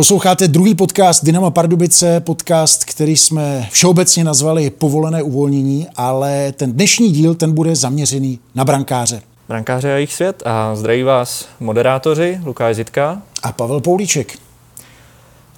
Posloucháte 0.00 0.48
druhý 0.48 0.74
podcast 0.74 1.24
Dynama 1.24 1.50
Pardubice, 1.50 2.20
podcast, 2.20 2.84
který 2.84 3.16
jsme 3.16 3.68
všeobecně 3.70 4.24
nazvali 4.24 4.70
Povolené 4.70 5.22
uvolnění, 5.22 5.88
ale 5.96 6.52
ten 6.52 6.72
dnešní 6.72 7.12
díl 7.12 7.34
ten 7.34 7.52
bude 7.52 7.76
zaměřený 7.76 8.38
na 8.54 8.64
brankáře. 8.64 9.22
Brankáře 9.48 9.92
a 9.92 9.94
jejich 9.94 10.12
svět 10.12 10.42
a 10.46 10.76
zdraví 10.76 11.02
vás 11.02 11.48
moderátoři 11.60 12.40
Lukáš 12.44 12.76
Zitka 12.76 13.22
a 13.42 13.52
Pavel 13.52 13.80
Poulíček. 13.80 14.38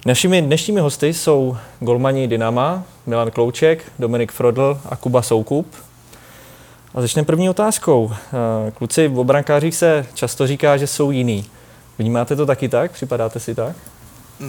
Našimi 0.05 0.41
dnešními 0.41 0.79
hosty 0.79 1.13
jsou 1.13 1.57
golmani 1.79 2.27
Dynama, 2.27 2.83
Milan 3.05 3.31
Klouček, 3.31 3.91
Dominik 3.99 4.31
Frodl 4.31 4.77
a 4.85 4.95
Kuba 4.95 5.21
Soukup. 5.21 5.67
A 6.95 7.01
začneme 7.01 7.25
první 7.25 7.49
otázkou. 7.49 8.11
Eh, 8.67 8.71
kluci, 8.71 9.07
v 9.07 9.19
obrankářích 9.19 9.75
se 9.75 10.05
často 10.13 10.47
říká, 10.47 10.77
že 10.77 10.87
jsou 10.87 11.11
jiný. 11.11 11.45
Vnímáte 11.99 12.35
to 12.35 12.45
taky 12.45 12.69
tak? 12.69 12.91
Připadáte 12.91 13.39
si 13.39 13.55
tak? 13.55 13.75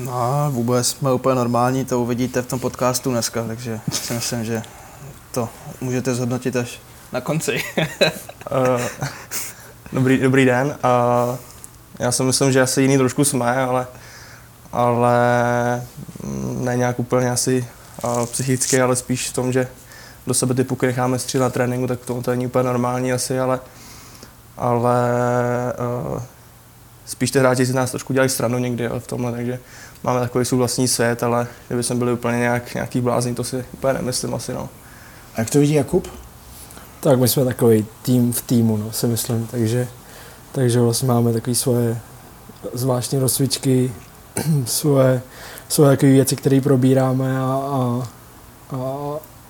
No, 0.02 0.48
vůbec 0.50 0.88
jsme 0.88 1.12
úplně 1.12 1.34
normální, 1.34 1.84
to 1.84 2.00
uvidíte 2.00 2.42
v 2.42 2.46
tom 2.46 2.58
podcastu 2.58 3.10
dneska, 3.10 3.44
takže 3.46 3.80
si 3.92 4.14
myslím, 4.14 4.44
že 4.44 4.62
to 5.32 5.48
můžete 5.80 6.14
zhodnotit 6.14 6.56
až 6.56 6.80
na 7.12 7.20
konci. 7.20 7.62
uh, 8.50 8.80
dobrý, 9.92 10.18
dobrý 10.18 10.44
den. 10.44 10.66
Uh, 10.66 11.36
já 11.98 12.12
si 12.12 12.22
myslím, 12.22 12.52
že 12.52 12.62
asi 12.62 12.82
jiný 12.82 12.98
trošku 12.98 13.24
jsme, 13.24 13.56
ale, 13.56 13.86
ale 14.72 15.16
mm, 16.22 16.64
ne 16.64 16.76
nějak 16.76 16.98
úplně 16.98 17.30
asi 17.30 17.66
uh, 18.04 18.26
psychicky, 18.26 18.80
ale 18.80 18.96
spíš 18.96 19.30
v 19.30 19.32
tom, 19.32 19.52
že 19.52 19.68
do 20.26 20.34
sebe 20.34 20.54
ty 20.54 20.64
puky 20.64 20.86
necháme 20.86 21.18
střílet 21.18 21.44
na 21.44 21.50
tréninku, 21.50 21.86
tak 21.86 22.00
to, 22.00 22.22
to 22.22 22.30
není 22.30 22.46
úplně 22.46 22.64
normální 22.64 23.12
asi, 23.12 23.40
ale, 23.40 23.60
ale 24.56 25.02
uh, 26.12 26.22
spíš 27.06 27.30
ty 27.30 27.38
hráči 27.38 27.66
si 27.66 27.72
nás 27.72 27.90
trošku 27.90 28.12
dělají 28.12 28.30
stranu 28.30 28.58
někdy 28.58 28.86
ale 28.86 29.00
v 29.00 29.06
tomhle, 29.06 29.32
takže 29.32 29.58
máme 30.02 30.20
takový 30.20 30.44
svůj 30.44 30.58
vlastní 30.58 30.88
svět, 30.88 31.22
ale 31.22 31.46
kdyby 31.68 31.82
jsme 31.82 31.96
byli 31.96 32.12
úplně 32.12 32.38
nějak, 32.38 32.74
nějaký 32.74 33.00
blázni, 33.00 33.34
to 33.34 33.44
si 33.44 33.64
úplně 33.72 33.92
nemyslím 33.92 34.34
asi. 34.34 34.52
No. 34.52 34.68
A 35.34 35.40
jak 35.40 35.50
to 35.50 35.58
vidí 35.58 35.74
Jakub? 35.74 36.08
Tak 37.00 37.18
my 37.18 37.28
jsme 37.28 37.44
takový 37.44 37.86
tým 38.02 38.32
v 38.32 38.42
týmu, 38.42 38.76
no, 38.76 38.92
si 38.92 39.06
myslím, 39.06 39.46
takže, 39.46 39.88
takže 40.52 40.80
vlastně 40.80 41.08
máme 41.08 41.32
takové 41.32 41.54
svoje 41.54 41.98
zvláštní 42.72 43.18
rozcvičky, 43.18 43.92
svoje, 44.66 45.22
svoje 45.68 45.96
takové 45.96 46.12
věci, 46.12 46.36
které 46.36 46.60
probíráme 46.60 47.38
a, 47.38 47.42
a, 47.42 48.08
a 48.76 48.78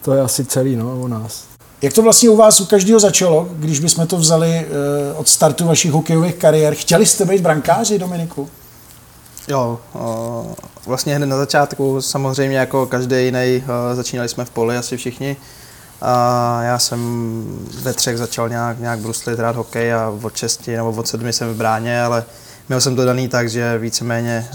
to 0.02 0.14
je 0.14 0.20
asi 0.20 0.44
celý 0.44 0.76
no, 0.76 1.00
u 1.00 1.06
nás. 1.06 1.53
Jak 1.82 1.92
to 1.92 2.02
vlastně 2.02 2.30
u 2.30 2.36
vás 2.36 2.60
u 2.60 2.66
každého 2.66 3.00
začalo, 3.00 3.48
když 3.52 3.80
bychom 3.80 4.06
to 4.06 4.16
vzali 4.16 4.66
uh, 4.66 5.20
od 5.20 5.28
startu 5.28 5.66
vašich 5.66 5.92
hokejových 5.92 6.34
kariér? 6.34 6.74
Chtěli 6.74 7.06
jste 7.06 7.24
být 7.24 7.40
brankáři, 7.40 7.98
Dominiku? 7.98 8.48
Jo, 9.48 9.78
uh, 9.94 10.52
vlastně 10.86 11.16
hned 11.16 11.26
na 11.26 11.36
začátku, 11.36 12.02
samozřejmě 12.02 12.58
jako 12.58 12.86
každý 12.86 13.24
jiný, 13.24 13.62
uh, 13.62 13.96
začínali 13.96 14.28
jsme 14.28 14.44
v 14.44 14.50
poli 14.50 14.76
asi 14.76 14.96
všichni. 14.96 15.36
A 16.02 16.62
já 16.62 16.78
jsem 16.78 17.00
ve 17.82 17.92
třech 17.92 18.18
začal 18.18 18.48
nějak, 18.48 18.80
nějak 18.80 18.98
bruslit, 18.98 19.38
hrát 19.38 19.56
hokej 19.56 19.94
a 19.94 20.12
od 20.22 20.36
šesti 20.36 20.76
nebo 20.76 20.90
od 20.90 21.08
sedmi 21.08 21.32
jsem 21.32 21.54
v 21.54 21.56
bráně, 21.56 22.02
ale 22.02 22.24
měl 22.68 22.80
jsem 22.80 22.96
to 22.96 23.04
daný 23.04 23.28
tak, 23.28 23.50
že 23.50 23.78
víceméně, 23.78 24.48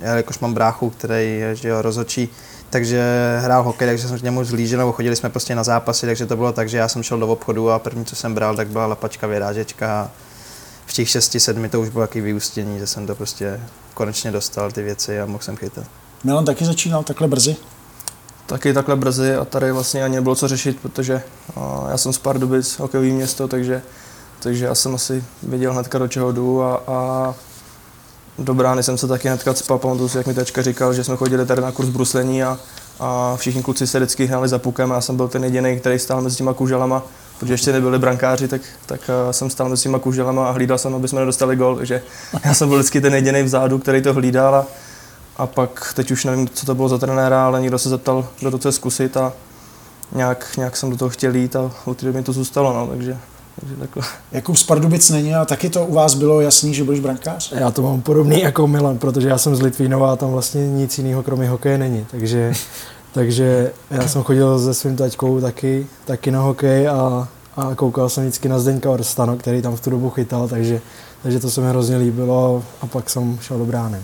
já 0.00 0.16
jakož 0.16 0.38
mám 0.38 0.54
bráchu, 0.54 0.90
který 0.90 1.44
je 1.62 1.82
rozhodčí, 1.82 2.28
takže 2.70 3.02
hrál 3.40 3.62
hokej, 3.62 3.88
takže 3.88 4.08
jsem 4.08 4.18
k 4.18 4.22
němu 4.22 4.44
zlížil, 4.44 4.78
nebo 4.78 4.92
chodili 4.92 5.16
jsme 5.16 5.30
prostě 5.30 5.54
na 5.54 5.64
zápasy, 5.64 6.06
takže 6.06 6.26
to 6.26 6.36
bylo 6.36 6.52
tak, 6.52 6.68
že 6.68 6.78
já 6.78 6.88
jsem 6.88 7.02
šel 7.02 7.18
do 7.18 7.28
obchodu 7.28 7.70
a 7.70 7.78
první, 7.78 8.04
co 8.04 8.16
jsem 8.16 8.34
bral, 8.34 8.56
tak 8.56 8.68
byla 8.68 8.86
lapačka, 8.86 9.26
vyrážečka 9.26 10.00
a 10.00 10.10
v 10.86 10.92
těch 10.92 11.08
šesti, 11.08 11.40
sedmi 11.40 11.68
to 11.68 11.80
už 11.80 11.88
bylo 11.88 12.02
jaký 12.02 12.20
vyústění, 12.20 12.78
že 12.78 12.86
jsem 12.86 13.06
to 13.06 13.14
prostě 13.14 13.60
konečně 13.94 14.30
dostal 14.30 14.72
ty 14.72 14.82
věci 14.82 15.20
a 15.20 15.26
mohl 15.26 15.44
jsem 15.44 15.56
chytat. 15.56 15.84
Milan 16.24 16.44
taky 16.44 16.64
začínal 16.64 17.02
takhle 17.02 17.28
brzy? 17.28 17.56
Taky 18.46 18.72
takhle 18.72 18.96
brzy 18.96 19.34
a 19.34 19.44
tady 19.44 19.72
vlastně 19.72 20.04
ani 20.04 20.14
nebylo 20.14 20.34
co 20.34 20.48
řešit, 20.48 20.80
protože 20.82 21.22
já 21.90 21.96
jsem 21.96 22.12
z 22.12 22.18
Pardubic, 22.18 22.78
hokejový 22.78 23.12
město, 23.12 23.48
takže, 23.48 23.82
takže 24.40 24.64
já 24.64 24.74
jsem 24.74 24.94
asi 24.94 25.24
věděl 25.42 25.72
hnedka 25.72 25.98
do 25.98 26.08
čeho 26.08 26.32
jdu 26.32 26.62
a, 26.62 26.82
a 26.86 27.34
do 28.40 28.54
brány 28.54 28.82
jsem 28.82 28.98
se 28.98 29.06
taky 29.08 29.28
hnedka 29.28 29.54
cpal, 29.54 29.78
pamatuju 29.78 30.08
si, 30.08 30.16
jak 30.18 30.26
mi 30.26 30.34
tačka 30.34 30.62
říkal, 30.62 30.94
že 30.94 31.04
jsme 31.04 31.16
chodili 31.16 31.46
tady 31.46 31.62
na 31.62 31.72
kurz 31.72 31.88
bruslení 31.88 32.42
a, 32.42 32.58
a 33.00 33.36
všichni 33.36 33.62
kluci 33.62 33.86
se 33.86 33.98
vždycky 33.98 34.26
hráli 34.26 34.48
za 34.48 34.58
pukem 34.58 34.92
a 34.92 34.94
já 34.94 35.00
jsem 35.00 35.16
byl 35.16 35.28
ten 35.28 35.44
jediný, 35.44 35.80
který 35.80 35.98
stál 35.98 36.20
mezi 36.20 36.36
těma 36.36 36.52
kuželama, 36.52 37.02
protože 37.38 37.54
ještě 37.54 37.72
nebyli 37.72 37.98
brankáři, 37.98 38.48
tak, 38.48 38.60
tak 38.86 39.00
uh, 39.00 39.30
jsem 39.30 39.50
stál 39.50 39.68
mezi 39.68 39.82
těma 39.82 39.98
kuželama 39.98 40.48
a 40.48 40.50
hlídal 40.50 40.78
jsem, 40.78 40.94
aby 40.94 41.08
jsme 41.08 41.20
nedostali 41.20 41.56
gol, 41.56 41.76
takže 41.76 42.02
já 42.44 42.54
jsem 42.54 42.68
byl 42.68 42.78
vždycky 42.78 43.00
ten 43.00 43.14
jediný 43.14 43.42
vzadu, 43.42 43.78
který 43.78 44.02
to 44.02 44.14
hlídal 44.14 44.54
a, 44.54 44.66
a 45.36 45.46
pak 45.46 45.92
teď 45.96 46.10
už 46.10 46.24
nevím, 46.24 46.48
co 46.48 46.66
to 46.66 46.74
bylo 46.74 46.88
za 46.88 46.98
trenéra, 46.98 47.46
ale 47.46 47.60
někdo 47.60 47.78
se 47.78 47.88
zeptal, 47.88 48.28
kdo 48.40 48.50
to 48.50 48.58
chce 48.58 48.72
zkusit 48.72 49.16
a 49.16 49.32
nějak, 50.12 50.46
nějak 50.56 50.76
jsem 50.76 50.90
do 50.90 50.96
toho 50.96 51.08
chtěl 51.08 51.34
jít 51.34 51.56
a 51.56 51.70
u 51.84 51.94
té 51.94 52.22
to 52.22 52.32
zůstalo, 52.32 52.72
no, 52.72 52.86
takže 52.86 53.18
takže 53.60 53.76
takhle. 53.76 54.02
Jakub 54.32 54.56
z 54.56 54.62
Pardubic 54.62 55.10
není 55.10 55.34
a 55.34 55.44
taky 55.44 55.70
to 55.70 55.86
u 55.86 55.94
vás 55.94 56.14
bylo 56.14 56.40
jasný, 56.40 56.74
že 56.74 56.84
budeš 56.84 57.00
brankář? 57.00 57.52
Já 57.52 57.70
to 57.70 57.82
mám 57.82 58.02
podobný 58.02 58.40
jako 58.40 58.66
Milan, 58.66 58.98
protože 58.98 59.28
já 59.28 59.38
jsem 59.38 59.56
z 59.56 59.62
Litvínova 59.62 60.12
a 60.12 60.16
tam 60.16 60.30
vlastně 60.30 60.68
nic 60.68 60.98
jiného 60.98 61.22
kromě 61.22 61.48
hokeje 61.48 61.78
není. 61.78 62.06
Takže, 62.10 62.52
takže 63.12 63.72
já 63.90 64.08
jsem 64.08 64.22
chodil 64.22 64.58
se 64.58 64.74
svým 64.74 64.96
taťkou 64.96 65.40
taky, 65.40 65.86
taky 66.04 66.30
na 66.30 66.40
hokej 66.40 66.88
a, 66.88 67.28
a 67.56 67.74
koukal 67.74 68.08
jsem 68.08 68.24
vždycky 68.24 68.48
na 68.48 68.58
Zdeňka 68.58 68.90
Orstano, 68.90 69.36
který 69.36 69.62
tam 69.62 69.76
v 69.76 69.80
tu 69.80 69.90
dobu 69.90 70.10
chytal, 70.10 70.48
takže, 70.48 70.80
takže 71.22 71.40
to 71.40 71.50
se 71.50 71.60
mi 71.60 71.68
hrozně 71.68 71.96
líbilo 71.96 72.64
a 72.80 72.86
pak 72.86 73.10
jsem 73.10 73.38
šel 73.40 73.58
do 73.58 73.64
brány. 73.64 73.98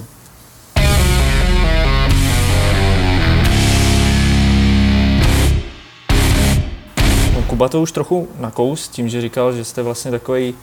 Kuba 7.57 7.69
to 7.69 7.83
už 7.83 7.93
trochu 7.93 8.29
nakous 8.39 8.89
tím, 8.89 9.09
že 9.09 9.21
říkal, 9.21 9.53
že 9.53 9.65
jste 9.65 9.83
vlastně 9.83 10.11
takový 10.11 10.55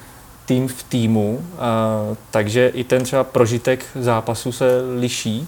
tým 0.45 0.67
v 0.67 0.83
týmu, 0.83 1.45
takže 2.31 2.71
i 2.73 2.83
ten 2.83 3.03
třeba 3.03 3.23
prožitek 3.23 3.85
zápasu 3.95 4.51
se 4.51 4.81
liší 4.99 5.47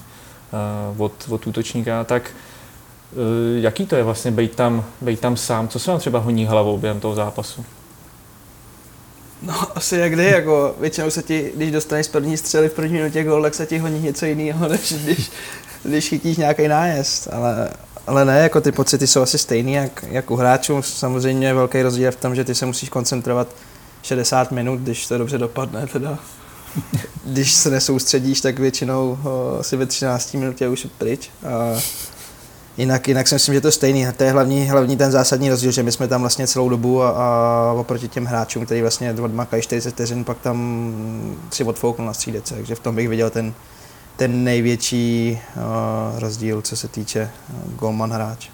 od, 0.97 1.11
od 1.29 1.47
útočníka, 1.47 2.03
tak 2.03 2.23
e, 2.29 3.59
jaký 3.59 3.85
to 3.85 3.95
je 3.95 4.03
vlastně 4.03 4.31
být 4.31 4.55
tam, 4.55 4.85
být 5.01 5.19
tam 5.19 5.37
sám? 5.37 5.67
Co 5.67 5.79
se 5.79 5.91
vám 5.91 5.99
třeba 5.99 6.19
honí 6.19 6.45
hlavou 6.45 6.77
během 6.77 6.99
toho 6.99 7.15
zápasu? 7.15 7.65
No, 9.41 9.77
asi 9.77 9.97
jak 9.97 10.11
kdy, 10.11 10.25
jako 10.25 10.75
většinou 10.79 11.09
se 11.09 11.23
ti, 11.23 11.51
když 11.55 11.71
dostaneš 11.71 12.05
z 12.05 12.09
první 12.09 12.37
střely 12.37 12.69
v 12.69 12.73
první 12.73 12.93
minutě 12.93 13.23
gol, 13.23 13.41
tak 13.41 13.53
se 13.53 13.65
ti 13.65 13.77
honí 13.77 14.01
něco 14.01 14.25
jiného, 14.25 14.67
než 14.69 14.93
když, 14.93 15.31
když 15.83 16.09
chytíš 16.09 16.37
nějaký 16.37 16.67
nájezd, 16.67 17.27
ale 17.33 17.69
ale 18.07 18.25
ne, 18.25 18.39
jako 18.39 18.61
ty 18.61 18.71
pocity 18.71 19.07
jsou 19.07 19.21
asi 19.21 19.37
stejný 19.37 19.73
jak, 19.73 20.05
jak 20.09 20.31
u 20.31 20.35
hráčů. 20.35 20.81
Samozřejmě 20.81 21.47
je 21.47 21.53
velký 21.53 21.81
rozdíl 21.81 22.11
v 22.11 22.15
tom, 22.15 22.35
že 22.35 22.43
ty 22.43 22.55
se 22.55 22.65
musíš 22.65 22.89
koncentrovat 22.89 23.47
60 24.01 24.51
minut, 24.51 24.79
když 24.79 25.07
to 25.07 25.17
dobře 25.17 25.37
dopadne 25.37 25.87
teda. 25.87 26.19
Když 27.25 27.53
se 27.53 27.69
nesoustředíš, 27.69 28.41
tak 28.41 28.59
většinou 28.59 29.17
o, 29.23 29.63
si 29.63 29.77
ve 29.77 29.85
13 29.85 30.33
minutě 30.33 30.67
už 30.67 30.87
pryč. 30.97 31.29
A 31.47 31.79
jinak, 32.77 33.07
jinak 33.07 33.27
si 33.27 33.35
myslím, 33.35 33.55
že 33.55 33.61
to 33.61 33.67
je 33.67 33.71
stejný. 33.71 34.07
To 34.17 34.23
je 34.23 34.31
hlavní, 34.31 34.65
hlavní 34.65 34.97
ten 34.97 35.11
zásadní 35.11 35.49
rozdíl, 35.49 35.71
že 35.71 35.83
my 35.83 35.91
jsme 35.91 36.07
tam 36.07 36.21
vlastně 36.21 36.47
celou 36.47 36.69
dobu 36.69 37.03
a, 37.03 37.09
a 37.09 37.73
oproti 37.77 38.07
těm 38.07 38.25
hráčům, 38.25 38.65
kteří 38.65 38.81
vlastně 38.81 39.13
odmakají 39.13 39.63
40 39.63 39.91
vteřin, 39.91 40.23
pak 40.23 40.37
tam 40.39 40.93
si 41.51 41.63
odfouknul 41.63 42.07
na 42.07 42.13
střídece. 42.13 42.55
Takže 42.55 42.75
v 42.75 42.79
tom 42.79 42.95
bych 42.95 43.09
viděl 43.09 43.29
ten, 43.29 43.53
ten 44.15 44.43
největší 44.43 45.39
uh, 45.55 46.19
rozdíl, 46.19 46.61
co 46.61 46.75
se 46.75 46.87
týče 46.87 47.31
uh, 47.49 47.73
golman 47.73 48.11
hráč. 48.11 48.49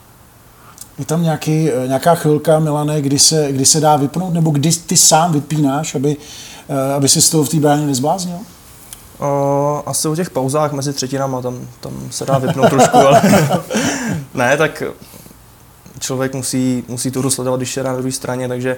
Je 1.00 1.06
tam 1.06 1.24
nějaký, 1.24 1.72
eh, 1.72 1.88
nějaká 1.88 2.16
chvilka, 2.16 2.60
Milane, 2.60 3.02
kdy 3.02 3.20
se, 3.20 3.52
kdy 3.52 3.66
se 3.66 3.80
dá 3.80 3.96
vypnout, 3.96 4.34
nebo 4.34 4.52
kdy 4.52 4.72
ty 4.72 4.98
sám 4.98 5.34
vypínáš, 5.34 5.96
aby, 5.96 6.18
uh, 6.68 6.76
aby 6.96 7.10
si 7.10 7.22
z 7.22 7.30
toho 7.30 7.44
v 7.44 7.50
té 7.50 7.58
bráně 7.58 7.86
nezbláznil? 7.86 8.38
Uh, 8.38 9.28
asi 9.86 10.08
u 10.08 10.16
těch 10.16 10.30
pauzách 10.30 10.72
mezi 10.72 10.94
třetinama, 10.94 11.42
tam, 11.42 11.68
tam 11.80 11.94
se 12.10 12.26
dá 12.26 12.38
vypnout 12.38 12.70
trošku, 12.70 12.98
ale 12.98 13.22
ne, 14.34 14.58
tak 14.58 14.84
člověk 16.00 16.34
musí, 16.34 16.84
musí 16.88 17.12
tu 17.12 17.20
hru 17.20 17.30
sledovat, 17.30 17.58
když 17.58 17.78
je 17.78 17.84
na 17.84 17.96
druhé 17.96 18.12
straně, 18.12 18.48
takže 18.48 18.78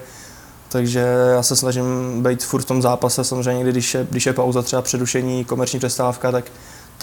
takže 0.74 1.06
já 1.34 1.44
se 1.44 1.56
snažím 1.56 1.86
být 2.24 2.44
furt 2.44 2.62
v 2.62 2.66
tom 2.66 2.82
zápase, 2.82 3.24
samozřejmě 3.24 3.72
když 3.72 3.94
je, 3.94 4.08
když 4.10 4.26
je 4.26 4.34
pauza, 4.34 4.62
třeba 4.62 4.82
předušení, 4.82 5.46
komerční 5.46 5.80
přestávka, 5.80 6.32
tak, 6.32 6.46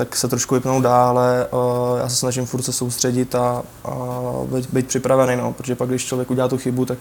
tak 0.01 0.17
se 0.17 0.29
trošku 0.29 0.55
vypnout 0.55 0.83
dá, 0.83 1.09
ale 1.09 1.47
uh, 1.51 1.99
já 1.99 2.09
se 2.09 2.17
snažím 2.17 2.47
furt 2.47 2.63
se 2.63 2.73
soustředit 2.73 3.35
a, 3.35 3.63
a 3.85 3.95
být, 4.45 4.71
být 4.73 4.87
připravený, 4.87 5.37
no, 5.37 5.53
protože 5.53 5.75
pak 5.75 5.89
když 5.89 6.05
člověk 6.05 6.31
udělá 6.31 6.49
tu 6.49 6.59
chybu, 6.59 6.85
tak 6.85 6.99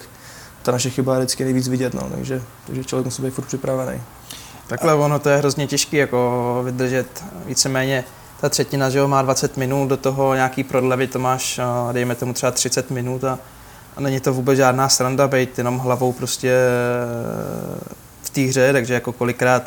ta 0.63 0.71
naše 0.71 0.89
chyba 0.89 1.13
je 1.13 1.19
vždycky 1.19 1.43
nejvíc 1.43 1.67
vidět, 1.67 1.93
no, 1.93 2.09
takže, 2.15 2.41
takže 2.67 2.83
člověk 2.83 3.05
musí 3.05 3.21
být 3.21 3.33
furt 3.33 3.45
připravený. 3.45 4.01
Takhle 4.67 4.93
ono 4.93 5.19
to 5.19 5.29
je 5.29 5.37
hrozně 5.37 5.67
těžké 5.67 5.97
jako 5.97 6.61
vydržet 6.65 7.23
víceméně 7.45 8.03
ta 8.41 8.49
třetina, 8.49 8.89
že 8.89 8.99
jo, 8.99 9.07
má 9.07 9.21
20 9.21 9.57
minut, 9.57 9.87
do 9.87 9.97
toho 9.97 10.35
nějaký 10.35 10.63
prodlevy 10.63 11.07
to 11.07 11.19
máš, 11.19 11.59
dejme 11.91 12.15
tomu 12.15 12.33
třeba 12.33 12.51
30 12.51 12.91
minut 12.91 13.23
a 13.23 13.39
a 13.97 14.01
není 14.01 14.19
to 14.19 14.33
vůbec 14.33 14.57
žádná 14.57 14.89
sranda 14.89 15.27
být 15.27 15.57
jenom 15.57 15.77
hlavou 15.77 16.13
prostě 16.13 16.55
v 18.21 18.29
té 18.29 18.41
hře, 18.41 18.73
takže 18.73 18.93
jako 18.93 19.13
kolikrát 19.13 19.63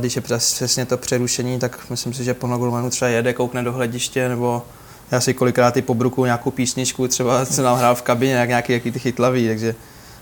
když 0.00 0.16
je 0.16 0.22
přesně 0.22 0.86
to 0.86 0.96
přerušení, 0.96 1.58
tak 1.58 1.90
myslím 1.90 2.14
si, 2.14 2.24
že 2.24 2.34
plno 2.34 2.58
golmanů 2.58 2.90
třeba 2.90 3.08
jede, 3.08 3.32
koukne 3.32 3.62
do 3.62 3.72
hlediště, 3.72 4.28
nebo 4.28 4.62
já 5.10 5.20
si 5.20 5.34
kolikrát 5.34 5.76
i 5.76 5.82
pobruku 5.82 6.24
nějakou 6.24 6.50
písničku, 6.50 7.08
třeba 7.08 7.46
co 7.54 7.62
nám 7.62 7.78
hrál 7.78 7.94
v 7.94 8.02
kabině, 8.02 8.32
jak 8.32 8.48
nějaký 8.48 8.72
jaký 8.72 8.90
ty 8.90 8.98
chytlavý, 8.98 9.48
takže 9.48 9.74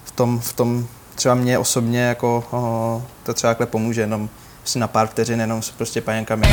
v 0.05 0.13
tom, 0.13 0.41
v 0.41 0.53
tom 0.53 0.87
třeba 1.15 1.35
mě 1.35 1.59
osobně 1.59 2.01
jako 2.01 2.45
uh, 2.53 3.03
to 3.23 3.35
třeba 3.35 3.51
takhle 3.51 3.67
pomůže, 3.67 4.01
jenom 4.01 4.29
si 4.65 4.79
na 4.79 4.89
pár 4.89 5.07
vteřin, 5.07 5.41
jenom 5.41 5.63
se 5.63 5.73
prostě 5.77 6.01
paněnkami 6.01 6.47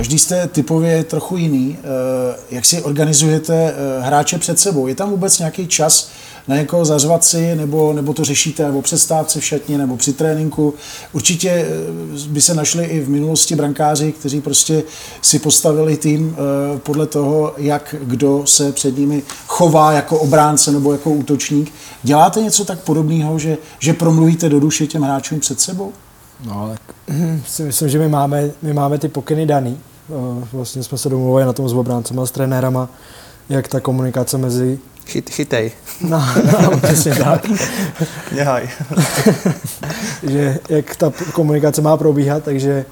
Každý 0.00 0.18
jste 0.18 0.46
typově 0.48 1.04
trochu 1.04 1.36
jiný. 1.36 1.78
Eh, 1.78 2.36
jak 2.50 2.64
si 2.64 2.82
organizujete 2.82 3.54
eh, 3.54 4.00
hráče 4.00 4.38
před 4.38 4.58
sebou? 4.58 4.86
Je 4.86 4.94
tam 4.94 5.10
vůbec 5.10 5.38
nějaký 5.38 5.66
čas 5.66 6.10
na 6.48 6.56
někoho 6.56 6.84
zařvat 6.84 7.24
si, 7.24 7.54
nebo, 7.56 7.92
nebo 7.92 8.12
to 8.12 8.24
řešíte 8.24 8.66
nebo 8.66 8.82
přestávce 8.82 9.40
v 9.40 9.44
šatně, 9.44 9.78
nebo 9.78 9.96
při 9.96 10.12
tréninku? 10.12 10.74
Určitě 11.12 11.50
eh, 11.50 11.66
by 12.28 12.40
se 12.40 12.54
našli 12.54 12.84
i 12.84 13.00
v 13.00 13.08
minulosti 13.08 13.54
brankáři, 13.54 14.12
kteří 14.12 14.40
prostě 14.40 14.82
si 15.22 15.38
postavili 15.38 15.96
tým 15.96 16.36
podle 16.82 17.06
toho, 17.06 17.54
jak 17.56 17.94
kdo 18.02 18.46
se 18.46 18.72
před 18.72 18.98
nimi 18.98 19.22
chová 19.46 19.92
jako 19.92 20.18
obránce 20.18 20.72
nebo 20.72 20.92
jako 20.92 21.10
útočník. 21.10 21.72
Děláte 22.02 22.42
něco 22.42 22.64
tak 22.64 22.78
podobného, 22.78 23.38
že, 23.38 23.58
že 23.78 23.92
promluvíte 23.94 24.48
do 24.48 24.60
duše 24.60 24.86
těm 24.86 25.02
hráčům 25.02 25.40
před 25.40 25.60
sebou? 25.60 25.92
No, 26.44 26.70
tak 26.72 26.96
si 27.46 27.62
myslím, 27.62 27.88
že 27.88 27.98
my 27.98 28.08
máme, 28.08 28.50
my 28.62 28.72
máme 28.72 28.98
ty 28.98 29.08
pokyny 29.08 29.46
daný. 29.46 29.78
Vlastně 30.52 30.82
jsme 30.82 30.98
se 30.98 31.08
domluvili 31.08 31.46
na 31.46 31.52
tom 31.52 31.68
s 31.68 31.72
obráncema, 31.72 32.26
s 32.26 32.30
trenérama, 32.30 32.88
jak 33.48 33.68
ta 33.68 33.80
komunikace 33.80 34.38
mezi... 34.38 34.78
Chyt, 35.06 35.30
chytej. 35.30 35.72
No, 36.08 36.24
no 36.62 36.78
přesně 36.78 37.14
tak. 37.14 37.46
Něhaj. 38.32 38.68
že 40.22 40.58
jak 40.68 40.96
ta 40.96 41.12
komunikace 41.32 41.82
má 41.82 41.96
probíhat, 41.96 42.44
takže, 42.44 42.84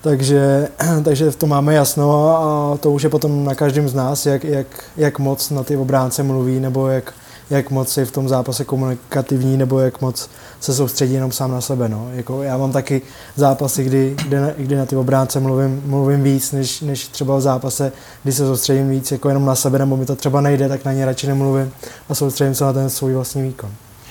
takže, 0.00 0.68
takže 1.04 1.30
v 1.30 1.36
tom 1.36 1.48
máme 1.48 1.74
jasno 1.74 2.28
a 2.28 2.76
to 2.76 2.90
už 2.90 3.02
je 3.02 3.08
potom 3.08 3.44
na 3.44 3.54
každém 3.54 3.88
z 3.88 3.94
nás, 3.94 4.26
jak, 4.26 4.44
jak, 4.44 4.66
jak 4.96 5.18
moc 5.18 5.50
na 5.50 5.64
ty 5.64 5.76
obránce 5.76 6.22
mluví, 6.22 6.60
nebo 6.60 6.88
jak, 6.88 7.14
jak 7.50 7.70
moc 7.70 7.96
je 7.96 8.04
v 8.04 8.10
tom 8.10 8.28
zápase 8.28 8.64
komunikativní, 8.64 9.56
nebo 9.56 9.78
jak 9.78 10.00
moc 10.00 10.30
se 10.60 10.74
soustředí 10.74 11.14
jenom 11.14 11.32
sám 11.32 11.50
na 11.50 11.60
sebe. 11.60 11.88
No. 11.88 12.08
Jako 12.12 12.42
já 12.42 12.56
mám 12.56 12.72
taky 12.72 13.02
zápasy, 13.36 13.84
kdy, 13.84 14.16
kdy, 14.26 14.40
na, 14.40 14.48
kdy 14.56 14.76
na 14.76 14.86
ty 14.86 14.96
obránce 14.96 15.40
mluvím, 15.40 15.82
mluvím 15.86 16.22
víc, 16.22 16.52
než, 16.52 16.80
než 16.80 17.08
třeba 17.08 17.36
v 17.36 17.40
zápase, 17.40 17.92
kdy 18.22 18.32
se 18.32 18.46
soustředím 18.46 18.90
víc 18.90 19.12
jako 19.12 19.28
jenom 19.28 19.44
na 19.44 19.54
sebe, 19.54 19.78
nebo 19.78 19.96
mi 19.96 20.06
to 20.06 20.16
třeba 20.16 20.40
nejde, 20.40 20.68
tak 20.68 20.84
na 20.84 20.92
ně 20.92 21.06
radši 21.06 21.26
nemluvím 21.26 21.72
a 22.08 22.14
soustředím 22.14 22.54
se 22.54 22.64
na 22.64 22.72
ten 22.72 22.90
svůj 22.90 23.14
vlastní 23.14 23.42
výkon. 23.42 23.70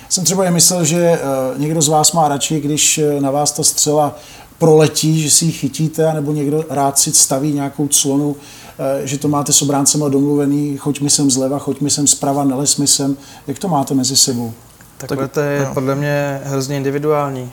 Jsem 0.09 0.23
třeba 0.23 0.43
je 0.43 0.51
myslel, 0.51 0.85
že 0.85 1.19
uh, 1.53 1.61
někdo 1.61 1.81
z 1.81 1.87
vás 1.87 2.11
má 2.11 2.27
radši, 2.27 2.59
když 2.59 2.97
eh, 2.97 3.21
na 3.21 3.31
vás 3.31 3.51
ta 3.51 3.63
střela 3.63 4.15
proletí, 4.57 5.21
že 5.21 5.29
si 5.29 5.45
ji 5.45 5.51
chytíte, 5.51 6.13
nebo 6.13 6.31
někdo 6.31 6.65
rád 6.69 6.99
si 6.99 7.11
staví 7.11 7.53
nějakou 7.53 7.87
clonu, 7.87 8.35
eh, 8.35 8.68
že 9.03 9.17
to 9.17 9.27
máte 9.27 9.53
s 9.53 9.61
obráncema 9.61 10.09
domluvený, 10.09 10.77
choď 10.77 11.01
mi 11.01 11.09
sem 11.09 11.31
zleva, 11.31 11.59
choď 11.59 11.81
mi 11.81 11.89
sem 11.89 12.07
zprava, 12.07 12.43
neles 12.43 12.77
mi 12.77 12.87
sem. 12.87 13.17
Jak 13.47 13.59
to 13.59 13.67
máte 13.67 13.93
mezi 13.93 14.17
sebou? 14.17 14.53
Takhle 14.97 15.17
tak, 15.17 15.31
to 15.31 15.39
je 15.39 15.59
no. 15.59 15.73
podle 15.73 15.95
mě 15.95 16.41
hrozně 16.43 16.77
individuální, 16.77 17.51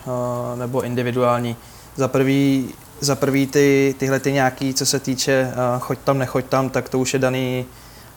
nebo 0.55 0.83
individuální. 0.83 1.57
Za 1.97 2.09
prvý, 2.09 2.69
za 3.01 3.15
prvý 3.15 3.47
ty, 3.47 3.95
tyhle 3.99 4.21
ty 4.21 4.33
nějaký, 4.33 4.75
co 4.75 4.87
se 4.87 5.01
týče 5.01 5.53
choď 5.79 5.99
tam, 6.05 6.19
nechoď 6.19 6.45
tam, 6.45 6.71
tak 6.71 6.89
to 6.89 6.99
už 6.99 7.13
je 7.13 7.19
daný 7.19 7.65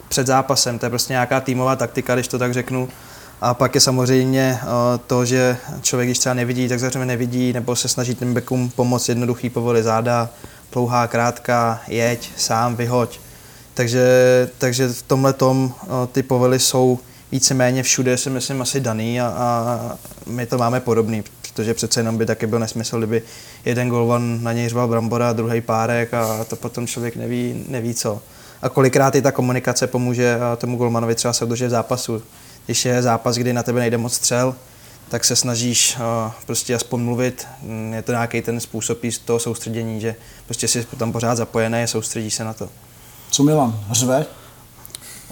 před 0.09 0.27
zápasem. 0.27 0.79
To 0.79 0.85
je 0.85 0.89
prostě 0.89 1.13
nějaká 1.13 1.41
týmová 1.41 1.75
taktika, 1.75 2.13
když 2.13 2.27
to 2.27 2.39
tak 2.39 2.53
řeknu. 2.53 2.89
A 3.41 3.53
pak 3.53 3.75
je 3.75 3.81
samozřejmě 3.81 4.59
to, 5.07 5.25
že 5.25 5.57
člověk, 5.81 6.07
když 6.07 6.19
třeba 6.19 6.33
nevidí, 6.33 6.67
tak 6.67 6.79
zřejmě 6.79 7.05
nevidí, 7.05 7.53
nebo 7.53 7.75
se 7.75 7.87
snaží 7.87 8.15
tím 8.15 8.33
bekům 8.33 8.69
pomoct 8.69 9.09
jednoduchý 9.09 9.49
povoli 9.49 9.83
záda, 9.83 10.29
plouhá, 10.69 11.07
krátká, 11.07 11.81
jeď, 11.87 12.31
sám, 12.37 12.75
vyhoď. 12.75 13.19
Takže, 13.73 14.03
takže 14.57 14.87
v 14.87 15.01
tomhle 15.01 15.33
tom 15.33 15.73
ty 16.11 16.23
povely 16.23 16.59
jsou 16.59 16.99
víceméně 17.31 17.83
všude 17.83 18.17
si 18.17 18.29
myslím 18.29 18.61
asi 18.61 18.79
daný 18.79 19.21
a, 19.21 19.27
a 19.27 19.97
my 20.25 20.45
to 20.45 20.57
máme 20.57 20.79
podobný, 20.79 21.23
protože 21.41 21.73
přece 21.73 21.99
jenom 21.99 22.17
by 22.17 22.25
taky 22.25 22.47
byl 22.47 22.59
nesmysl, 22.59 22.97
kdyby 22.97 23.21
jeden 23.65 23.89
golvan 23.89 24.43
na 24.43 24.53
něj 24.53 24.69
řval 24.69 24.87
brambora, 24.87 25.33
druhý 25.33 25.61
párek 25.61 26.13
a 26.13 26.43
to 26.43 26.55
potom 26.55 26.87
člověk 26.87 27.15
neví, 27.15 27.65
neví 27.67 27.93
co. 27.93 28.21
A 28.61 28.69
kolikrát 28.69 29.15
i 29.15 29.21
ta 29.21 29.31
komunikace 29.31 29.87
pomůže 29.87 30.37
tomu 30.57 30.77
golmanovi 30.77 31.15
třeba 31.15 31.33
se 31.33 31.45
udržet 31.45 31.67
v 31.67 31.69
zápasu. 31.69 32.21
Když 32.65 32.85
je 32.85 33.01
zápas, 33.01 33.35
kdy 33.35 33.53
na 33.53 33.63
tebe 33.63 33.79
nejde 33.79 33.97
moc 33.97 34.13
střel, 34.13 34.55
tak 35.09 35.25
se 35.25 35.35
snažíš 35.35 35.97
uh, 35.97 36.31
prostě 36.45 36.75
aspoň 36.75 37.01
mluvit. 37.01 37.47
Mm, 37.61 37.93
je 37.93 38.01
to 38.01 38.11
nějaký 38.11 38.41
ten 38.41 38.59
způsob 38.59 38.97
z 39.09 39.17
toho 39.17 39.39
soustředění, 39.39 40.01
že 40.01 40.15
prostě 40.45 40.67
jsi 40.67 40.87
tam 40.97 41.11
pořád 41.11 41.35
zapojený 41.35 41.83
a 41.83 41.87
soustředíš 41.87 42.33
se 42.33 42.43
na 42.43 42.53
to. 42.53 42.69
Co 43.31 43.43
Milan? 43.43 43.79
Hřve? 43.87 44.25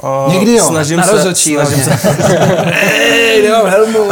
O, 0.01 0.31
Někdy 0.31 0.53
jo. 0.53 0.65
Snažím 0.67 0.97
na 0.97 1.03
se. 1.03 1.11
Rozhodčí, 1.11 1.53
snažím 1.53 1.83
se. 1.83 1.91
Hej, 2.73 3.43
nemám 3.43 3.65
helmu. 3.67 4.09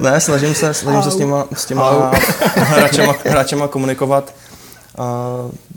ne, 0.00 0.20
snažím 0.20 0.54
se, 0.54 0.74
snažím 0.74 1.02
se 1.02 1.10
s 1.10 1.16
těma, 1.16 1.44
s 1.54 1.64
těma 1.64 2.10
hráčema, 2.54 3.14
hráčema 3.24 3.68
komunikovat. 3.68 4.34
Uh, 4.98 5.04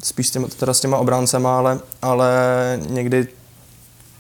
spíš 0.04 0.28
s 0.28 0.31
těma, 0.31 0.48
teda 0.60 0.74
s 0.74 0.80
těma 0.80 0.98
obráncema, 0.98 1.57
ale, 1.57 1.80
ale 2.01 2.30
někdy 2.88 3.28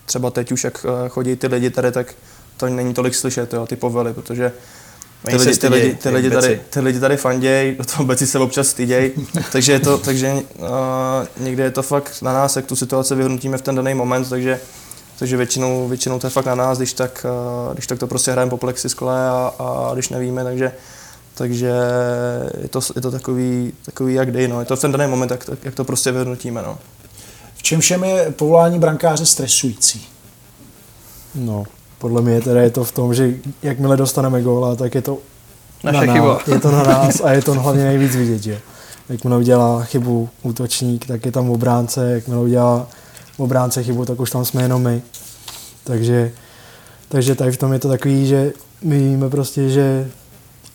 třeba 0.09 0.29
teď 0.29 0.51
už, 0.51 0.63
jak 0.63 0.85
eh, 0.85 1.09
chodí 1.09 1.35
ty 1.35 1.47
lidi 1.47 1.69
tady, 1.69 1.91
tak 1.91 2.13
to 2.59 2.69
není 2.69 2.93
tolik 2.93 3.15
slyšet, 3.15 3.53
jo, 3.53 3.65
ty 3.65 3.75
povely, 3.75 4.13
protože 4.13 4.51
ty 5.25 5.35
lidi, 5.35 5.57
ty, 5.57 5.67
lidi, 5.67 5.95
ty, 5.95 6.09
lidi 6.09 6.29
tady, 6.29 6.61
ty 6.69 6.79
lidi 6.79 6.99
tady 6.99 7.17
fanděj, 7.17 7.75
do 7.77 7.85
toho 7.85 8.05
beci 8.05 8.27
se 8.27 8.39
občas 8.39 8.67
styděj, 8.67 9.11
takže, 9.51 9.71
je 9.71 9.79
to, 9.79 9.97
takže 9.97 10.33
uh, 10.33 10.67
někdy 11.37 11.63
je 11.63 11.71
to 11.71 11.83
fakt 11.83 12.21
na 12.21 12.33
nás, 12.33 12.55
jak 12.55 12.65
tu 12.65 12.75
situaci 12.75 13.15
vyhodnotíme 13.15 13.57
v 13.57 13.61
ten 13.61 13.75
daný 13.75 13.93
moment, 13.93 14.29
takže, 14.29 14.59
takže 15.19 15.37
většinou, 15.37 15.87
většinou 15.87 16.19
to 16.19 16.27
je 16.27 16.31
fakt 16.31 16.45
na 16.45 16.55
nás, 16.55 16.77
když 16.77 16.93
tak, 16.93 17.25
uh, 17.67 17.73
když 17.73 17.87
tak 17.87 17.99
to 17.99 18.07
prostě 18.07 18.31
hrajeme 18.31 18.49
po 18.49 18.57
plexiskle 18.57 19.29
a, 19.29 19.53
a 19.59 19.93
když 19.93 20.09
nevíme, 20.09 20.43
takže, 20.43 20.71
takže 21.33 21.73
je 22.61 22.69
to, 22.69 22.79
je 22.95 23.01
to 23.01 23.11
takový, 23.11 23.73
takový 23.85 24.13
jak 24.13 24.31
dej, 24.31 24.47
no. 24.47 24.59
je 24.59 24.65
to 24.65 24.75
v 24.75 24.81
ten 24.81 24.91
daný 24.91 25.11
moment, 25.11 25.31
jak, 25.31 25.49
jak 25.63 25.75
to 25.75 25.83
prostě 25.83 26.11
vyhodnotíme. 26.11 26.61
No. 26.61 26.77
V 27.55 27.63
čem 27.63 27.79
všem 27.79 28.03
je 28.03 28.31
povolání 28.31 28.79
brankáře 28.79 29.25
stresující? 29.25 30.07
No, 31.35 31.65
podle 31.99 32.21
mě 32.21 32.41
teda 32.41 32.61
je 32.61 32.69
to 32.69 32.83
v 32.83 32.91
tom, 32.91 33.13
že 33.13 33.33
jakmile 33.63 33.97
dostaneme 33.97 34.41
góla, 34.41 34.75
tak 34.75 34.95
je 34.95 35.01
to 35.01 35.17
Naše 35.83 36.07
na 36.07 36.13
chyba. 36.13 36.33
nás, 36.33 36.47
je 36.47 36.59
to 36.59 36.71
na 36.71 36.83
nás 36.83 37.21
a 37.21 37.31
je 37.31 37.41
to 37.41 37.53
hlavně 37.53 37.83
nejvíc 37.83 38.15
vidět, 38.15 38.43
že 38.43 38.59
jakmile 39.09 39.37
udělá 39.37 39.83
chybu 39.83 40.29
útočník, 40.43 41.05
tak 41.07 41.25
je 41.25 41.31
tam 41.31 41.49
obránce, 41.49 42.11
jakmile 42.11 42.41
udělá 42.41 42.87
obránce 43.37 43.83
chybu, 43.83 44.05
tak 44.05 44.19
už 44.19 44.31
tam 44.31 44.45
jsme 44.45 44.61
jenom 44.61 44.83
my. 44.83 45.01
Takže, 45.83 46.31
takže 47.09 47.35
tady 47.35 47.51
v 47.51 47.57
tom 47.57 47.73
je 47.73 47.79
to 47.79 47.87
takový, 47.87 48.27
že 48.27 48.53
my 48.83 48.99
víme 48.99 49.29
prostě, 49.29 49.69
že 49.69 50.07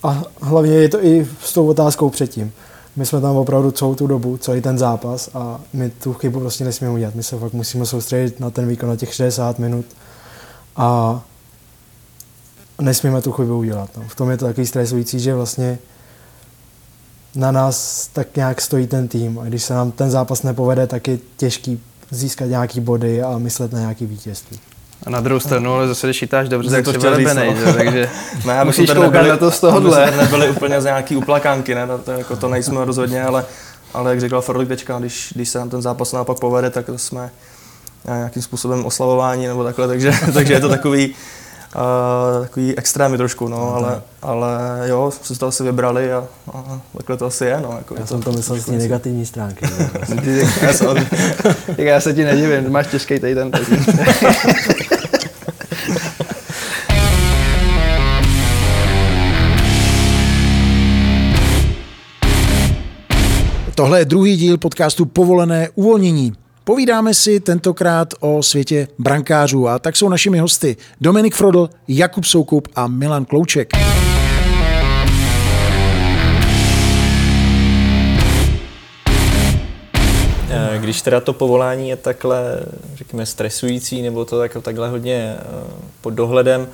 a 0.03 0.23
hlavně 0.41 0.73
je 0.73 0.89
to 0.89 1.05
i 1.05 1.27
s 1.45 1.53
tou 1.53 1.67
otázkou 1.67 2.11
předtím. 2.11 2.53
My 2.97 3.07
jsme 3.07 3.21
tam 3.21 3.37
opravdu 3.37 3.71
celou 3.71 3.95
tu 3.95 4.07
dobu, 4.07 4.37
celý 4.37 4.61
ten 4.61 4.79
zápas 4.79 5.31
a 5.35 5.61
my 5.73 5.91
tu 5.91 6.13
chybu 6.13 6.41
prostě 6.41 6.65
nesmíme 6.65 6.93
udělat. 6.93 7.15
My 7.15 7.23
se 7.23 7.39
fakt 7.39 7.53
musíme 7.53 7.87
soustředit 7.87 8.41
na 8.41 8.51
ten 8.51 8.69
výkon 8.69 8.89
na 8.89 8.97
těch 8.97 9.15
60 9.15 9.59
minut 9.59 9.85
a 10.77 11.21
nesmíme 12.81 13.23
tu 13.23 13.33
chybu 13.33 13.59
udělat. 13.59 13.91
No. 13.97 14.03
V 14.09 14.15
tom 14.15 14.31
je 14.31 14.37
to 14.37 14.45
takový 14.47 14.67
stresující, 14.67 15.21
že 15.21 15.35
vlastně 15.35 15.79
na 17.35 17.53
nás 17.53 18.09
tak 18.13 18.37
nějak 18.37 18.61
stojí 18.61 18.87
ten 18.87 19.09
tým 19.09 19.39
a 19.39 19.45
když 19.45 19.63
se 19.63 19.75
nám 19.75 19.91
ten 19.93 20.11
zápas 20.11 20.43
nepovede, 20.43 20.87
tak 20.87 21.09
je 21.09 21.19
těžký 21.37 21.81
získat 22.11 22.45
nějaký 22.45 22.81
body 22.81 23.23
a 23.23 23.39
myslet 23.39 23.73
na 23.73 23.81
nějaký 23.81 24.07
vítězství. 24.07 24.61
A 25.07 25.11
na 25.11 25.21
druhou 25.21 25.41
stranu, 25.41 25.75
ale 25.75 25.89
zase 25.89 26.07
když 26.07 26.19
chytáš 26.19 26.49
dobře, 26.49 26.71
tak 26.71 26.85
to 26.85 26.93
jsi 26.93 26.99
velebenej, 26.99 27.55
no. 27.55 27.67
že? 27.67 27.73
takže 27.73 28.11
Ne, 28.47 28.65
musíš 28.65 28.87
tady 28.87 29.01
koukat 29.01 29.13
nebyli- 29.13 29.31
na 29.31 29.37
to 29.37 29.51
z 29.51 29.61
tohohle. 29.61 30.09
jsme 30.09 30.17
nebyli 30.23 30.51
úplně 30.51 30.81
z 30.81 30.85
nějaký 30.85 31.17
uplakánky, 31.17 31.75
ne? 31.75 31.87
To, 32.05 32.11
jako 32.11 32.37
to 32.37 32.49
nejsme 32.49 32.85
rozhodně, 32.85 33.23
ale, 33.23 33.45
ale 33.95 34.11
jak 34.11 34.21
říkal 34.21 34.41
Frolik 34.43 34.69
teďka, 34.69 34.99
když, 34.99 35.33
když 35.35 35.49
se 35.49 35.59
nám 35.59 35.71
ten 35.71 35.83
zápas 35.83 36.13
naopak 36.13 36.39
povede, 36.39 36.71
tak 36.71 36.85
jsme 36.97 37.31
nějakým 38.09 38.43
způsobem 38.43 38.85
oslavování 38.87 39.47
nebo 39.47 39.65
takhle, 39.65 39.89
takže, 39.89 40.13
takže 40.35 40.53
je 40.55 40.61
to 40.61 40.69
takový, 40.69 41.09
uh, 41.09 42.43
takový 42.43 42.79
extrémy 42.79 43.17
trošku, 43.17 43.49
no, 43.49 43.75
ale, 43.75 44.03
ale 44.23 44.59
jo, 44.87 45.11
jsme 45.11 45.35
si 45.35 45.41
to 45.41 45.47
asi 45.47 45.63
vybrali 45.63 46.13
a, 46.13 46.25
a 46.55 46.81
takhle 46.97 47.17
to 47.17 47.27
asi 47.27 47.45
je, 47.45 47.61
no. 47.63 47.75
Jako 47.79 47.95
Já 47.95 48.01
je 48.01 48.07
jsem 48.07 48.23
to 48.23 48.33
myslel 48.33 48.59
z 48.59 48.65
té 48.65 48.73
negativní 48.73 49.27
stránky. 49.27 49.67
že? 50.09 50.15
Ty- 50.15 50.49
já, 50.67 50.73
jsem, 50.73 51.07
tak 51.67 51.79
já 51.79 52.01
se 52.01 52.15
ti 52.15 52.25
nedivím, 52.25 52.73
máš 52.73 52.87
těžký 52.87 53.19
týden. 53.21 53.51
tak- 53.51 53.63
Tohle 63.75 63.99
je 63.99 64.05
druhý 64.05 64.37
díl 64.37 64.59
podcastu 64.59 65.05
Povolené 65.07 65.69
uvolnění. 65.75 66.33
Povídáme 66.67 67.15
si 67.15 67.41
tentokrát 67.41 68.09
o 68.21 68.43
světě 68.43 68.89
brankářů 68.99 69.69
a 69.69 69.79
tak 69.79 69.97
jsou 69.97 70.09
našimi 70.09 70.39
hosty 70.39 70.77
Dominik 71.01 71.35
Frodl, 71.35 71.71
Jakub 71.89 72.25
Soukup 72.25 72.69
a 72.77 72.87
Milan 72.87 73.25
Klouček. 73.25 73.69
Eh, 80.51 80.79
Když 80.79 81.03
teda 81.03 81.21
to 81.21 81.33
povolání 81.33 81.89
je 81.89 81.97
takhle, 81.97 82.61
řekněme, 82.95 83.27
stresující, 83.27 84.03
nebo 84.03 84.25
to 84.25 84.39
tak, 84.39 84.57
takhle 84.63 84.89
hodně 84.89 85.37
eh, 85.39 85.43
pod 86.01 86.11
dohledem, 86.11 86.69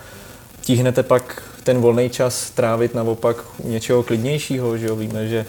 tíhnete 0.61 1.03
pak 1.03 1.43
ten 1.65 1.79
volný 1.81 2.11
čas 2.11 2.51
trávit 2.51 2.95
naopak 2.95 3.37
u 3.59 3.69
něčeho 3.69 4.03
klidnějšího, 4.03 4.79
že 4.79 4.87
jo? 4.87 4.97
Víme, 4.97 5.29
že 5.29 5.47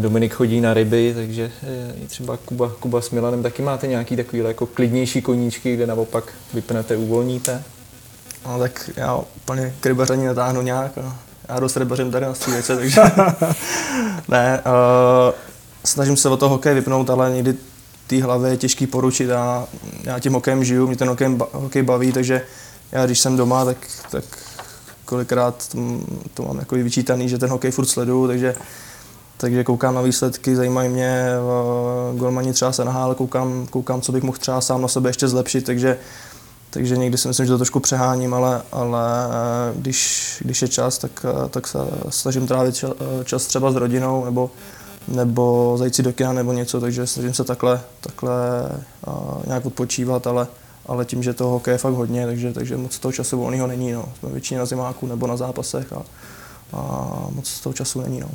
Dominik 0.00 0.34
chodí 0.34 0.60
na 0.60 0.74
ryby, 0.74 1.12
takže 1.16 1.50
eh, 1.62 1.94
i 2.04 2.06
třeba 2.06 2.36
Kuba, 2.36 2.72
Kuba 2.80 3.00
s 3.00 3.10
Milanem 3.10 3.42
taky 3.42 3.62
máte 3.62 3.86
nějaký 3.86 4.16
takový 4.16 4.42
jako 4.42 4.66
klidnější 4.66 5.22
koníčky, 5.22 5.74
kde 5.74 5.86
naopak 5.86 6.32
vypnete, 6.54 6.96
uvolníte. 6.96 7.62
No 8.46 8.58
tak 8.58 8.90
já 8.96 9.16
úplně 9.16 9.74
k 9.80 9.86
rybaření 9.86 10.26
netáhnu 10.26 10.62
nějak. 10.62 10.96
No. 10.96 11.14
Já 11.48 11.60
dost 11.60 11.76
rybařím 11.76 12.10
tady 12.10 12.26
na 12.26 12.34
střílece, 12.34 12.76
takže 12.76 13.00
ne. 14.28 14.62
Uh, 14.66 15.34
snažím 15.84 16.16
se 16.16 16.28
o 16.28 16.36
to 16.36 16.48
hokej 16.48 16.74
vypnout, 16.74 17.10
ale 17.10 17.30
někdy 17.34 17.54
té 18.06 18.22
hlavě 18.22 18.50
je 18.50 18.56
těžký 18.56 18.86
poručit 18.86 19.30
a 19.30 19.66
já 20.02 20.18
tím 20.18 20.32
hokejem 20.32 20.64
žiju, 20.64 20.86
mě 20.86 20.96
ten 20.96 21.08
hokej, 21.08 21.38
hokej 21.52 21.82
baví, 21.82 22.12
takže 22.12 22.42
já 22.92 23.06
když 23.06 23.20
jsem 23.20 23.36
doma, 23.36 23.64
tak, 23.64 23.76
tak 24.10 24.24
kolikrát 25.04 25.68
to, 25.68 25.78
to 26.34 26.42
mám 26.42 26.58
jako 26.58 26.74
vyčítaný, 26.74 27.28
že 27.28 27.38
ten 27.38 27.50
hokej 27.50 27.70
furt 27.70 27.86
sleduju, 27.86 28.26
takže 28.26 28.54
takže 29.38 29.64
koukám 29.64 29.94
na 29.94 30.02
výsledky, 30.02 30.56
zajímají 30.56 30.88
mě, 30.88 31.26
uh, 32.12 32.18
golmani 32.18 32.52
třeba 32.52 32.72
se 32.72 32.84
nahál, 32.84 33.14
koukám, 33.14 33.66
koukám, 33.70 34.00
co 34.00 34.12
bych 34.12 34.22
mohl 34.22 34.38
třeba 34.38 34.60
sám 34.60 34.82
na 34.82 34.88
sebe 34.88 35.08
ještě 35.08 35.28
zlepšit, 35.28 35.64
takže 35.64 35.98
takže 36.70 36.96
někdy 36.96 37.18
si 37.18 37.28
myslím, 37.28 37.46
že 37.46 37.52
to 37.52 37.58
trošku 37.58 37.80
přeháním, 37.80 38.34
ale, 38.34 38.62
ale 38.72 39.00
když, 39.76 40.36
když 40.44 40.62
je 40.62 40.68
čas, 40.68 40.98
tak, 40.98 41.26
tak 41.50 41.66
se 41.66 41.78
snažím 42.08 42.46
trávit 42.46 42.84
čas 43.24 43.46
třeba 43.46 43.72
s 43.72 43.76
rodinou 43.76 44.24
nebo, 44.24 44.50
nebo 45.08 45.74
zajít 45.78 45.94
si 45.94 46.02
do 46.02 46.12
kina 46.12 46.32
nebo 46.32 46.52
něco, 46.52 46.80
takže 46.80 47.06
snažím 47.06 47.34
se 47.34 47.44
takhle, 47.44 47.80
takhle 48.00 48.32
nějak 49.46 49.66
odpočívat, 49.66 50.26
ale, 50.26 50.46
ale 50.86 51.04
tím, 51.04 51.22
že 51.22 51.34
toho 51.34 51.50
hokeje 51.50 51.74
je 51.74 51.78
fakt 51.78 51.94
hodně, 51.94 52.26
takže, 52.26 52.52
takže 52.52 52.76
moc 52.76 52.98
toho 52.98 53.12
času 53.12 53.38
volného 53.38 53.66
není. 53.66 53.92
No. 53.92 54.08
Jsme 54.18 54.28
většině 54.28 54.58
na 54.58 54.66
zimáku 54.66 55.06
nebo 55.06 55.26
na 55.26 55.36
zápasech 55.36 55.92
a, 55.92 56.02
a 56.72 57.26
moc 57.30 57.60
toho 57.60 57.72
času 57.72 58.00
není. 58.00 58.20
No. 58.20 58.28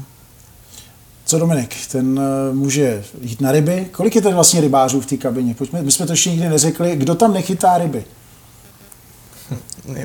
Co 1.34 1.40
Dominik, 1.40 1.76
ten 1.92 2.20
může 2.52 3.04
jít 3.22 3.42
na 3.42 3.52
ryby? 3.52 3.88
Kolik 3.92 4.16
je 4.16 4.22
tady 4.22 4.36
vlastně 4.36 4.62
rybářů 4.62 5.02
v 5.02 5.06
té 5.06 5.18
kabině? 5.18 5.56
Pojďme, 5.56 5.82
my 5.82 5.92
jsme 5.92 6.06
to 6.06 6.14
ještě 6.14 6.30
nikdy 6.30 6.50
neřekli. 6.50 6.96
Kdo 6.96 7.16
tam 7.16 7.34
nechytá 7.34 7.78
ryby? 7.78 8.06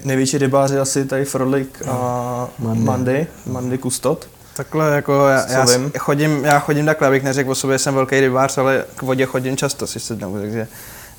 největší 0.04 0.38
rybáři 0.38 0.78
asi 0.78 1.04
tady 1.04 1.24
Frodlik 1.24 1.82
a 1.88 2.48
Mandy, 2.58 2.84
Mandy, 2.84 3.26
Mandy 3.46 3.78
Kustot. 3.78 4.28
Takhle 4.56 4.94
jako 4.94 5.28
já, 5.28 5.46
já, 5.50 5.66
chodím, 5.98 6.44
já 6.44 6.58
chodím 6.58 6.86
takhle, 6.86 7.08
abych 7.08 7.22
neřekl 7.22 7.50
o 7.50 7.54
sobě, 7.54 7.78
jsem 7.78 7.94
velký 7.94 8.20
rybář, 8.20 8.58
ale 8.58 8.84
k 8.96 9.02
vodě 9.02 9.26
chodím 9.26 9.56
často 9.56 9.86
si 9.86 10.00
sednou, 10.00 10.38
takže 10.38 10.68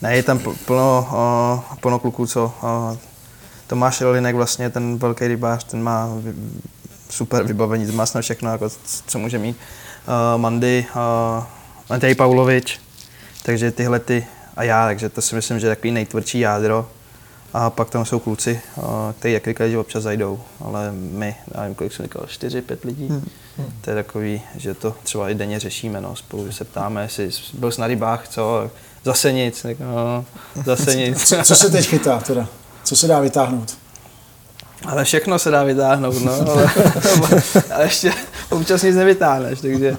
ne, 0.02 0.16
je 0.16 0.24
tam 0.24 0.40
plno, 0.66 1.08
o, 1.12 1.64
plno 1.82 2.00
kluků, 2.00 2.28
co 2.28 2.54
o, 2.62 2.98
Tomáš 3.68 4.02
Rolinek 4.02 4.36
vlastně, 4.36 4.70
ten 4.70 4.98
velký 4.98 5.28
rybář, 5.28 5.64
ten 5.64 5.84
má 5.84 6.10
super 7.10 7.44
vybavení, 7.44 7.86
ten 7.86 7.96
má 7.96 8.06
snad 8.06 8.22
všechno, 8.22 8.52
jako, 8.52 8.70
co 9.08 9.20
může 9.20 9.38
mít. 9.38 9.58
Uh, 10.08 10.42
Mandy, 10.42 10.86
uh, 10.96 11.44
Matej 11.90 12.16
Paulovič, 12.16 12.80
takže 13.44 13.72
tyhle 13.72 14.00
ty 14.00 14.28
a 14.56 14.64
já, 14.64 14.86
takže 14.86 15.10
to 15.10 15.22
si 15.22 15.36
myslím, 15.36 15.60
že 15.60 15.68
je 15.68 15.76
takový 15.76 15.92
nejtvrdší 15.92 16.40
jádro. 16.40 16.90
A 17.54 17.70
pak 17.70 17.90
tam 17.90 18.06
jsou 18.06 18.20
kluci, 18.20 18.62
kteří 19.20 19.34
jak 19.34 19.48
říkají, 19.48 19.72
že 19.72 19.78
občas 19.78 20.04
zajdou, 20.04 20.40
ale 20.62 20.92
my, 20.92 21.36
já 21.54 21.62
nevím, 21.62 21.76
kolik 21.76 21.94
jsem 21.94 22.06
říkal, 22.06 22.26
čtyři, 22.28 22.62
pět 22.62 22.84
lidí. 22.84 23.08
Hmm. 23.08 23.30
To 23.82 23.90
je 23.90 23.96
takový, 23.96 24.42
že 24.56 24.74
to 24.74 24.96
třeba 25.04 25.30
i 25.30 25.36
denně 25.36 25.60
řešíme, 25.60 26.02
no, 26.02 26.16
spolu 26.16 26.52
se 26.52 26.66
ptáme, 26.66 27.02
jestli 27.02 27.30
byl 27.54 27.72
jsi 27.72 27.82
na 27.82 27.88
rybách, 27.88 28.28
co, 28.28 28.72
zase 29.04 29.32
nic, 29.34 29.62
tak, 29.62 29.80
no, 29.80 30.26
zase 30.66 30.96
nic. 30.96 31.28
Co, 31.28 31.44
co 31.44 31.56
se 31.56 31.70
teď 31.70 31.88
chytá 31.88 32.20
teda? 32.20 32.48
Co 32.84 32.96
se 32.96 33.08
dá 33.08 33.20
vytáhnout? 33.20 33.78
Ale 34.86 35.04
všechno 35.04 35.40
se 35.40 35.52
dá 35.52 35.64
vytáhnout, 35.64 36.22
no, 36.22 36.52
ale, 36.52 36.72
ale 37.76 37.84
ještě 37.84 38.14
občas 38.50 38.84
nic 38.84 38.96
nevytáhneš, 38.96 39.62
takže 39.62 39.98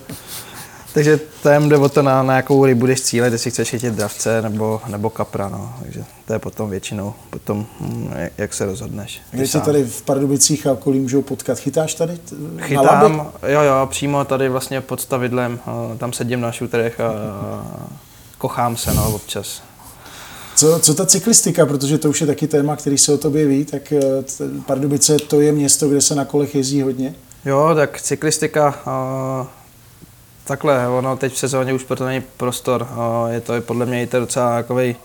takže 0.94 1.20
tam 1.42 1.68
jde 1.68 1.76
o 1.76 1.88
to, 1.88 2.02
na, 2.02 2.22
na 2.22 2.36
jakou 2.36 2.66
rybu 2.66 2.80
budeš 2.80 3.00
cílet, 3.00 3.32
jestli 3.32 3.50
chceš 3.50 3.70
chytit 3.70 3.94
dravce 3.94 4.42
nebo, 4.42 4.80
nebo 4.88 5.10
kapra. 5.10 5.48
No. 5.48 5.74
Takže 5.82 6.04
to 6.26 6.32
je 6.32 6.38
potom 6.38 6.70
většinou, 6.70 7.14
potom, 7.30 7.66
hm, 7.80 8.12
jak, 8.16 8.32
jak 8.38 8.54
se 8.54 8.64
rozhodneš. 8.64 9.20
Kde 9.30 9.46
tě 9.46 9.60
tady 9.60 9.84
v 9.84 10.02
Pardubicích 10.02 10.66
a 10.66 10.72
okolí 10.72 11.00
můžou 11.00 11.22
potkat? 11.22 11.58
Chytáš 11.58 11.94
tady? 11.94 12.18
Chytám, 12.58 13.32
jo, 13.48 13.60
jo, 13.60 13.86
přímo 13.90 14.24
tady 14.24 14.48
vlastně 14.48 14.80
pod 14.80 15.00
stavidlem, 15.00 15.60
tam 15.98 16.12
sedím 16.12 16.40
na 16.40 16.52
šuterech 16.52 17.00
a, 17.00 17.08
a 17.08 17.86
kochám 18.38 18.76
se 18.76 18.94
no, 18.94 19.14
občas. 19.14 19.62
Co, 20.56 20.78
co 20.78 20.94
ta 20.94 21.06
cyklistika, 21.06 21.66
protože 21.66 21.98
to 21.98 22.10
už 22.10 22.20
je 22.20 22.26
taky 22.26 22.46
téma, 22.46 22.76
který 22.76 22.98
se 22.98 23.12
o 23.12 23.18
tobě 23.18 23.46
ví, 23.46 23.64
tak 23.64 23.92
eh, 23.92 24.00
Pardubice 24.66 25.16
to 25.16 25.40
je 25.40 25.52
město, 25.52 25.88
kde 25.88 26.00
se 26.00 26.14
na 26.14 26.24
kolech 26.24 26.54
jezdí 26.54 26.82
hodně? 26.82 27.14
Jo, 27.44 27.74
tak 27.74 28.00
cyklistika, 28.00 28.74
Takhle, 30.50 30.88
ono 30.88 31.16
teď 31.16 31.32
v 31.32 31.38
sezóně 31.38 31.72
už 31.72 31.84
proto 31.84 32.06
není 32.06 32.20
prostor. 32.36 32.88
Je 33.28 33.40
to 33.40 33.60
podle 33.60 33.86
mě 33.86 34.02
i 34.02 34.06
to 34.06 34.20
docela 34.20 34.50
takový, 34.50 34.96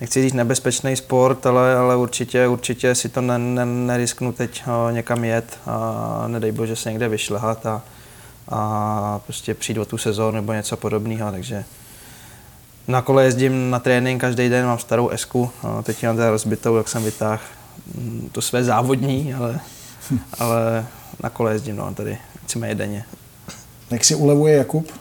nechci 0.00 0.22
říct 0.22 0.32
nebezpečný 0.32 0.96
sport, 0.96 1.46
ale, 1.46 1.76
ale 1.76 1.96
určitě, 1.96 2.48
určitě 2.48 2.94
si 2.94 3.08
to 3.08 3.20
ne, 3.20 3.38
ne, 3.38 3.66
nerisknu 3.66 4.32
teď 4.32 4.62
někam 4.90 5.24
jet 5.24 5.58
a 5.66 6.24
nedej 6.26 6.52
bože 6.52 6.76
se 6.76 6.88
někde 6.90 7.08
vyšlehat 7.08 7.66
a, 7.66 7.82
a 8.48 9.20
prostě 9.24 9.54
přijít 9.54 9.78
o 9.78 9.84
tu 9.84 9.98
sezónu 9.98 10.36
nebo 10.36 10.52
něco 10.52 10.76
podobného, 10.76 11.30
takže 11.30 11.64
na 12.88 13.02
kole 13.02 13.24
jezdím 13.24 13.70
na 13.70 13.78
trénink 13.78 14.20
každý 14.20 14.48
den, 14.48 14.66
mám 14.66 14.78
starou 14.78 15.08
esku, 15.08 15.50
teď 15.82 16.06
mám 16.06 16.16
teda 16.16 16.30
rozbitou, 16.30 16.76
jak 16.76 16.88
jsem 16.88 17.04
vytáhl 17.04 17.42
mm, 17.94 18.28
to 18.32 18.42
své 18.42 18.64
závodní, 18.64 19.34
ale, 19.34 19.60
ale 20.38 20.86
na 21.22 21.30
kole 21.30 21.52
jezdím 21.52 21.76
no, 21.76 21.94
tady 21.94 22.18
víceméně 22.42 22.74
denně. 22.74 23.04
Jak 23.90 24.04
si 24.04 24.14
ulevuje 24.14 24.56
Jakub? 24.56 24.92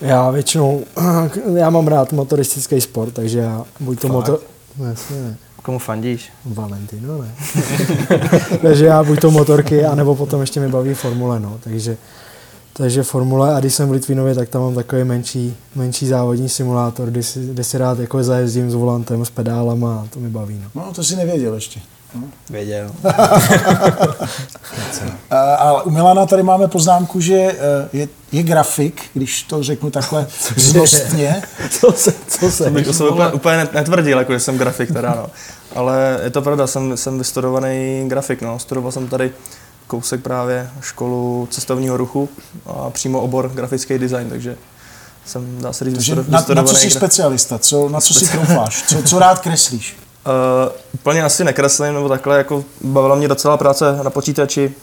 Já 0.00 0.30
většinou, 0.30 0.84
já 1.54 1.70
mám 1.70 1.88
rád 1.88 2.12
motoristický 2.12 2.80
sport, 2.80 3.10
takže 3.10 3.38
já 3.38 3.64
buď 3.80 4.00
to 4.00 4.08
motor... 4.08 4.40
No, 4.78 4.86
jasně 4.86 5.22
ne. 5.22 5.36
Komu 5.62 5.78
fandíš? 5.78 6.32
Valentino, 6.44 7.22
ne. 7.22 7.34
takže 8.62 8.86
já 8.86 9.02
buď 9.02 9.20
to 9.20 9.30
motorky, 9.30 9.84
anebo 9.84 10.14
potom 10.14 10.40
ještě 10.40 10.60
mi 10.60 10.68
baví 10.68 10.94
formule, 10.94 11.40
no. 11.40 11.58
Takže, 11.64 11.96
takže 12.72 13.02
formule 13.02 13.54
a 13.54 13.60
když 13.60 13.74
jsem 13.74 13.88
v 13.88 13.92
Litvinově, 13.92 14.34
tak 14.34 14.48
tam 14.48 14.62
mám 14.62 14.74
takový 14.74 15.04
menší, 15.04 15.56
menší 15.74 16.06
závodní 16.06 16.48
simulátor, 16.48 17.10
kde 17.10 17.22
si, 17.22 17.46
kde 17.46 17.64
si 17.64 17.78
rád 17.78 17.98
jako 17.98 18.24
zajezdím 18.24 18.70
s 18.70 18.74
volantem, 18.74 19.24
s 19.24 19.30
pedálama 19.30 20.00
a 20.00 20.06
to 20.06 20.20
mi 20.20 20.28
baví, 20.28 20.60
no. 20.62 20.82
No, 20.82 20.92
to 20.92 21.04
si 21.04 21.16
nevěděl 21.16 21.54
ještě. 21.54 21.80
No. 22.14 22.22
Věděl. 22.50 22.90
a 25.30 25.82
u 25.82 25.90
Milana 25.90 26.26
tady 26.26 26.42
máme 26.42 26.68
poznámku, 26.68 27.20
že 27.20 27.34
eh, 27.34 27.56
je, 27.92 28.08
je 28.32 28.42
grafik, 28.42 29.02
když 29.14 29.42
to 29.42 29.62
řeknu 29.62 29.90
takhle 29.90 30.26
znostně. 30.56 31.42
co 31.70 31.92
se, 31.92 32.12
co 32.28 32.50
se? 32.50 32.64
To 32.64 32.70
bych 32.70 32.86
jsem 32.86 33.06
úplně, 33.06 33.28
úplně 33.28 33.68
netvrdil, 33.74 34.18
jako 34.18 34.32
že 34.32 34.40
jsem 34.40 34.58
grafik 34.58 34.92
teda, 34.92 35.14
no. 35.14 35.26
Ale 35.74 36.20
je 36.24 36.30
to 36.30 36.42
pravda, 36.42 36.66
jsem, 36.66 36.96
jsem 36.96 37.18
vystudovaný 37.18 38.04
grafik, 38.08 38.42
no. 38.42 38.58
Studoval 38.58 38.92
jsem 38.92 39.08
tady 39.08 39.32
kousek 39.86 40.22
právě 40.22 40.70
školu 40.80 41.48
cestovního 41.50 41.96
ruchu 41.96 42.28
a 42.66 42.90
přímo 42.90 43.20
obor 43.20 43.50
grafický 43.54 43.98
design, 43.98 44.28
takže 44.28 44.56
jsem, 45.24 45.62
dá 45.62 45.72
se 45.72 45.84
říct, 45.84 46.08
na, 46.28 46.44
na 46.54 46.62
co 46.62 46.74
jsi 46.74 46.90
specialista? 46.90 47.58
Co, 47.58 47.88
na 47.88 48.00
co 48.00 48.14
si 48.14 48.28
troufáš? 48.28 48.84
Co, 48.86 49.02
co 49.02 49.18
rád 49.18 49.38
kreslíš? 49.38 49.96
Uh, 50.28 50.72
úplně 50.94 51.22
asi 51.22 51.44
nekreslím, 51.44 51.94
nebo 51.94 52.08
takhle, 52.08 52.38
jako 52.38 52.64
bavila 52.80 53.16
mě 53.16 53.28
docela 53.28 53.56
práce 53.56 53.98
na 54.02 54.10
počítači 54.10 54.74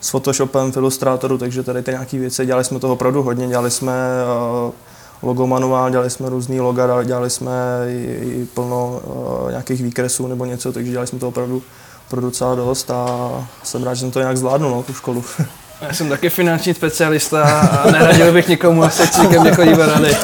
s 0.00 0.10
Photoshopem 0.10 0.72
v 0.72 0.76
Illustratoru, 0.76 1.38
takže 1.38 1.62
tady 1.62 1.82
ty 1.82 1.90
nějaké 1.90 2.18
věci, 2.18 2.46
dělali 2.46 2.64
jsme 2.64 2.78
toho 2.78 2.92
opravdu 2.92 3.22
hodně, 3.22 3.48
dělali 3.48 3.70
jsme 3.70 3.92
uh, 4.64 4.72
logo 5.22 5.46
manuál, 5.46 5.90
dělali 5.90 6.10
jsme 6.10 6.28
různý 6.28 6.60
loga, 6.60 7.02
dělali 7.02 7.30
jsme 7.30 7.52
i, 7.88 8.18
i 8.22 8.48
plno 8.54 9.00
uh, 9.04 9.50
nějakých 9.50 9.82
výkresů 9.82 10.26
nebo 10.26 10.44
něco, 10.44 10.72
takže 10.72 10.90
dělali 10.90 11.06
jsme 11.06 11.18
to 11.18 11.28
opravdu 11.28 11.62
pro 12.08 12.20
docela 12.20 12.54
dost 12.54 12.90
a 12.90 13.30
jsem 13.62 13.84
rád, 13.84 13.94
že 13.94 14.00
jsem 14.00 14.10
to 14.10 14.20
nějak 14.20 14.36
zvládnul, 14.36 14.70
no, 14.70 14.82
tu 14.82 14.94
školu. 14.94 15.24
Já 15.80 15.92
jsem 15.92 16.08
taky 16.08 16.30
finanční 16.30 16.74
specialista 16.74 17.42
a 17.42 17.90
neradil 17.90 18.32
bych 18.32 18.48
nikomu, 18.48 18.84
asi 18.84 19.06
si 19.06 19.26
ke 19.26 19.40
mně 19.40 19.52
chodí 19.52 19.72
rady. 19.72 20.16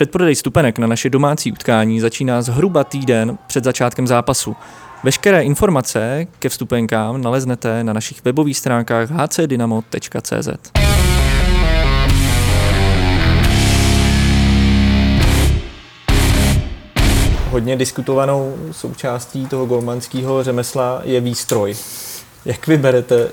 Předprodej 0.00 0.34
stupenek 0.34 0.78
na 0.78 0.86
naše 0.86 1.10
domácí 1.10 1.52
utkání 1.52 2.00
začíná 2.00 2.42
zhruba 2.42 2.84
týden 2.84 3.38
před 3.46 3.64
začátkem 3.64 4.06
zápasu. 4.06 4.56
Veškeré 5.04 5.42
informace 5.42 6.26
ke 6.38 6.48
vstupenkám 6.48 7.22
naleznete 7.22 7.84
na 7.84 7.92
našich 7.92 8.24
webových 8.24 8.58
stránkách 8.58 9.10
hcdynamo.cz. 9.10 10.48
Hodně 17.50 17.76
diskutovanou 17.76 18.56
součástí 18.72 19.46
toho 19.46 19.66
golmanskného 19.66 20.42
řemesla 20.42 21.00
je 21.04 21.20
výstroj. 21.20 21.76
Jak 22.44 22.66
vyberete 22.66 23.24
uh, 23.24 23.30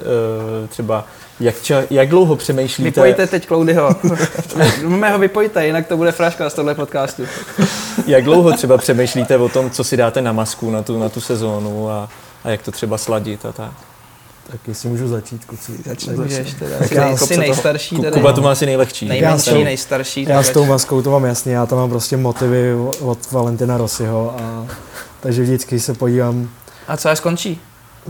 třeba, 0.69 1.05
jak, 1.39 1.61
ča, 1.61 1.83
jak 1.89 2.09
dlouho 2.09 2.35
přemýšlíte? 2.35 2.89
Vypojte 2.89 3.27
teď 3.27 3.47
Cloudyho. 3.47 3.89
Ho 5.11 5.19
vypojte, 5.19 5.65
jinak 5.65 5.87
to 5.87 5.97
bude 5.97 6.11
fraška 6.11 6.49
z 6.49 6.53
tohle 6.53 6.75
podcastu. 6.75 7.23
jak 8.07 8.23
dlouho 8.23 8.53
třeba 8.53 8.77
přemýšlíte 8.77 9.37
o 9.37 9.49
tom, 9.49 9.69
co 9.69 9.83
si 9.83 9.97
dáte 9.97 10.21
na 10.21 10.31
masku 10.31 10.71
na 10.71 10.81
tu, 10.81 10.99
na 10.99 11.09
tu 11.09 11.21
sezónu 11.21 11.89
a, 11.89 12.09
a 12.43 12.49
jak 12.49 12.61
to 12.61 12.71
třeba 12.71 12.97
sladit 12.97 13.45
a 13.45 13.51
tak? 13.51 13.71
Tak 14.51 14.59
jestli 14.67 14.89
můžu 14.89 15.07
začít, 15.07 15.45
kluci. 15.45 15.71
Začni, 15.85 16.13
můžeš 16.13 16.53
teda. 16.53 16.77
Tak 16.79 16.91
já 16.91 17.17
jsi 17.17 17.33
to- 17.33 17.39
nejstarší 17.39 17.95
tady. 17.95 18.11
Kuba 18.11 18.33
to 18.33 18.41
má 18.41 18.51
asi 18.51 18.65
nejlehčí. 18.65 19.07
Nejmenší, 19.07 19.49
Já 19.49 19.61
s 19.61 19.63
nejstarší. 19.63 20.25
Já 20.29 20.43
s 20.43 20.49
tou 20.49 20.65
maskou 20.65 21.01
to 21.01 21.11
mám 21.11 21.25
jasný, 21.25 21.51
já 21.51 21.65
tam 21.65 21.77
mám 21.77 21.89
prostě 21.89 22.17
motivy 22.17 22.73
od 23.01 23.31
Valentina 23.31 23.77
Rossiho 23.77 24.35
a 24.39 24.65
takže 25.19 25.41
vždycky 25.41 25.79
se 25.79 25.93
podívám, 25.93 26.49
A 26.87 26.97
co 26.97 27.09
až 27.09 27.17
skončí? 27.17 27.61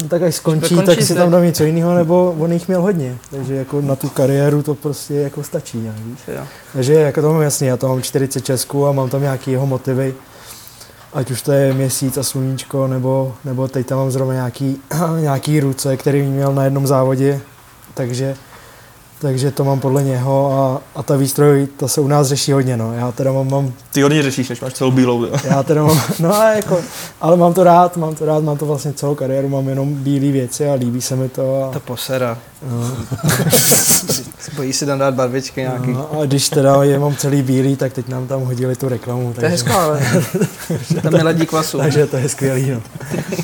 No 0.01 0.07
tak 0.07 0.21
až 0.21 0.35
skončí, 0.35 0.65
Skončí 0.65 0.85
tak 0.85 1.01
si 1.01 1.15
tam 1.15 1.31
dám 1.31 1.43
něco 1.43 1.63
jiného, 1.63 1.95
nebo 1.95 2.35
on 2.39 2.51
jich 2.51 2.67
měl 2.67 2.81
hodně, 2.81 3.17
takže 3.31 3.55
jako 3.55 3.81
na 3.81 3.95
tu 3.95 4.09
kariéru 4.09 4.63
to 4.63 4.75
prostě 4.75 5.13
jako 5.13 5.43
stačí 5.43 5.77
nějak, 5.77 5.97
víš. 5.97 6.19
Jo. 6.27 6.43
Takže 6.73 6.93
jako 6.93 7.21
to 7.21 7.33
mám 7.33 7.41
jasný, 7.41 7.67
já 7.67 7.77
to 7.77 7.87
mám 7.87 8.01
40 8.01 8.41
Česků 8.41 8.87
a 8.87 8.91
mám 8.91 9.09
tam 9.09 9.21
nějaký 9.21 9.51
jeho 9.51 9.65
motivy, 9.65 10.15
ať 11.13 11.31
už 11.31 11.41
to 11.41 11.51
je 11.51 11.73
měsíc 11.73 12.17
a 12.17 12.23
sluníčko, 12.23 12.87
nebo, 12.87 13.35
nebo 13.45 13.67
teď 13.67 13.87
tam 13.87 13.97
mám 13.97 14.11
zrovna 14.11 14.33
nějaký, 14.33 14.81
nějaký 15.19 15.59
ruce, 15.59 15.97
který 15.97 16.21
měl 16.21 16.53
na 16.53 16.63
jednom 16.63 16.87
závodě, 16.87 17.41
takže, 17.93 18.35
takže 19.21 19.51
to 19.51 19.63
mám 19.63 19.79
podle 19.79 20.03
něho 20.03 20.51
a, 20.53 20.81
a 20.99 21.03
ta 21.03 21.15
výstroj, 21.15 21.67
ta 21.77 21.87
se 21.87 22.01
u 22.01 22.07
nás 22.07 22.27
řeší 22.27 22.51
hodně, 22.51 22.77
no. 22.77 22.93
Já 22.93 23.11
teda 23.11 23.31
mám, 23.31 23.49
mám 23.49 23.73
Ty 23.93 24.01
hodně 24.01 24.23
řešíš, 24.23 24.49
než 24.49 24.61
máš 24.61 24.73
celou 24.73 24.91
bílou. 24.91 25.23
jo. 25.25 25.31
já 25.43 25.63
teda 25.63 25.83
mám, 25.83 26.01
no 26.19 26.35
a 26.35 26.51
jako, 26.51 26.79
ale 27.21 27.37
mám 27.37 27.53
to 27.53 27.63
rád, 27.63 27.97
mám 27.97 28.15
to 28.15 28.25
rád, 28.25 28.43
mám 28.43 28.57
to 28.57 28.65
vlastně 28.65 28.93
celou 28.93 29.15
kariéru, 29.15 29.49
mám 29.49 29.69
jenom 29.69 29.93
bílé 29.93 30.31
věci 30.31 30.69
a 30.69 30.73
líbí 30.73 31.01
se 31.01 31.15
mi 31.15 31.29
to 31.29 31.63
a, 31.63 31.73
To 31.73 31.79
posera. 31.79 32.37
no, 32.71 32.91
Bojí 34.55 34.73
se 34.73 34.85
tam 34.85 34.99
dát 34.99 35.13
barvičky 35.13 35.61
nějaký. 35.61 35.91
no, 35.93 36.19
a 36.21 36.25
když 36.25 36.49
teda 36.49 36.83
je 36.83 36.99
mám 36.99 37.15
celý 37.15 37.41
bílý, 37.41 37.75
tak 37.75 37.93
teď 37.93 38.07
nám 38.07 38.27
tam 38.27 38.41
hodili 38.41 38.75
tu 38.75 38.89
reklamu, 38.89 39.33
To 39.33 39.41
je 39.41 39.49
hezká, 39.49 39.83
ale 39.83 39.99
tam 41.01 41.15
je 41.15 41.23
ledí 41.23 41.45
kvasu. 41.45 41.77
takže 41.77 42.05
to 42.07 42.17
je 42.17 42.29
skvělý, 42.29 42.71
no. 42.71 42.81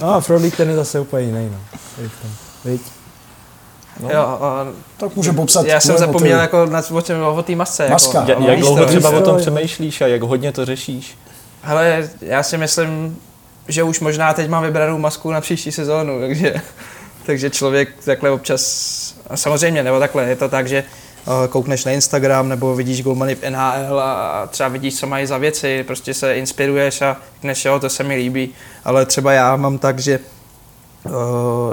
No 0.02 0.14
a 0.14 0.20
Frodlík 0.22 0.58
ten 0.58 0.70
je 0.70 0.76
zase 0.76 1.00
úplně 1.00 1.26
jiný, 1.26 1.50
no. 1.52 1.58
Tam, 1.98 2.32
viď? 2.66 2.82
No. 4.00 4.10
Jo, 4.12 4.20
a 4.22 4.68
Tak 4.98 5.16
může 5.16 5.32
popsat. 5.34 5.66
já 5.66 5.80
jsem 5.80 5.98
zapomněl 5.98 6.40
jako 6.40 6.66
na, 6.66 6.82
o, 6.92 7.02
čem, 7.02 7.24
o 7.24 7.44
té 7.44 7.56
masce. 7.56 7.90
Maska. 7.90 8.20
Jako, 8.20 8.32
Jak, 8.32 8.40
a 8.40 8.52
jak 8.52 8.60
dlouho 8.60 8.86
třeba 8.86 9.10
o 9.10 9.22
tom 9.22 9.38
přemýšlíš 9.38 10.02
a 10.02 10.08
jak 10.08 10.22
hodně 10.22 10.52
to 10.52 10.66
řešíš? 10.66 11.18
Hele, 11.62 12.10
já 12.22 12.44
si 12.44 12.58
myslím, 12.58 13.18
že 13.68 13.84
už 13.84 14.00
možná 14.00 14.34
teď 14.34 14.50
mám 14.50 14.64
vybranou 14.64 14.98
masku 14.98 15.32
na 15.32 15.42
příští 15.42 15.72
sezónu, 15.72 16.20
takže, 16.20 16.54
takže 17.26 17.50
člověk 17.50 17.90
takhle 18.06 18.30
občas, 18.32 19.16
a 19.30 19.38
samozřejmě, 19.38 19.84
nebo 19.84 20.00
takhle, 20.00 20.24
je 20.24 20.36
to 20.36 20.50
tak, 20.50 20.68
že 20.68 20.78
eh, 21.44 21.48
koukneš 21.48 21.86
na 21.86 21.92
Instagram 21.92 22.50
nebo 22.50 22.76
vidíš 22.76 23.04
golmany 23.04 23.36
v 23.36 23.50
NHL 23.50 24.00
a 24.00 24.48
třeba 24.52 24.70
vidíš, 24.70 25.00
co 25.00 25.08
mají 25.08 25.26
za 25.26 25.38
věci, 25.38 25.84
prostě 25.84 26.14
se 26.14 26.36
inspiruješ 26.36 27.02
a 27.02 27.18
řekneš, 27.36 27.66
jo, 27.66 27.80
to 27.80 27.90
se 27.90 28.04
mi 28.04 28.16
líbí, 28.16 28.50
ale 28.86 29.06
třeba 29.06 29.34
já 29.34 29.56
mám 29.56 29.78
tak, 29.78 30.00
že 30.00 30.20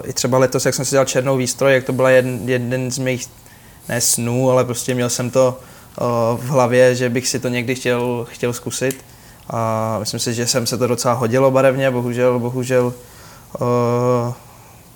i 0.05 0.13
třeba 0.13 0.39
letos, 0.39 0.67
jak 0.67 0.75
jsem 0.75 0.85
si 0.85 0.91
dělal 0.91 1.07
černou 1.07 1.37
výstroj, 1.37 1.75
jak 1.75 1.85
to 1.85 1.93
byl 1.93 2.07
jeden, 2.07 2.49
jeden 2.49 2.91
z 2.91 2.99
mých, 2.99 3.27
ne 3.89 4.01
snů, 4.01 4.51
ale 4.51 4.65
prostě 4.65 4.95
měl 4.95 5.11
jsem 5.11 5.31
to 5.31 5.59
uh, 6.01 6.41
v 6.41 6.49
hlavě, 6.49 6.95
že 6.95 7.09
bych 7.09 7.29
si 7.29 7.39
to 7.39 7.49
někdy 7.49 7.75
chtěl, 7.75 8.27
chtěl 8.31 8.53
zkusit. 8.53 9.05
A 9.51 9.97
myslím 9.99 10.21
si, 10.21 10.35
že 10.35 10.47
jsem 10.47 10.67
se 10.67 10.79
to 10.79 10.87
docela 10.87 11.15
hodilo 11.15 11.51
barevně, 11.51 11.91
bohužel, 11.91 12.39
bohužel 12.39 12.93
uh, 13.61 14.35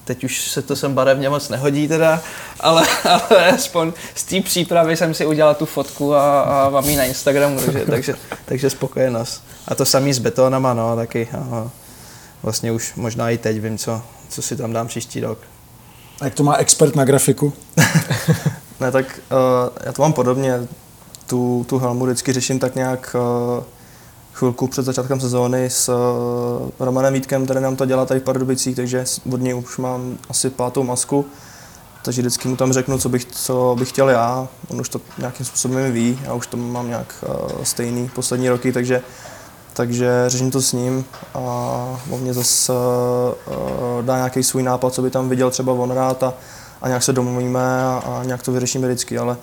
teď 0.05 0.25
už 0.25 0.51
se 0.51 0.62
to 0.62 0.77
sem 0.77 0.94
barevně 0.94 1.29
moc 1.29 1.49
nehodí 1.49 1.88
teda, 1.88 2.23
ale, 2.61 2.87
ale 3.05 3.49
aspoň 3.51 3.92
z 4.14 4.25
té 4.25 4.40
přípravy 4.40 4.97
jsem 4.97 5.14
si 5.14 5.27
udělal 5.27 5.55
tu 5.55 5.66
fotku 5.66 6.14
a, 6.14 6.40
a 6.40 6.70
mám 6.70 6.88
ji 6.88 6.97
na 6.97 7.05
Instagramu, 7.05 7.61
takže, 7.61 7.85
takže, 7.87 8.14
takže 8.44 8.70
spokojenost. 8.70 9.44
A 9.68 9.75
to 9.75 9.85
samý 9.85 10.12
s 10.12 10.18
betonama, 10.18 10.75
no, 10.75 10.97
taky. 10.97 11.29
Aha. 11.33 11.70
Vlastně 12.44 12.72
už 12.72 12.94
možná 12.94 13.30
i 13.30 13.38
teď 13.38 13.61
vím, 13.61 13.78
co, 13.78 14.02
co 14.28 14.42
si 14.42 14.57
tam 14.57 14.72
dám 14.72 14.87
příští 14.87 15.20
rok. 15.20 15.38
A 16.20 16.24
jak 16.24 16.35
to 16.35 16.42
má 16.42 16.57
expert 16.57 16.96
na 16.96 17.04
grafiku? 17.04 17.52
Ne, 18.80 18.92
tak 18.92 19.20
uh, 19.33 19.78
já 19.85 19.92
to 19.92 20.02
mám 20.02 20.12
podobně. 20.12 20.68
Tu, 21.26 21.66
tu 21.68 21.78
helmu 21.78 22.04
vždycky 22.04 22.33
řeším 22.33 22.59
tak 22.59 22.74
nějak 22.74 23.16
uh, 23.59 23.64
chvilku 24.33 24.66
před 24.66 24.85
začátkem 24.85 25.20
sezóny 25.20 25.70
s 25.70 25.88
uh, 25.88 26.70
Romanem 26.78 27.14
Vítkem, 27.14 27.44
který 27.44 27.61
nám 27.61 27.76
to 27.76 27.87
dělá 27.87 28.07
tady 28.07 28.20
v 28.20 28.22
Pardubicích, 28.22 28.76
takže 28.76 29.04
od 29.33 29.40
něj 29.40 29.54
už 29.54 29.78
mám 29.78 30.18
asi 30.28 30.50
pátou 30.50 30.83
masku. 30.83 31.26
Takže 32.02 32.22
vždycky 32.22 32.48
mu 32.48 32.57
tam 32.57 32.72
řeknu, 32.72 32.98
co 32.98 33.09
bych, 33.09 33.24
co 33.24 33.76
bych 33.78 33.88
chtěl 33.88 34.09
já. 34.09 34.48
On 34.68 34.80
už 34.80 34.88
to 34.88 35.00
nějakým 35.18 35.46
způsobem 35.46 35.92
ví, 35.92 36.20
já 36.24 36.35
už 36.35 36.46
to 36.46 36.57
mám 36.57 36.88
nějak 36.88 37.24
uh, 37.28 37.62
stejný 37.62 38.09
poslední 38.14 38.48
roky, 38.48 38.72
takže 38.72 39.02
takže 39.75 40.25
řeším 40.27 40.51
to 40.51 40.63
s 40.63 40.73
ním 40.73 41.05
a 41.35 41.41
on 42.11 42.21
mě 42.21 42.35
zase 42.35 42.73
uh, 42.73 44.03
dá 44.03 44.17
nějaký 44.17 44.43
svůj 44.43 44.63
nápad, 44.63 44.95
co 44.95 45.03
by 45.03 45.11
tam 45.11 45.29
viděl 45.29 45.51
třeba 45.51 45.73
on 45.73 45.91
rád 45.91 46.23
a, 46.23 46.35
a 46.83 46.89
nějak 46.89 47.03
se 47.03 47.13
domluvíme 47.13 47.85
a, 47.85 48.03
a 48.07 48.25
nějak 48.25 48.43
to 48.43 48.53
vyřešíme 48.53 48.89
vždycky, 48.89 49.19
ale 49.19 49.37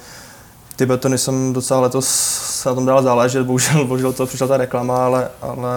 ty 0.75 0.85
betony 0.85 1.17
jsem 1.17 1.53
docela 1.53 1.79
letos 1.79 2.07
se 2.41 2.69
na 2.69 2.75
tom 2.75 2.85
dál 2.85 3.03
záležet, 3.03 3.45
bohužel, 3.45 3.85
bohužel 3.85 4.13
to 4.13 4.25
přišla 4.25 4.47
ta 4.47 4.57
reklama, 4.57 5.05
ale, 5.05 5.29
ale 5.41 5.69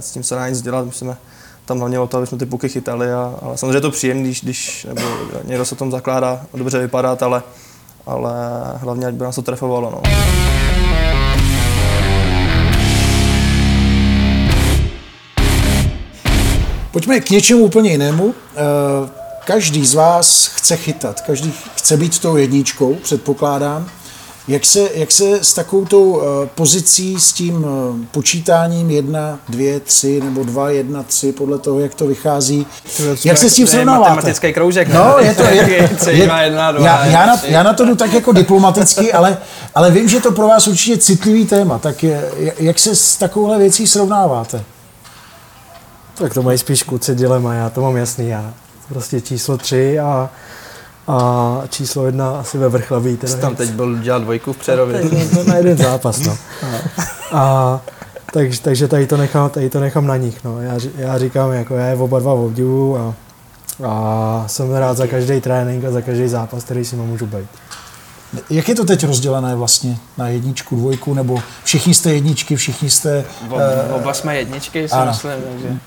s 0.00 0.10
tím 0.10 0.22
se 0.22 0.34
dá 0.34 0.48
nic 0.48 0.62
dělat, 0.62 0.84
musíme 0.84 1.16
tam 1.64 1.78
hlavně 1.78 1.98
o 1.98 2.06
to, 2.06 2.16
aby 2.16 2.26
jsme 2.26 2.38
ty 2.38 2.46
puky 2.46 2.68
chytali, 2.68 3.12
a, 3.12 3.34
ale 3.42 3.56
samozřejmě 3.56 3.76
je 3.76 3.80
to 3.80 3.90
příjemné, 3.90 4.22
když, 4.22 4.42
když 4.42 4.86
nebo 4.88 5.00
někdo 5.44 5.64
se 5.64 5.74
tom 5.74 5.90
zakládá 5.90 6.40
dobře 6.54 6.78
vypadat, 6.78 7.22
ale, 7.22 7.42
ale 8.06 8.32
hlavně, 8.76 9.06
ať 9.06 9.14
by 9.14 9.24
nás 9.24 9.34
to 9.34 9.42
trefovalo. 9.42 9.90
No. 9.90 10.02
Pojďme 16.94 17.20
k 17.20 17.30
něčemu 17.30 17.64
úplně 17.64 17.90
jinému. 17.90 18.34
Eh, 18.56 19.10
Každý 19.46 19.86
z 19.86 19.94
vás 19.94 20.46
chce 20.46 20.76
chytat, 20.76 21.20
každý 21.20 21.54
chce 21.76 21.96
být 21.96 22.18
tou 22.18 22.36
jedničkou, 22.36 22.94
předpokládám. 22.94 23.86
Jak 24.48 24.66
se, 24.66 24.88
jak 24.94 25.12
se 25.12 25.44
s 25.44 25.54
takovou 25.54 25.84
tou 25.84 26.22
eh, 26.22 26.48
pozicí, 26.54 27.16
s 27.20 27.32
tím 27.32 27.66
eh, 27.68 28.06
počítáním 28.10 28.90
jedna, 28.90 29.38
dvě, 29.48 29.80
tři 29.80 30.20
nebo 30.24 30.44
dva, 30.44 30.70
jedna, 30.70 31.02
tři, 31.02 31.32
podle 31.32 31.58
toho, 31.58 31.80
jak 31.80 31.94
to 31.94 32.06
vychází, 32.06 32.66
jak 33.24 33.38
se 33.38 33.50
s 33.50 33.54
tím 33.54 33.66
To 33.66 33.70
je 33.70 33.76
srovnáváte? 33.76 34.10
matematický 34.10 34.52
kroužek. 34.52 34.88
No, 34.88 35.16
je 35.18 35.34
to, 35.34 35.42
je, 35.42 35.88
je, 36.10 36.24
já, 36.78 37.06
já, 37.06 37.26
na, 37.26 37.40
já 37.44 37.62
na 37.62 37.72
to 37.72 37.84
jdu 37.84 37.94
tak 37.94 38.12
jako 38.12 38.32
diplomaticky, 38.32 39.12
ale, 39.12 39.38
ale 39.74 39.90
vím, 39.90 40.08
že 40.08 40.20
to 40.20 40.32
pro 40.32 40.48
vás 40.48 40.68
určitě 40.68 40.98
citlivý 40.98 41.46
téma. 41.46 41.78
Tak 41.78 42.02
je, 42.02 42.30
jak 42.58 42.78
se 42.78 42.96
s 42.96 43.16
takovouhle 43.16 43.58
věcí 43.58 43.86
srovnáváte? 43.86 44.64
Tak 46.14 46.34
to 46.34 46.42
mají 46.42 46.58
spíš 46.58 46.82
kluci 46.82 47.14
dilema, 47.14 47.54
já 47.54 47.70
to 47.70 47.80
mám 47.80 47.96
jasný, 47.96 48.28
já 48.28 48.54
prostě 48.88 49.20
číslo 49.20 49.58
tři 49.58 49.98
a, 49.98 50.30
a 51.08 51.62
číslo 51.68 52.06
jedna 52.06 52.40
asi 52.40 52.58
ve 52.58 52.68
vrchlaví. 52.68 53.16
Teda 53.16 53.32
Jsi 53.32 53.38
tam 53.38 53.56
teď 53.56 53.70
byl 53.70 53.98
dělat 53.98 54.22
dvojku 54.22 54.52
v 54.52 54.56
Přerově. 54.56 55.02
To 55.34 55.44
na 55.44 55.56
jeden 55.56 55.76
zápas, 55.76 56.20
no. 56.20 56.36
A, 57.32 57.80
takže, 58.32 58.60
takže 58.60 58.88
tady 58.88 59.06
to 59.06 59.16
nechám, 59.16 59.50
tady 59.50 59.70
to 59.70 59.80
nechám 59.80 60.06
na 60.06 60.16
nich, 60.16 60.44
no. 60.44 60.60
Já, 60.60 60.74
já 60.96 61.18
říkám, 61.18 61.52
jako 61.52 61.74
já 61.74 61.86
je 61.86 61.96
oba 61.96 62.18
dva 62.18 62.32
obdivu 62.32 62.98
a, 62.98 63.14
a 63.84 64.44
jsem 64.46 64.74
rád 64.74 64.96
za 64.96 65.06
každý 65.06 65.40
trénink 65.40 65.84
a 65.84 65.90
za 65.90 66.00
každý 66.00 66.28
zápas, 66.28 66.64
který 66.64 66.84
si 66.84 66.96
můžu 66.96 67.26
být. 67.26 67.48
Jak 68.50 68.68
je 68.68 68.74
to 68.74 68.84
teď 68.84 69.04
rozdělené 69.04 69.54
vlastně 69.54 69.98
na 70.18 70.28
jedničku, 70.28 70.76
dvojku, 70.76 71.14
nebo 71.14 71.42
všichni 71.64 71.94
jste 71.94 72.14
jedničky, 72.14 72.56
všichni 72.56 72.90
jste... 72.90 73.24
Ob, 73.50 73.60
oba 73.90 74.14
jsme 74.14 74.36
jedničky, 74.36 74.88
si 74.88 74.94
ano. 74.94 75.10
myslím, 75.10 75.32
takže... 75.52 75.78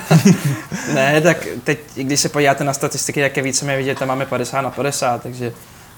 ne, 0.94 1.20
tak 1.20 1.46
teď, 1.64 1.78
když 1.94 2.20
se 2.20 2.28
podíváte 2.28 2.64
na 2.64 2.72
statistiky, 2.72 3.20
jak 3.20 3.36
je 3.36 3.42
více 3.42 3.76
vidět, 3.76 3.98
tam 3.98 4.08
máme 4.08 4.26
50 4.26 4.60
na 4.60 4.70
50, 4.70 5.22
takže 5.22 5.52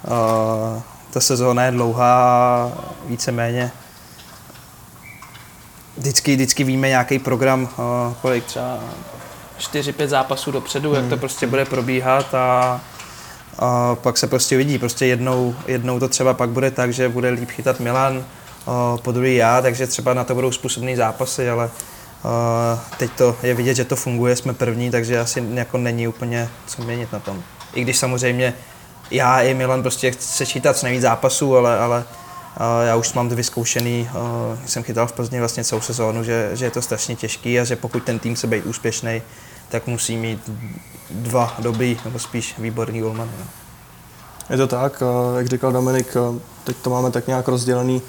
uh, 0.04 0.82
ta 1.10 1.20
sezóna 1.20 1.64
je 1.64 1.70
dlouhá, 1.70 2.72
víceméně. 3.06 3.70
Vždycky, 5.96 6.34
vždycky 6.34 6.64
víme 6.64 6.88
nějaký 6.88 7.18
program, 7.18 7.62
uh, 7.62 8.14
kolik 8.22 8.44
třeba 8.44 8.78
4-5 9.58 10.06
zápasů 10.06 10.50
dopředu, 10.50 10.92
hmm. 10.92 11.00
jak 11.00 11.10
to 11.10 11.16
prostě 11.16 11.46
bude 11.46 11.64
probíhat 11.64 12.34
a, 12.34 12.80
a 13.58 13.94
pak 13.94 14.18
se 14.18 14.26
prostě 14.26 14.56
vidí. 14.56 14.78
Prostě 14.78 15.06
jednou, 15.06 15.54
jednou 15.66 16.00
to 16.00 16.08
třeba 16.08 16.34
pak 16.34 16.48
bude 16.48 16.70
tak, 16.70 16.92
že 16.92 17.08
bude 17.08 17.30
líp 17.30 17.50
chytat 17.50 17.80
Milan, 17.80 18.24
o, 18.64 18.98
po 19.02 19.12
druhý 19.12 19.36
já, 19.36 19.62
takže 19.62 19.86
třeba 19.86 20.14
na 20.14 20.24
to 20.24 20.34
budou 20.34 20.52
způsobný 20.52 20.96
zápasy, 20.96 21.50
ale 21.50 21.64
Uh, 21.64 21.93
teď 22.98 23.10
to 23.10 23.36
je 23.42 23.54
vidět, 23.54 23.74
že 23.74 23.84
to 23.84 23.96
funguje, 23.96 24.36
jsme 24.36 24.54
první, 24.54 24.90
takže 24.90 25.20
asi 25.20 25.44
jako 25.54 25.78
není 25.78 26.08
úplně 26.08 26.48
co 26.66 26.82
měnit 26.82 27.12
na 27.12 27.18
tom. 27.18 27.42
I 27.74 27.82
když 27.82 27.98
samozřejmě 27.98 28.54
já 29.10 29.40
i 29.40 29.54
Milan 29.54 29.82
prostě 29.82 30.10
chce 30.10 30.46
čítat 30.46 30.82
nejvíc 30.82 31.02
zápasů, 31.02 31.56
ale, 31.56 31.78
ale 31.78 32.04
já 32.86 32.96
už 32.96 33.12
mám 33.12 33.28
to 33.28 33.34
vyzkoušený, 33.34 34.08
jsem 34.66 34.82
chytal 34.82 35.06
v 35.06 35.12
Plzni 35.12 35.38
vlastně 35.38 35.64
celou 35.64 35.80
sezónu, 35.80 36.24
že, 36.24 36.50
že 36.52 36.64
je 36.64 36.70
to 36.70 36.82
strašně 36.82 37.16
těžký 37.16 37.60
a 37.60 37.64
že 37.64 37.76
pokud 37.76 38.02
ten 38.02 38.18
tým 38.18 38.36
se 38.36 38.46
být 38.46 38.66
úspěšný, 38.66 39.22
tak 39.68 39.86
musí 39.86 40.16
mít 40.16 40.50
dva 41.10 41.54
dobrý, 41.58 42.00
nebo 42.04 42.18
spíš 42.18 42.54
výborný 42.58 43.00
golmany. 43.00 43.30
No. 43.38 43.46
Je 44.50 44.56
to 44.56 44.66
tak, 44.66 45.02
jak 45.36 45.46
říkal 45.46 45.72
Dominik, 45.72 46.16
teď 46.64 46.76
to 46.76 46.90
máme 46.90 47.10
tak 47.10 47.26
nějak 47.26 47.48
rozdělený. 47.48 48.02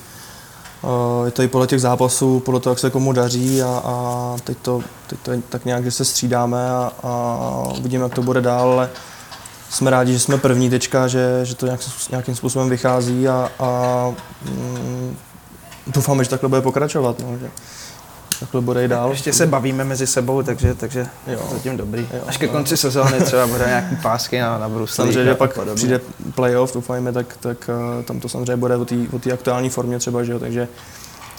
Eh, 0.83 1.25
je 1.25 1.31
to 1.31 1.41
i 1.41 1.47
podle 1.47 1.67
těch 1.67 1.81
zápasů, 1.81 2.39
podle 2.39 2.59
toho, 2.59 2.71
jak 2.71 2.79
se 2.79 2.89
komu 2.89 3.13
daří 3.13 3.61
a, 3.61 3.81
a 3.85 4.35
teď, 4.43 4.57
to, 4.61 4.81
teď 5.07 5.19
to 5.23 5.31
je 5.31 5.41
tak 5.49 5.65
nějak, 5.65 5.83
že 5.83 5.91
se 5.91 6.05
střídáme 6.05 6.69
a, 6.69 6.91
a 7.03 7.73
uvidíme, 7.77 8.03
jak 8.03 8.13
to 8.13 8.23
bude 8.23 8.41
dál, 8.41 8.71
ale 8.71 8.89
jsme 9.69 9.91
rádi, 9.91 10.13
že 10.13 10.19
jsme 10.19 10.37
první 10.37 10.69
tečka, 10.69 11.07
že, 11.07 11.39
že 11.43 11.55
to 11.55 11.65
nějak, 11.65 11.79
nějakým 12.11 12.35
způsobem 12.35 12.69
vychází 12.69 13.27
a, 13.27 13.51
a 13.59 14.13
mm, 14.45 15.17
doufáme, 15.87 16.23
že 16.23 16.29
takhle 16.29 16.49
bude 16.49 16.61
pokračovat. 16.61 17.19
No, 17.19 17.37
že 17.37 17.51
takhle 18.39 18.61
bude 18.61 18.85
i 18.85 18.87
dál. 18.87 19.09
Ještě 19.09 19.33
se 19.33 19.47
bavíme 19.47 19.83
mezi 19.83 20.07
sebou, 20.07 20.43
takže, 20.43 20.73
takže 20.73 21.07
jo. 21.27 21.39
zatím 21.51 21.77
dobrý. 21.77 22.07
Jo, 22.13 22.23
Až 22.27 22.37
ke 22.37 22.47
konci 22.47 22.77
sezóny 22.77 23.19
třeba 23.19 23.47
bude 23.47 23.65
nějaký 23.67 23.95
pásky 23.95 24.39
na, 24.39 24.57
na 24.57 24.69
bruslík. 24.69 24.95
Samozřejmě, 24.95 25.23
že 25.23 25.35
pak 25.35 25.53
podobně. 25.53 25.75
přijde 25.75 26.01
playoff, 26.35 26.73
doufajme, 26.73 27.11
tak, 27.11 27.37
tak 27.39 27.69
uh, 27.97 28.03
tam 28.03 28.19
to 28.19 28.29
samozřejmě 28.29 28.55
bude 28.55 28.75
o 29.11 29.19
té 29.19 29.31
aktuální 29.33 29.69
formě 29.69 29.99
třeba, 29.99 30.23
že 30.23 30.31
jo, 30.31 30.39
takže 30.39 30.67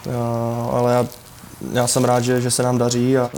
uh, 0.07 0.75
ale 0.75 0.93
já 0.93 1.07
já 1.73 1.87
jsem 1.87 2.05
rád, 2.05 2.21
že, 2.21 2.41
že 2.41 2.51
se 2.51 2.63
nám 2.63 2.79
daří, 2.79 3.19
a, 3.19 3.31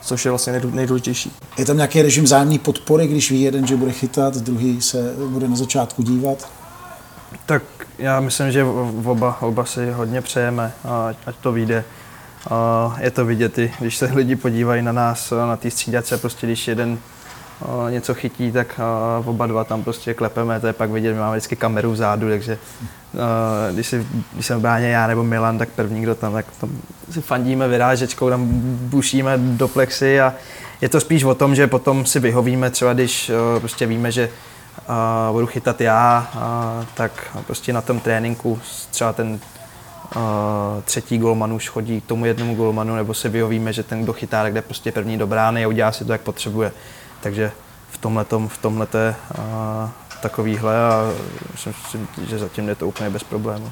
což 0.00 0.24
je 0.24 0.30
vlastně 0.30 0.60
nejdůležitější. 0.72 1.32
Je 1.58 1.64
tam 1.64 1.76
nějaký 1.76 2.02
režim 2.02 2.24
vzájemné 2.24 2.58
podpory, 2.58 3.06
když 3.06 3.30
ví 3.30 3.42
jeden, 3.42 3.66
že 3.66 3.76
bude 3.76 3.92
chytat, 3.92 4.36
druhý 4.36 4.80
se 4.82 5.14
bude 5.28 5.48
na 5.48 5.56
začátku 5.56 6.02
dívat? 6.02 6.48
Tak 7.46 7.62
já 7.98 8.20
myslím, 8.20 8.52
že 8.52 8.64
oba, 9.04 9.42
oba 9.42 9.64
si 9.64 9.90
hodně 9.90 10.22
přejeme, 10.22 10.72
ať 11.26 11.36
to 11.40 11.52
vyjde. 11.52 11.84
Je 12.98 13.10
to 13.10 13.24
vidět, 13.24 13.58
když 13.80 13.96
se 13.96 14.10
lidi 14.14 14.36
podívají 14.36 14.82
na 14.82 14.92
nás, 14.92 15.30
na 15.30 15.56
té 15.56 15.70
střídace, 15.70 16.18
prostě 16.18 16.46
když 16.46 16.68
jeden 16.68 16.98
něco 17.90 18.14
chytí, 18.14 18.52
tak 18.52 18.80
oba 19.24 19.46
dva 19.46 19.64
tam 19.64 19.84
prostě 19.84 20.14
klepeme, 20.14 20.60
to 20.60 20.66
je 20.66 20.72
pak 20.72 20.90
vidět, 20.90 21.12
my 21.12 21.20
máme 21.20 21.36
vždycky 21.36 21.56
kameru 21.56 21.92
vzadu, 21.92 22.28
takže 22.28 22.58
když, 23.72 23.86
si, 23.86 24.06
když 24.32 24.46
jsem 24.46 24.60
bráně 24.60 24.88
já 24.88 25.06
nebo 25.06 25.24
Milan, 25.24 25.58
tak 25.58 25.68
první, 25.68 26.02
kdo 26.02 26.14
tam, 26.14 26.32
tak 26.32 26.46
tam 26.60 26.70
si 27.10 27.20
fandíme 27.20 27.68
vyrážečkou, 27.68 28.30
tam 28.30 28.48
bušíme 28.80 29.38
do 29.38 29.68
plexy 29.68 30.20
a 30.20 30.34
je 30.80 30.88
to 30.88 31.00
spíš 31.00 31.24
o 31.24 31.34
tom, 31.34 31.54
že 31.54 31.66
potom 31.66 32.06
si 32.06 32.20
vyhovíme, 32.20 32.70
třeba 32.70 32.92
když 32.92 33.30
prostě 33.58 33.86
víme, 33.86 34.12
že 34.12 34.28
budu 35.32 35.46
chytat 35.46 35.80
já, 35.80 36.28
tak 36.94 37.36
prostě 37.46 37.72
na 37.72 37.80
tom 37.80 38.00
tréninku 38.00 38.60
třeba 38.90 39.12
ten 39.12 39.40
třetí 40.84 41.18
golman 41.18 41.52
už 41.52 41.68
chodí 41.68 42.00
k 42.00 42.06
tomu 42.06 42.26
jednomu 42.26 42.54
golmanu, 42.54 42.96
nebo 42.96 43.14
se 43.14 43.28
vyhovíme, 43.28 43.72
že 43.72 43.82
ten, 43.82 44.02
kdo 44.02 44.12
chytá, 44.12 44.42
tak 44.42 44.54
jde 44.54 44.62
prostě 44.62 44.92
první 44.92 45.18
do 45.18 45.26
brány 45.26 45.64
a 45.64 45.68
udělá 45.68 45.92
si 45.92 46.04
to, 46.04 46.12
jak 46.12 46.20
potřebuje. 46.20 46.72
Takže 47.20 47.52
v 47.90 47.98
tomhletom, 47.98 48.48
v 48.48 48.58
tomhlete 48.58 49.14
takovýhle 50.22 50.76
a 50.76 51.12
myslím 51.52 51.74
si, 51.90 51.98
že 52.28 52.38
zatím 52.38 52.68
je 52.68 52.74
to 52.74 52.88
úplně 52.88 53.10
bez 53.10 53.24
problému. 53.24 53.70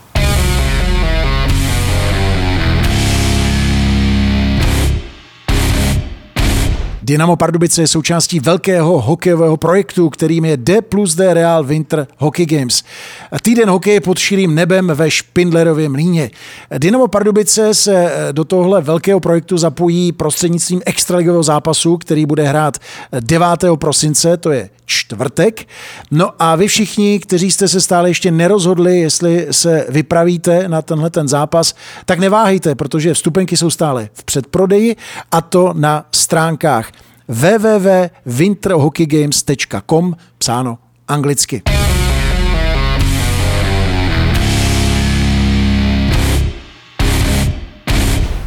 Dynamo 7.06 7.36
Pardubice 7.36 7.82
je 7.82 7.88
součástí 7.88 8.40
velkého 8.40 9.00
hokejového 9.00 9.56
projektu, 9.56 10.10
kterým 10.10 10.44
je 10.44 10.56
D 10.56 10.82
plus 10.82 11.14
D 11.14 11.34
Real 11.34 11.64
Winter 11.64 12.06
Hockey 12.18 12.46
Games. 12.46 12.82
Týden 13.42 13.70
hokeje 13.70 14.00
pod 14.00 14.18
širým 14.18 14.54
nebem 14.54 14.92
ve 14.94 15.10
Špindlerově 15.10 15.88
mlíně. 15.88 16.30
Dynamo 16.78 17.08
Pardubice 17.08 17.74
se 17.74 18.12
do 18.32 18.44
tohle 18.44 18.80
velkého 18.80 19.20
projektu 19.20 19.58
zapojí 19.58 20.12
prostřednictvím 20.12 20.82
extraligového 20.86 21.42
zápasu, 21.42 21.96
který 21.96 22.26
bude 22.26 22.48
hrát 22.48 22.78
9. 23.20 23.46
prosince, 23.78 24.36
to 24.36 24.50
je 24.50 24.70
čtvrtek. 24.86 25.66
No 26.10 26.30
a 26.38 26.56
vy 26.56 26.68
všichni, 26.68 27.20
kteří 27.20 27.50
jste 27.50 27.68
se 27.68 27.80
stále 27.80 28.10
ještě 28.10 28.30
nerozhodli, 28.30 29.00
jestli 29.00 29.46
se 29.50 29.86
vypravíte 29.88 30.68
na 30.68 30.82
tenhle 30.82 31.10
ten 31.10 31.28
zápas, 31.28 31.74
tak 32.06 32.18
neváhejte, 32.18 32.74
protože 32.74 33.14
vstupenky 33.14 33.56
jsou 33.56 33.70
stále 33.70 34.08
v 34.12 34.24
předprodeji 34.24 34.96
a 35.30 35.40
to 35.40 35.72
na 35.76 36.06
stránkách 36.12 36.93
www.winterhockeygames.com 37.28 40.16
psáno 40.38 40.78
anglicky. 41.08 41.62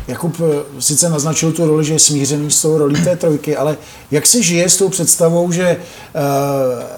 Jakub 0.08 0.36
eh, 0.40 0.82
sice 0.82 1.10
naznačil 1.10 1.52
tu 1.52 1.66
roli, 1.66 1.86
že 1.86 1.94
je 1.94 2.00
smířený 2.00 2.52
s 2.52 2.62
tou 2.62 2.78
rolí 2.78 3.04
té 3.04 3.16
trojky, 3.16 3.58
ale 3.58 3.78
jak 4.12 4.26
se 4.26 4.44
žije 4.44 4.70
s 4.70 4.78
tou 4.78 4.90
představou, 4.90 5.52
že 5.52 5.78
uh, 5.78 5.82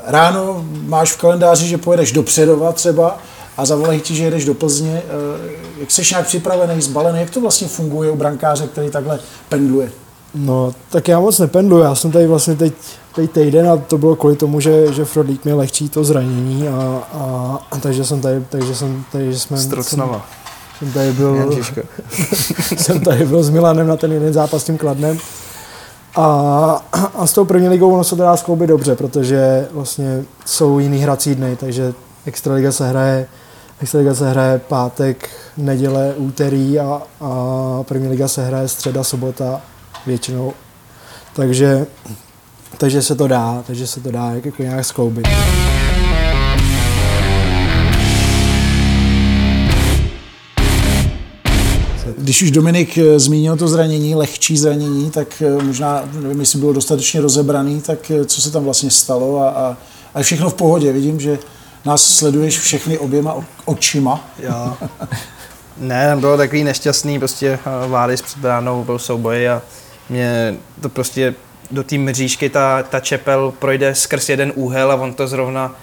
ráno 0.06 0.66
máš 0.72 1.12
v 1.12 1.18
kalendáři, 1.18 1.68
že 1.68 1.78
pojedeš 1.78 2.12
do 2.12 2.24
Předova 2.24 2.72
třeba 2.72 3.20
a 3.58 3.66
zavolají 3.66 4.02
ti, 4.02 4.16
že 4.16 4.24
jedeš 4.24 4.46
do 4.46 4.54
Plzně. 4.54 4.92
Uh, 4.92 5.02
jak 5.80 5.92
jsi 5.92 6.02
nějak 6.12 6.28
připravený, 6.28 6.82
zbalený? 6.82 7.20
Jak 7.20 7.30
to 7.30 7.42
vlastně 7.42 7.68
funguje 7.68 8.12
u 8.12 8.16
brankáře, 8.16 8.68
který 8.68 8.90
takhle 8.90 9.20
pendluje? 9.50 9.92
No, 10.36 10.74
tak 10.90 11.08
já 11.08 11.20
moc 11.20 11.40
nependluji. 11.40 11.84
Já 11.84 11.96
jsem 11.96 12.12
tady 12.12 12.28
vlastně 12.28 12.56
teď, 12.56 12.74
teď 13.16 13.32
týden 13.32 13.70
a 13.70 13.78
to 13.78 13.98
bylo 13.98 14.16
kvůli 14.16 14.36
tomu, 14.36 14.60
že, 14.60 14.94
že 14.94 15.06
Frodlík 15.06 15.46
měl 15.46 15.58
lehčí 15.58 15.90
to 15.90 16.04
zranění 16.04 16.68
a, 16.68 17.04
a, 17.14 17.58
a 17.72 17.78
takže 17.78 18.06
jsem 18.06 18.22
tady, 18.22 18.46
takže 18.50 18.76
jsem 18.76 19.04
tady, 19.12 19.34
že 19.34 19.40
jsme... 19.40 19.58
Strocnava. 19.58 20.26
Jsem 20.80 20.92
tady 20.92 21.12
byl, 21.12 21.50
jsem 22.78 23.00
tady 23.00 23.26
byl 23.26 23.44
s 23.44 23.50
Milanem 23.50 23.88
na 23.88 23.98
ten 23.98 24.12
jeden 24.12 24.34
zápas 24.34 24.62
s 24.62 24.66
tím 24.66 24.78
Kladnem. 24.78 25.18
A, 26.16 26.26
a 27.16 27.28
s 27.28 27.34
tou 27.34 27.46
první 27.46 27.70
ligou 27.70 27.94
ono 27.94 28.04
se 28.04 28.16
to 28.16 28.22
dá 28.22 28.38
skloubit 28.38 28.70
dobře, 28.70 28.96
protože 28.96 29.68
vlastně 29.72 30.24
jsou 30.46 30.80
jiný 30.80 30.98
hrací 30.98 31.36
dny, 31.36 31.56
takže 31.56 31.94
Extraliga 32.26 32.72
se 32.72 32.90
hraje 32.90 33.28
Extraliga 33.82 34.16
se 34.16 34.30
hraje 34.30 34.62
pátek, 34.68 35.30
neděle, 35.58 36.14
úterý 36.18 36.80
a, 36.80 37.02
a 37.22 37.84
první 37.84 38.08
liga 38.08 38.28
se 38.28 38.46
hraje 38.46 38.68
středa, 38.68 39.04
sobota 39.04 39.62
většinou. 40.10 40.54
Takže, 41.34 41.88
takže 42.78 43.02
se 43.02 43.16
to 43.16 43.28
dá, 43.28 43.64
takže 43.68 43.88
se 43.88 44.02
to 44.02 44.12
dá 44.12 44.32
jako 44.32 44.64
nějak 44.64 44.86
skloubit. 44.86 45.28
Když 52.18 52.42
už 52.42 52.52
Dominik 52.52 52.98
eh, 52.98 53.20
zmínil 53.20 53.58
to 53.58 53.68
zranění, 53.68 54.16
lehčí 54.16 54.58
zranění, 54.58 55.12
tak 55.12 55.42
eh, 55.42 55.64
možná, 55.64 56.04
nevím, 56.14 56.40
jestli 56.40 56.60
bylo 56.60 56.74
dostatečně 56.74 57.22
rozebraný, 57.22 57.82
tak 57.82 58.12
eh, 58.12 58.26
co 58.26 58.42
se 58.42 58.52
tam 58.52 58.64
vlastně 58.64 58.92
stalo 58.92 59.40
a, 59.40 59.50
a, 59.50 59.78
a 60.14 60.22
všechno 60.22 60.50
v 60.50 60.54
pohodě. 60.54 60.92
Vidím, 60.92 61.20
že 61.20 61.40
nás 61.86 62.04
sleduješ 62.04 62.60
všechny 62.60 62.98
oběma 62.98 63.36
očima. 63.66 64.30
Jo. 64.40 64.74
Ne, 65.78 66.16
bylo 66.20 66.38
takový 66.38 66.64
nešťastný, 66.64 67.20
prostě 67.20 67.60
vády 67.88 68.18
s 68.18 68.22
předbránou, 68.22 68.84
byl 68.84 69.00
souboj 69.00 69.50
a 69.50 69.62
mě 70.10 70.56
to 70.82 70.90
prostě 70.90 71.36
do 71.72 71.84
té 71.84 71.98
mřížky 71.98 72.50
ta, 72.50 72.84
ta 72.84 73.00
čepel 73.00 73.54
projde 73.60 73.96
skrz 73.96 74.30
jeden 74.30 74.52
úhel 74.56 74.92
a 74.92 74.96
on 74.96 75.14
to 75.14 75.28
zrovna 75.28 75.76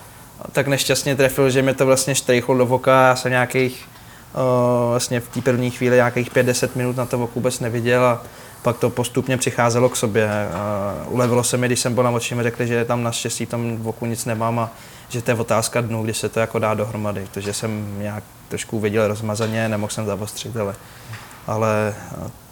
tak 0.52 0.66
nešťastně 0.66 1.16
trefil, 1.16 1.50
že 1.50 1.62
mi 1.62 1.74
to 1.74 1.86
vlastně 1.86 2.14
štrejchlo 2.14 2.58
do 2.58 2.66
voka 2.66 3.12
a 3.12 3.16
se 3.16 3.30
nějakých 3.30 3.88
uh, 4.34 4.90
vlastně 4.90 5.20
v 5.20 5.28
té 5.28 5.40
první 5.40 5.70
chvíli 5.70 5.96
nějakých 5.96 6.32
5-10 6.32 6.68
minut 6.74 6.96
na 6.96 7.06
to 7.06 7.18
vok 7.18 7.34
vůbec 7.34 7.60
neviděl 7.60 8.04
a 8.04 8.22
pak 8.62 8.78
to 8.78 8.90
postupně 8.90 9.36
přicházelo 9.36 9.88
k 9.88 9.96
sobě. 9.96 10.28
Uh, 11.06 11.14
ulevilo 11.14 11.44
se 11.44 11.56
mi, 11.56 11.66
když 11.66 11.80
jsem 11.80 11.94
byl 11.94 12.02
na 12.02 12.10
očím, 12.10 12.42
řekli, 12.42 12.66
že 12.66 12.84
tam 12.84 13.02
naštěstí 13.02 13.46
tam 13.46 13.76
v 13.76 13.88
oku 13.88 14.06
nic 14.06 14.24
nemám 14.24 14.58
a 14.58 14.70
že 15.08 15.22
to 15.22 15.30
je 15.30 15.34
otázka 15.34 15.80
dnu, 15.80 16.02
kdy 16.02 16.14
se 16.14 16.28
to 16.28 16.40
jako 16.40 16.58
dá 16.58 16.74
dohromady. 16.74 17.26
Takže 17.32 17.52
jsem 17.52 17.98
nějak 17.98 18.24
trošku 18.48 18.80
viděl 18.80 19.08
rozmazaně, 19.08 19.68
nemohl 19.68 19.92
jsem 19.92 20.06
zavostřit, 20.06 20.56
ale, 20.56 20.74
ale 21.46 21.94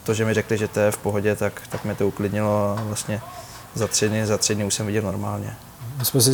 to, 0.05 0.13
že 0.13 0.25
mi 0.25 0.33
řekli, 0.33 0.57
že 0.57 0.67
to 0.67 0.79
je 0.79 0.91
v 0.91 0.97
pohodě, 0.97 1.35
tak, 1.35 1.61
tak 1.69 1.85
mě 1.85 1.95
to 1.95 2.07
uklidnilo 2.07 2.75
a 2.77 2.83
vlastně 2.83 3.21
za 3.75 3.87
tři 3.87 4.09
dny, 4.09 4.25
za 4.25 4.37
tři 4.37 4.55
dny 4.55 4.65
už 4.65 4.73
jsem 4.73 4.85
viděl 4.85 5.01
normálně. 5.01 5.53
My 5.99 6.05
jsme 6.05 6.21
si 6.21 6.31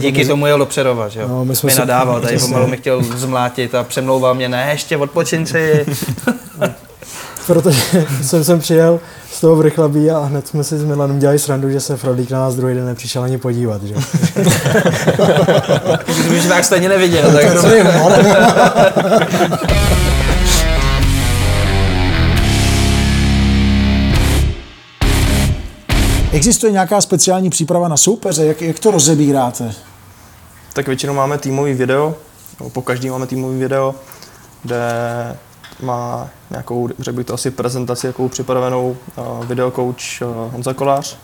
Díky 0.00 0.18
mezi... 0.18 0.30
tomu 0.30 0.46
jel 0.46 0.58
do 0.58 0.66
Přerova, 0.66 1.08
že 1.08 1.20
jo? 1.20 1.28
No, 1.28 1.44
my 1.44 1.56
jsme 1.56 1.72
mi 1.72 1.78
nadával, 1.78 2.20
tady 2.20 2.38
pomalu 2.38 2.66
mi 2.66 2.76
chtěl 2.76 3.02
zmlátit 3.02 3.74
a 3.74 3.84
přemlouval 3.84 4.34
mě, 4.34 4.48
ne, 4.48 4.68
ještě 4.70 4.96
odpočin 4.96 5.46
si. 5.46 5.86
Protože 7.46 8.06
jsem 8.22 8.44
sem 8.44 8.60
přijel 8.60 9.00
z 9.32 9.40
toho 9.40 9.56
v 9.56 9.60
Rychlabí 9.60 10.10
a 10.10 10.18
hned 10.18 10.48
jsme 10.48 10.64
si 10.64 10.78
s 10.78 10.84
Milanem 10.84 11.18
dělali 11.18 11.38
srandu, 11.38 11.70
že 11.70 11.80
se 11.80 11.96
Frodík 11.96 12.30
na 12.30 12.38
nás 12.38 12.54
druhý 12.54 12.74
den 12.74 12.86
nepřišel 12.86 13.22
ani 13.22 13.38
podívat, 13.38 13.82
že 13.82 13.94
Kdybyš 16.20 16.44
tak 16.48 16.64
stejně 16.64 16.88
neviděl. 16.88 17.32
Tak 17.32 17.54
dobrý 17.54 17.82
Existuje 26.32 26.72
nějaká 26.72 27.00
speciální 27.00 27.50
příprava 27.50 27.88
na 27.88 27.96
soupeře? 27.96 28.44
Jak, 28.44 28.62
jak 28.62 28.78
to 28.78 28.90
rozebíráte? 28.90 29.74
Tak 30.72 30.86
většinou 30.86 31.14
máme 31.14 31.38
týmový 31.38 31.74
video, 31.74 32.14
po 32.72 32.82
každý 32.82 33.10
máme 33.10 33.26
týmový 33.26 33.58
video, 33.58 33.94
kde 34.62 34.82
má 35.80 36.28
nějakou, 36.50 36.88
řekl 36.98 37.16
bych 37.16 37.26
to 37.26 37.34
asi 37.34 37.50
prezentaci, 37.50 38.06
jakou 38.06 38.28
připravenou 38.28 38.96
uh, 39.16 39.46
videokouč 39.46 40.22
uh, 40.22 40.52
Honza 40.52 40.74
Kolář. 40.74 41.16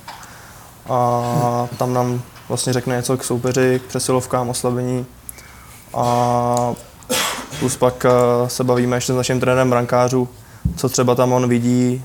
A 0.89 1.69
tam 1.79 1.95
nám 1.95 2.23
vlastně 2.49 2.73
řekne 2.73 2.97
něco 2.97 3.17
k 3.17 3.25
soupeři, 3.25 3.81
k 3.85 3.89
přesilovkám, 3.89 4.49
oslabení. 4.49 5.07
A 5.95 6.75
plus 7.61 7.77
pak 7.77 8.07
uh, 8.41 8.49
se 8.49 8.65
bavíme 8.65 8.97
ještě 8.97 9.13
s 9.13 9.17
naším 9.17 9.41
trenérem 9.41 9.71
brankářů, 9.71 10.29
co 10.77 10.89
třeba 10.89 11.15
tam 11.15 11.33
on 11.33 11.49
vidí, 11.49 12.03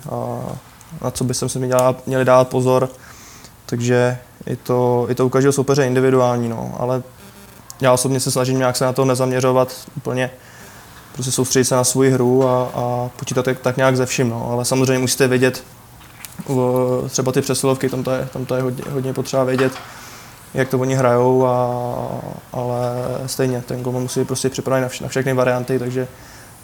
na 1.01 1.11
co 1.11 1.23
by 1.23 1.33
se 1.33 1.59
měli, 1.59 1.81
měli 2.05 2.25
dát 2.25 2.47
pozor. 2.47 2.89
Takže 3.65 4.17
je 4.45 4.55
to, 4.55 5.05
je 5.09 5.15
to 5.15 5.25
u 5.25 5.29
každého 5.29 5.53
soupeře 5.53 5.85
individuální, 5.87 6.49
no. 6.49 6.75
ale 6.79 7.03
já 7.81 7.93
osobně 7.93 8.19
se 8.19 8.31
snažím 8.31 8.57
nějak 8.57 8.77
se 8.77 8.85
na 8.85 8.93
to 8.93 9.05
nezaměřovat 9.05 9.73
úplně, 9.97 10.29
prostě 11.13 11.31
soustředit 11.31 11.65
se 11.65 11.75
na 11.75 11.83
svou 11.83 12.01
hru 12.01 12.47
a, 12.47 12.71
a 12.75 13.09
počítat 13.19 13.45
tak, 13.45 13.59
tak 13.59 13.77
nějak 13.77 13.97
ze 13.97 14.05
vším, 14.05 14.29
no. 14.29 14.49
ale 14.51 14.65
samozřejmě 14.65 14.99
musíte 14.99 15.27
vědět, 15.27 15.63
třeba 17.09 17.31
ty 17.31 17.41
přesilovky, 17.41 17.89
tam 17.89 18.03
to 18.03 18.11
je, 18.11 18.27
tam 18.33 18.45
to 18.45 18.55
je 18.55 18.61
hodně, 18.61 18.83
hodně 18.89 19.13
potřeba 19.13 19.43
vědět, 19.43 19.73
jak 20.53 20.69
to 20.69 20.79
oni 20.79 20.95
hrajou, 20.95 21.45
a, 21.47 21.77
ale 22.53 22.95
stejně 23.25 23.61
ten 23.61 23.83
gol 23.83 23.93
musí 23.93 24.19
být 24.19 24.27
prostě 24.27 24.49
připravený 24.49 24.83
na, 24.83 24.89
vš- 24.89 25.01
na 25.01 25.07
všechny 25.07 25.33
varianty, 25.33 25.79
takže, 25.79 26.07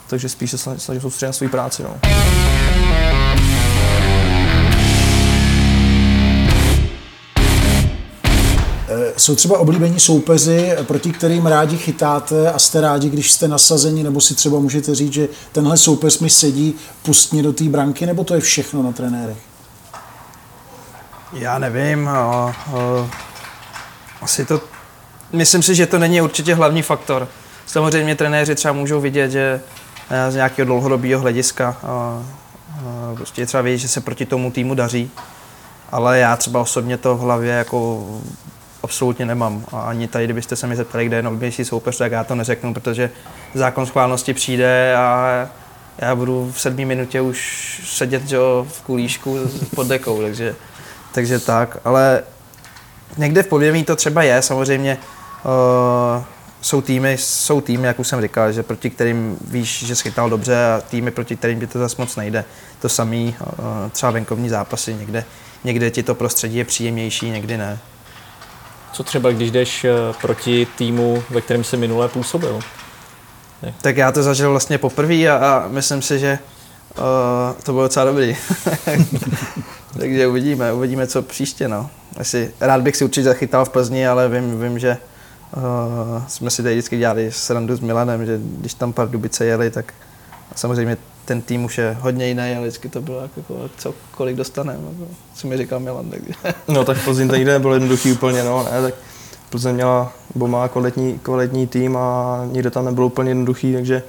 takže 0.08 0.30
spíš 0.30 0.52
se 0.52 0.58
snažím 0.58 1.02
soustředit 1.02 1.30
na 1.30 1.34
svou 1.34 1.48
práci. 1.48 1.84
No. 1.84 2.00
Jsou 9.17 9.36
třeba 9.36 9.60
oblíbení 9.60 10.00
soupeři, 10.00 10.72
proti 10.84 11.12
kterým 11.12 11.45
rádi 11.45 11.78
chytáte 11.78 12.52
a 12.52 12.60
jste 12.60 12.82
rádi, 12.82 13.10
když 13.10 13.32
jste 13.32 13.48
nasazeni, 13.48 14.04
nebo 14.04 14.22
si 14.22 14.36
třeba 14.36 14.60
můžete 14.60 14.95
říct, 14.95 15.13
že 15.13 15.28
tenhle 15.52 15.78
soupeř 15.78 16.19
mi 16.19 16.30
sedí, 16.30 16.76
pustně 17.04 17.43
do 17.43 17.54
té 17.54 17.63
branky, 17.63 18.06
nebo 18.06 18.24
to 18.24 18.34
je 18.34 18.41
všechno 18.41 18.84
na 18.84 18.91
trenérech? 18.91 19.38
Já 21.34 21.60
nevím, 21.60 22.08
o, 22.08 22.54
o, 22.74 23.10
asi 24.22 24.45
to, 24.45 24.62
myslím 25.32 25.63
si, 25.63 25.76
že 25.76 25.86
to 25.86 26.00
není 26.00 26.22
určitě 26.22 26.56
hlavní 26.56 26.82
faktor. 26.82 27.28
Samozřejmě 27.65 28.15
trenéři 28.15 28.56
třeba 28.56 28.74
můžou 28.74 29.02
vidět, 29.02 29.32
že 29.32 29.62
eh, 30.10 30.32
z 30.32 30.36
nějakého 30.36 30.65
dlouhodobého 30.65 31.22
hlediska 31.22 31.78
o, 31.84 31.88
o, 31.88 33.15
prostě 33.15 33.45
třeba 33.45 33.62
vědět, 33.62 33.78
že 33.78 33.88
se 33.88 34.02
proti 34.02 34.26
tomu 34.26 34.52
týmu 34.52 34.76
daří, 34.76 35.12
ale 35.91 36.19
já 36.19 36.38
třeba 36.38 36.62
osobně 36.62 36.98
to 36.98 37.15
v 37.15 37.19
hlavě 37.19 37.52
jako 37.52 38.08
absolutně 38.84 39.26
nemám. 39.26 39.65
A 39.72 39.82
ani 39.82 40.08
tady, 40.08 40.26
kdybyste 40.26 40.56
se 40.56 40.68
mi 40.68 40.76
zeptali, 40.76 41.06
kde 41.06 41.18
je 41.18 41.24
nejbližší 41.24 41.65
soupeř, 41.65 41.98
tak 41.98 42.12
já 42.12 42.24
to 42.24 42.36
neřeknu, 42.36 42.74
protože 42.74 43.10
zákon 43.54 43.86
schválnosti 43.86 44.34
přijde 44.34 44.96
a 44.96 45.50
já 45.98 46.15
budu 46.15 46.52
v 46.56 46.62
sedmé 46.62 46.86
minutě 46.86 47.22
už 47.22 47.82
sedět 47.86 48.28
že, 48.28 48.38
v 48.68 48.82
kulíšku 48.82 49.38
pod 49.76 49.88
dekou, 49.88 50.22
takže, 50.22 50.56
takže 51.13 51.39
tak. 51.39 51.78
Ale 51.86 52.24
někde 53.18 53.44
v 53.44 53.48
povědomí 53.48 53.84
to 53.84 53.96
třeba 53.96 54.24
je, 54.24 54.42
samozřejmě 54.42 54.98
uh, 55.46 56.24
jsou 56.62 56.82
týmy, 56.82 57.18
jsou 57.20 57.62
týmy, 57.62 57.88
jak 57.88 58.00
už 58.00 58.08
jsem 58.08 58.22
říkal, 58.22 58.52
že 58.52 58.63
proti 58.63 58.89
kterým 58.89 59.38
víš, 59.42 59.86
že 59.86 59.96
schytal 59.96 60.30
dobře 60.30 60.65
a 60.65 60.82
týmy, 60.89 61.12
proti 61.12 61.36
kterým 61.36 61.60
ti 61.60 61.68
to 61.68 61.80
zase 61.80 61.96
moc 62.00 62.15
nejde. 62.15 62.46
To 62.82 62.89
samý, 62.89 63.36
uh, 63.42 63.48
třeba 63.92 64.12
venkovní 64.12 64.50
zápasy, 64.50 64.94
někde, 64.94 65.26
někde 65.63 65.92
ti 65.92 66.04
to 66.04 66.15
prostředí 66.15 66.58
je 66.58 66.65
příjemnější, 66.65 67.30
někdy 67.30 67.58
ne. 67.58 67.80
Co 68.91 69.04
třeba, 69.04 69.32
když 69.32 69.52
jdeš 69.52 69.86
eh, 69.86 69.91
proti 70.21 70.67
týmu, 70.78 71.23
ve 71.30 71.41
kterém 71.41 71.63
se 71.63 71.78
minule 71.78 72.08
působil? 72.08 72.60
Tak 73.82 73.97
já 73.97 74.12
to 74.12 74.23
zažil 74.23 74.52
vlastně 74.52 74.78
poprvé 74.78 75.28
a, 75.28 75.36
a 75.36 75.67
myslím 75.67 76.02
si, 76.02 76.19
že 76.19 76.39
uh, 76.97 77.62
to 77.63 77.71
bylo 77.71 77.84
docela 77.84 78.06
dobrý. 78.06 78.38
Takže 79.99 80.28
uvidíme, 80.28 80.73
uvidíme, 80.73 81.08
co 81.08 81.21
příště. 81.21 81.67
No. 81.67 81.89
Asi, 82.17 82.54
rád 82.60 82.82
bych 82.82 82.95
si 82.95 83.04
určitě 83.04 83.23
zachytal 83.23 83.65
v 83.65 83.69
Plzni, 83.69 84.08
ale 84.08 84.30
vím, 84.30 84.62
vím 84.62 84.80
že 84.80 84.97
uh, 85.58 86.23
jsme 86.28 86.49
si 86.49 86.63
tady 86.63 86.75
vždycky 86.75 86.97
dělali 86.97 87.32
srandu 87.32 87.75
s 87.75 87.80
Milanem, 87.80 88.25
že 88.25 88.39
když 88.41 88.73
tam 88.73 88.93
Pardubice 88.93 89.45
jeli, 89.45 89.71
tak 89.71 89.93
samozřejmě 90.56 90.97
ten 91.30 91.42
tým 91.42 91.65
už 91.65 91.78
je 91.78 91.98
hodně 92.00 92.28
jiný, 92.28 92.56
ale 92.58 92.62
vždycky 92.68 92.89
to 92.89 93.02
bylo 93.02 93.22
jako, 93.22 93.70
co, 93.78 93.94
kolik 94.12 94.36
dostaneme, 94.36 94.80
jako, 94.80 95.12
co 95.36 95.48
mi 95.48 95.58
říkal 95.58 95.80
Milan. 95.80 96.10
Takže. 96.10 96.34
No 96.68 96.86
tak 96.86 97.04
Plzeň 97.04 97.30
to 97.30 97.36
nikdy 97.36 97.52
nebylo 97.52 97.74
jednoduchý 97.74 98.12
úplně, 98.12 98.44
no, 98.44 98.63
ne, 98.72 98.82
tak 98.82 98.94
Plzeň 99.50 99.76
měla, 99.76 100.13
bo 100.36 100.48
má 100.48 100.68
kvalitní, 100.68 101.20
kvalitní 101.20 101.68
tým 101.68 101.98
a 101.98 102.42
nikde 102.52 102.70
tam 102.70 102.86
nebylo 102.86 103.08
úplně 103.08 103.32
jednoduchý, 103.32 103.74
takže, 103.74 104.04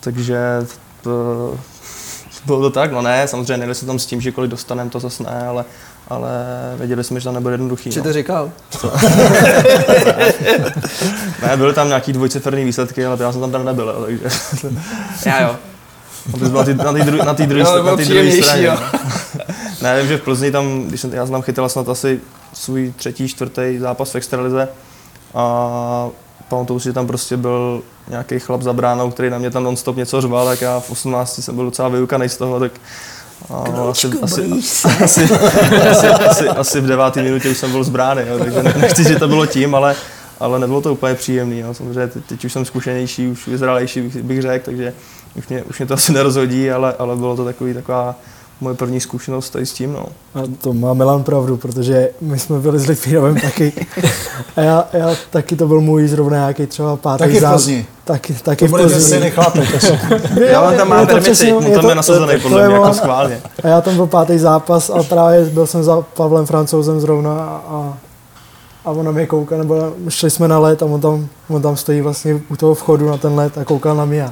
takže 0.00 0.38
to, 1.02 1.10
bylo 2.46 2.60
to 2.60 2.70
tak, 2.70 2.92
no 2.92 3.02
ne, 3.02 3.28
samozřejmě 3.28 3.56
nejde 3.56 3.74
se 3.74 3.86
tam 3.86 3.98
s 3.98 4.06
tím, 4.06 4.20
že 4.20 4.32
kolik 4.32 4.50
dostaneme, 4.50 4.90
to 4.90 5.00
zase 5.00 5.22
ne, 5.22 5.46
ale, 5.48 5.64
ale 6.08 6.30
věděli 6.76 7.04
jsme, 7.04 7.20
že 7.20 7.24
to 7.24 7.32
nebude 7.32 7.54
jednoduchý. 7.54 7.90
Co 7.90 7.98
no. 7.98 8.04
to 8.04 8.12
říkal? 8.12 8.52
Ne, 11.42 11.56
byly 11.56 11.74
tam 11.74 11.88
nějaký 11.88 12.12
dvojciferný 12.12 12.64
výsledky, 12.64 13.06
ale 13.06 13.16
já 13.20 13.32
jsem 13.32 13.40
tam 13.40 13.50
teda 13.50 13.64
nebyl, 13.64 14.04
takže 14.06 14.30
Já 15.26 15.40
jo. 15.40 15.56
Abys 16.34 16.48
byl 16.48 16.58
na 16.58 16.64
té 16.64 16.72
dru- 17.04 17.24
druhé 18.06 18.42
straně. 18.42 18.66
jo. 18.66 18.76
no. 18.92 18.98
ne, 19.82 19.98
vím, 20.00 20.08
že 20.08 20.16
v 20.16 20.22
Plzni 20.22 20.50
tam, 20.50 20.82
když 20.82 21.00
jsem, 21.00 21.12
já 21.12 21.26
jsem 21.26 21.32
tam 21.32 21.42
chytil 21.42 21.68
snad 21.68 21.88
asi 21.88 22.20
svůj 22.52 22.92
třetí, 22.96 23.28
čtvrtý 23.28 23.78
zápas 23.78 24.12
v 24.12 24.16
extralize 24.16 24.68
a 25.34 26.08
pamatuju 26.48 26.80
si, 26.80 26.84
že 26.84 26.92
tam 26.92 27.06
prostě 27.06 27.36
byl 27.36 27.82
nějaký 28.08 28.38
chlap 28.38 28.62
za 28.62 28.72
bránou, 28.72 29.10
který 29.10 29.30
na 29.30 29.38
mě 29.38 29.50
tam 29.50 29.64
nonstop 29.64 29.96
něco 29.96 30.20
řval, 30.20 30.46
tak 30.46 30.60
já 30.60 30.80
v 30.80 30.90
18 30.90 31.42
jsem 31.42 31.54
byl 31.54 31.64
docela 31.64 31.88
vyukaný 31.88 32.28
z 32.28 32.36
toho, 32.36 32.60
tak 32.60 32.72
a 33.50 33.64
asi, 33.90 34.10
asi, 34.22 34.42
asi, 35.04 35.22
asi, 35.84 36.06
asi, 36.06 36.48
asi, 36.48 36.80
v 36.80 36.86
deváté 36.86 37.22
minutě 37.22 37.50
už 37.50 37.58
jsem 37.58 37.70
byl 37.70 37.84
z 37.84 37.88
brány, 37.88 38.24
jo, 38.28 38.38
takže 38.38 38.62
ne- 38.62 38.74
nechci, 38.78 39.04
že 39.04 39.18
to 39.18 39.28
bylo 39.28 39.46
tím, 39.46 39.74
ale, 39.74 39.94
ale 40.40 40.58
nebylo 40.58 40.80
to 40.80 40.92
úplně 40.92 41.14
příjemný. 41.14 41.58
Jo. 41.58 41.74
Samozřejmě 41.74 42.06
teď, 42.06 42.24
teď 42.24 42.44
už 42.44 42.52
jsem 42.52 42.64
zkušenější, 42.64 43.28
už 43.28 43.46
vyzralejší 43.46 44.00
bych, 44.00 44.16
bych 44.22 44.42
řekl, 44.42 44.64
takže 44.64 44.92
už 45.38 45.48
mě, 45.48 45.62
už 45.62 45.78
mě 45.78 45.86
to 45.86 45.94
asi 45.94 46.12
nerozhodí, 46.12 46.70
ale, 46.70 46.94
ale 46.98 47.16
bylo 47.16 47.36
to 47.36 47.44
takový, 47.44 47.74
taková 47.74 48.14
moje 48.60 48.74
první 48.76 49.00
zkušenost 49.00 49.50
tady 49.50 49.66
s 49.66 49.72
tím. 49.72 49.92
No. 49.92 50.06
A 50.34 50.40
to 50.60 50.72
má 50.72 50.94
Milan 50.94 51.22
pravdu, 51.22 51.56
protože 51.56 52.10
my 52.20 52.38
jsme 52.38 52.58
byli 52.58 52.78
s 52.78 52.86
Litvínovem 52.86 53.34
taky. 53.40 53.72
A 54.56 54.60
já, 54.60 54.86
já 54.92 55.14
taky 55.30 55.56
to 55.56 55.66
byl 55.68 55.80
můj 55.80 56.08
zrovna 56.08 56.36
nějaký 56.36 56.66
třeba 56.66 56.96
pátý 56.96 57.18
Taky 57.18 57.32
v 57.38 57.42
záp- 57.42 57.50
Plzni. 57.50 57.86
Taky, 58.04 58.34
taky 58.42 58.68
To 58.68 58.76
v 58.76 58.80
Plzni. 58.80 59.32
asi. 59.76 59.98
Já 60.48 60.62
vám 60.62 60.74
tam 60.76 60.88
mám 60.88 61.00
Je 61.00 61.06
to 61.06 61.12
permici, 61.12 61.52
tam 61.72 61.80
to- 61.82 61.88
je 61.88 61.94
nasazený 61.94 62.40
podle 62.42 62.66
mě 62.68 62.74
jako 62.74 62.94
schválně. 62.94 63.40
A 63.64 63.68
já 63.68 63.80
tam 63.80 63.96
byl 63.96 64.06
pátý 64.06 64.38
zápas 64.38 64.90
a 64.90 65.02
právě 65.02 65.44
byl 65.44 65.66
jsem 65.66 65.82
za 65.82 66.00
Pavlem 66.00 66.46
Francouzem 66.46 67.00
zrovna 67.00 67.32
a, 67.68 67.94
a 68.84 68.90
on 68.90 69.04
na 69.06 69.12
mě 69.12 69.26
koukal, 69.26 69.58
nebo 69.58 69.92
šli 70.08 70.30
jsme 70.30 70.48
na 70.48 70.58
let 70.58 70.82
a 70.82 70.86
on 70.86 71.00
tam, 71.00 71.28
on 71.48 71.62
tam 71.62 71.76
stojí 71.76 72.00
vlastně 72.00 72.40
u 72.48 72.56
toho 72.56 72.74
vchodu 72.74 73.08
na 73.08 73.16
ten 73.16 73.34
let 73.34 73.58
a 73.58 73.64
koukal 73.64 73.96
na 73.96 74.04
mě. 74.04 74.28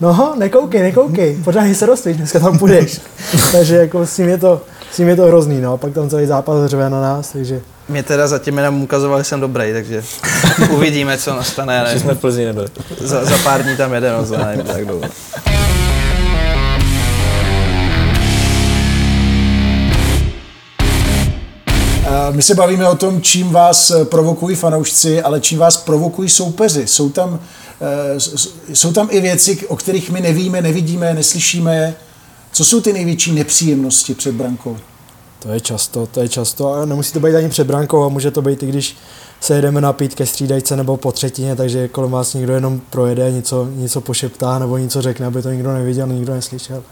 No, 0.00 0.34
nekoukej, 0.38 0.82
nekoukej, 0.82 1.38
pořádně 1.44 1.74
se 1.74 1.86
rozstvíš, 1.86 2.16
dneska 2.16 2.38
tam 2.38 2.58
půjdeš. 2.58 3.00
takže 3.52 3.76
jako 3.76 4.06
s 4.06 4.16
tím 4.16 4.28
je 4.28 4.38
to, 4.38 4.62
s 4.92 4.96
tím 4.96 5.08
je 5.08 5.16
to 5.16 5.26
hrozný, 5.26 5.60
no. 5.60 5.78
Pak 5.78 5.92
tam 5.92 6.10
celý 6.10 6.26
zápas 6.26 6.70
řve 6.70 6.90
na 6.90 7.00
nás, 7.00 7.32
takže 7.32 7.60
Mě 7.88 8.02
teda 8.02 8.28
zatím 8.28 8.56
jenom 8.56 8.82
ukazovali, 8.82 9.20
že 9.20 9.28
jsem 9.28 9.40
dobrý, 9.40 9.72
takže 9.72 10.02
uvidíme, 10.70 11.18
co 11.18 11.34
nastane. 11.34 11.86
Že 11.92 12.00
jsme 12.00 12.14
v 12.14 12.18
Plzni 12.18 12.44
nebyli. 12.44 12.66
Za, 13.00 13.24
za 13.24 13.38
pár 13.38 13.62
dní 13.62 13.76
tam 13.76 13.92
jede, 13.92 14.12
no, 14.12 14.24
za 14.24 14.38
nevím, 14.38 14.66
tak 14.66 14.86
dlouho. 14.86 15.02
My 22.30 22.42
se 22.42 22.54
bavíme 22.54 22.88
o 22.88 22.96
tom, 22.96 23.22
čím 23.22 23.50
vás 23.50 23.92
provokují 24.04 24.56
fanoušci, 24.56 25.22
ale 25.22 25.40
čím 25.40 25.58
vás 25.58 25.76
provokují 25.76 26.28
soupeři. 26.28 26.86
Jsou 26.86 27.10
tam, 27.10 27.40
jsou 28.72 28.92
tam 28.92 29.08
i 29.10 29.20
věci, 29.20 29.66
o 29.68 29.76
kterých 29.76 30.10
my 30.10 30.20
nevíme, 30.20 30.62
nevidíme, 30.62 31.14
neslyšíme. 31.14 31.94
Co 32.52 32.64
jsou 32.64 32.80
ty 32.80 32.92
největší 32.92 33.32
nepříjemnosti 33.32 34.14
před 34.14 34.34
brankou? 34.34 34.76
to 35.38 35.48
je 35.48 35.60
často, 35.60 36.06
to 36.06 36.20
je 36.20 36.28
často 36.28 36.72
a 36.72 36.84
nemusí 36.84 37.12
to 37.12 37.20
být 37.20 37.34
ani 37.34 37.48
před 37.48 37.66
brankou 37.66 38.04
a 38.04 38.08
může 38.08 38.30
to 38.30 38.42
být 38.42 38.62
i 38.62 38.66
když 38.66 38.96
se 39.40 39.54
jedeme 39.54 39.80
napít 39.80 40.14
ke 40.14 40.26
střídajce 40.26 40.76
nebo 40.76 40.96
po 40.96 41.12
třetině, 41.12 41.56
takže 41.56 41.88
kolem 41.88 42.10
vás 42.10 42.34
někdo 42.34 42.54
jenom 42.54 42.80
projede, 42.90 43.32
něco, 43.32 43.68
něco 43.74 44.00
pošeptá 44.00 44.58
nebo 44.58 44.78
něco 44.78 45.02
řekne, 45.02 45.26
aby 45.26 45.42
to 45.42 45.50
nikdo 45.50 45.72
neviděl, 45.72 46.06
nikdo 46.06 46.34
neslyšel. 46.34 46.82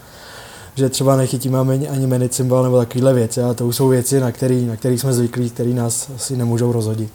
Že 0.75 0.89
třeba 0.89 1.15
nechytíme 1.15 1.59
ani 1.59 1.89
ani 1.89 2.07
medicimbal 2.07 2.63
nebo 2.63 2.77
takovéhle 2.77 3.13
věci, 3.13 3.41
a 3.41 3.53
to 3.53 3.67
už 3.67 3.75
jsou 3.75 3.87
věci, 3.87 4.19
na 4.19 4.31
které 4.31 4.55
na 4.55 4.75
který 4.75 4.97
jsme 4.97 5.13
zvyklí, 5.13 5.49
které 5.49 5.69
nás 5.69 6.09
asi 6.15 6.37
nemůžou 6.37 6.71
rozhodit. 6.71 7.11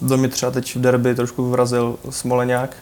Do 0.00 0.16
mě 0.16 0.28
třeba 0.28 0.52
teď 0.52 0.76
v 0.76 0.80
derby 0.80 1.14
trošku 1.14 1.50
vrazil 1.50 1.96
Smoleňák. 2.10 2.76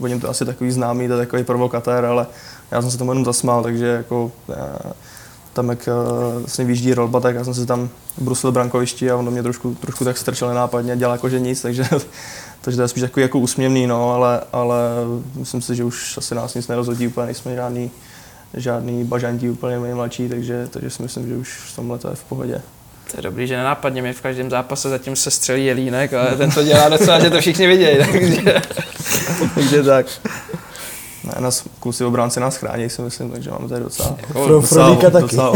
O 0.00 0.06
něm 0.06 0.20
to 0.20 0.30
asi 0.30 0.44
takový 0.44 0.70
známý, 0.70 1.08
to 1.08 1.12
je 1.14 1.18
takový 1.18 1.44
provokatér, 1.44 2.04
ale 2.04 2.26
já 2.70 2.82
jsem 2.82 2.90
se 2.90 2.98
tomu 2.98 3.10
jenom 3.10 3.24
zasmál, 3.24 3.62
takže 3.62 3.86
jako 3.86 4.32
já, 4.48 4.92
tam 5.52 5.68
jak 5.68 5.88
vlastně 6.38 6.64
vyjíždí 6.64 6.94
rolba, 6.94 7.20
tak 7.20 7.34
já 7.34 7.44
jsem 7.44 7.54
si 7.54 7.66
tam 7.66 7.88
brusil 8.18 8.52
brankovišti 8.52 9.10
a 9.10 9.16
on 9.16 9.24
do 9.24 9.30
mě 9.30 9.42
trošku, 9.42 9.74
trošku 9.74 10.04
tak 10.04 10.18
strčil 10.18 10.48
nenápadně 10.48 10.92
a 10.92 10.94
dělal 10.94 11.14
jako 11.14 11.28
že 11.28 11.40
nic, 11.40 11.62
takže, 11.62 11.84
takže 12.60 12.76
to 12.76 12.82
je 12.82 12.88
spíš 12.88 13.00
takový 13.00 13.22
jako 13.22 13.38
úsměvný, 13.38 13.86
no, 13.86 14.10
ale, 14.10 14.40
ale 14.52 14.78
myslím 15.34 15.62
si, 15.62 15.76
že 15.76 15.84
už 15.84 16.18
asi 16.18 16.34
nás 16.34 16.54
nic 16.54 16.68
nerozhodí, 16.68 17.06
úplně 17.06 17.26
nejsme 17.26 17.54
žádný, 17.54 17.90
žádný 18.54 19.04
bažantí 19.04 19.50
úplně 19.50 19.78
nejmladší, 19.78 20.28
takže, 20.28 20.68
takže 20.70 20.90
si 20.90 21.02
myslím, 21.02 21.28
že 21.28 21.36
už 21.36 21.58
v 21.72 21.76
tomhle 21.76 21.98
to 21.98 22.08
je 22.08 22.14
v 22.14 22.24
pohodě. 22.24 22.62
To 23.12 23.18
je 23.18 23.22
dobrý, 23.22 23.46
že 23.46 23.56
nenápadně 23.56 24.02
mi 24.02 24.12
v 24.12 24.20
každém 24.20 24.50
zápase 24.50 24.88
zatím 24.88 25.16
se 25.16 25.30
střelí 25.30 25.66
jelínek, 25.66 26.12
ale 26.12 26.36
ten 26.36 26.50
to 26.50 26.62
dělá 26.64 26.88
docela, 26.88 27.20
že 27.20 27.30
to 27.30 27.40
všichni 27.40 27.66
vidějí, 27.66 27.98
takže, 28.12 28.62
takže 29.54 29.82
tak. 29.82 30.06
Ne, 31.24 31.32
nás, 31.38 31.64
kluci 31.80 32.04
obránci 32.04 32.40
nás 32.40 32.56
chrání, 32.56 32.90
si 32.90 33.02
myslím, 33.02 33.30
takže 33.30 33.50
máme 33.50 33.68
tady 33.68 33.84
docela, 33.84 34.16
Pro 34.32 34.48
docela, 34.48 34.86
Frodíka 34.86 35.10
taky. 35.10 35.22
docela 35.22 35.52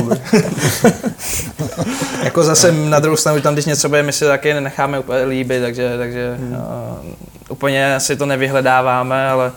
jako 2.23 2.43
zase 2.43 2.73
na 2.73 2.99
druhou 3.01 3.17
stranu 3.17 3.41
tam, 3.41 3.53
když 3.55 3.65
něco 3.65 3.89
bude, 3.89 4.03
my 4.03 4.13
si 4.13 4.25
taky 4.25 4.55
nenecháme 4.55 4.99
úplně 4.99 5.25
líbit, 5.25 5.61
takže, 5.63 5.99
takže 5.99 6.37
Hmm. 6.39 6.53
uh, 6.53 7.15
úplně 7.49 7.95
si 8.01 8.17
to 8.17 8.27
nevyhledáváme, 8.27 9.29
ale 9.29 9.53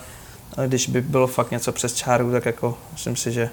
ale 0.56 0.68
když 0.68 0.88
by 0.88 1.00
bylo 1.00 1.26
fakt 1.26 1.50
něco 1.50 1.72
přes 1.72 1.94
čáru, 1.94 2.32
tak 2.32 2.46
jako 2.46 2.78
myslím 2.92 3.16
si, 3.16 3.32
že 3.32 3.48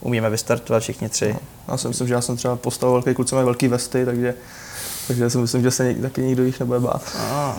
umíme 0.00 0.30
vystartovat 0.30 0.82
všichni 0.82 1.08
tři. 1.08 1.36
Já 1.68 1.76
si 1.76 1.88
myslím, 1.88 2.08
že 2.08 2.14
já 2.14 2.20
jsem 2.20 2.36
třeba 2.36 2.56
postavil 2.56 2.92
velký 2.92 3.14
kluci, 3.14 3.34
mají 3.34 3.44
velký 3.44 3.68
vesty, 3.68 4.04
takže, 4.04 4.34
takže 5.08 5.30
si 5.30 5.38
myslím, 5.38 5.62
že 5.62 5.70
se 5.70 5.84
nik- 5.92 6.02
taky 6.02 6.20
nikdo 6.22 6.42
jich 6.44 6.60
nebude 6.60 6.80
bát. 6.80 7.02
Ah, 7.18 7.52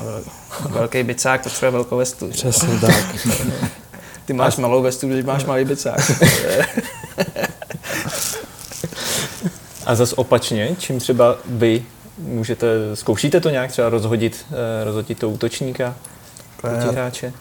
velký 0.69 1.03
bicák 1.03 1.43
potřebuje 1.43 1.71
velkou 1.71 1.97
vestu. 1.97 2.29
Přesně 2.29 2.79
tak. 2.79 2.95
Ty 4.25 4.33
máš 4.33 4.57
malou 4.57 4.81
vestu, 4.81 5.07
když 5.07 5.25
máš 5.25 5.45
malý 5.45 5.65
bicák. 5.65 6.11
A 9.85 9.95
zas 9.95 10.13
opačně, 10.13 10.75
čím 10.79 10.99
třeba 10.99 11.35
vy 11.45 11.85
můžete, 12.17 12.67
zkoušíte 12.93 13.39
to 13.39 13.49
nějak 13.49 13.71
třeba 13.71 13.89
rozhodit, 13.89 14.45
eh, 14.51 14.83
rozhodit 14.83 15.19
to 15.19 15.29
útočníka, 15.29 15.95
protihráče? 16.61 17.33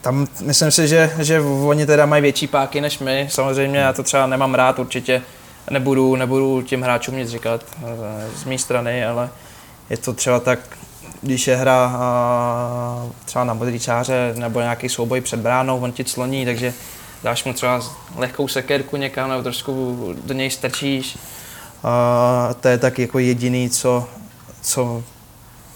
Tam 0.00 0.26
myslím 0.40 0.70
si, 0.70 0.88
že, 0.88 1.10
že 1.18 1.40
oni 1.40 1.86
teda 1.86 2.06
mají 2.06 2.22
větší 2.22 2.46
páky 2.46 2.80
než 2.80 2.98
my. 2.98 3.28
Samozřejmě 3.30 3.78
já 3.78 3.92
to 3.92 4.02
třeba 4.02 4.26
nemám 4.26 4.54
rád, 4.54 4.78
určitě 4.78 5.22
nebudu, 5.70 6.16
nebudu 6.16 6.62
těm 6.62 6.82
hráčům 6.82 7.16
nic 7.16 7.28
říkat 7.28 7.64
eh, 7.82 7.86
z 8.36 8.44
mé 8.44 8.58
strany, 8.58 9.04
ale 9.04 9.30
je 9.90 9.96
to 9.96 10.12
třeba 10.12 10.40
tak, 10.40 10.58
když 11.22 11.46
je 11.46 11.56
hra 11.56 11.92
a, 11.94 13.06
třeba 13.24 13.44
na 13.44 13.54
modrý 13.54 13.80
čáře 13.80 14.34
nebo 14.36 14.60
nějaký 14.60 14.88
souboj 14.88 15.20
před 15.20 15.40
bránou, 15.40 15.80
on 15.80 15.92
ti 15.92 16.04
cloní, 16.04 16.44
takže 16.44 16.74
dáš 17.22 17.44
mu 17.44 17.52
třeba 17.52 17.80
lehkou 18.16 18.48
sekerku 18.48 18.96
někam 18.96 19.30
nebo 19.30 19.42
trošku 19.42 19.98
do 20.24 20.34
něj 20.34 20.50
strčíš. 20.50 21.18
A 21.82 22.54
to 22.60 22.68
je 22.68 22.78
tak 22.78 22.98
jako 22.98 23.18
jediný, 23.18 23.70
co, 23.70 24.08
co 24.62 25.02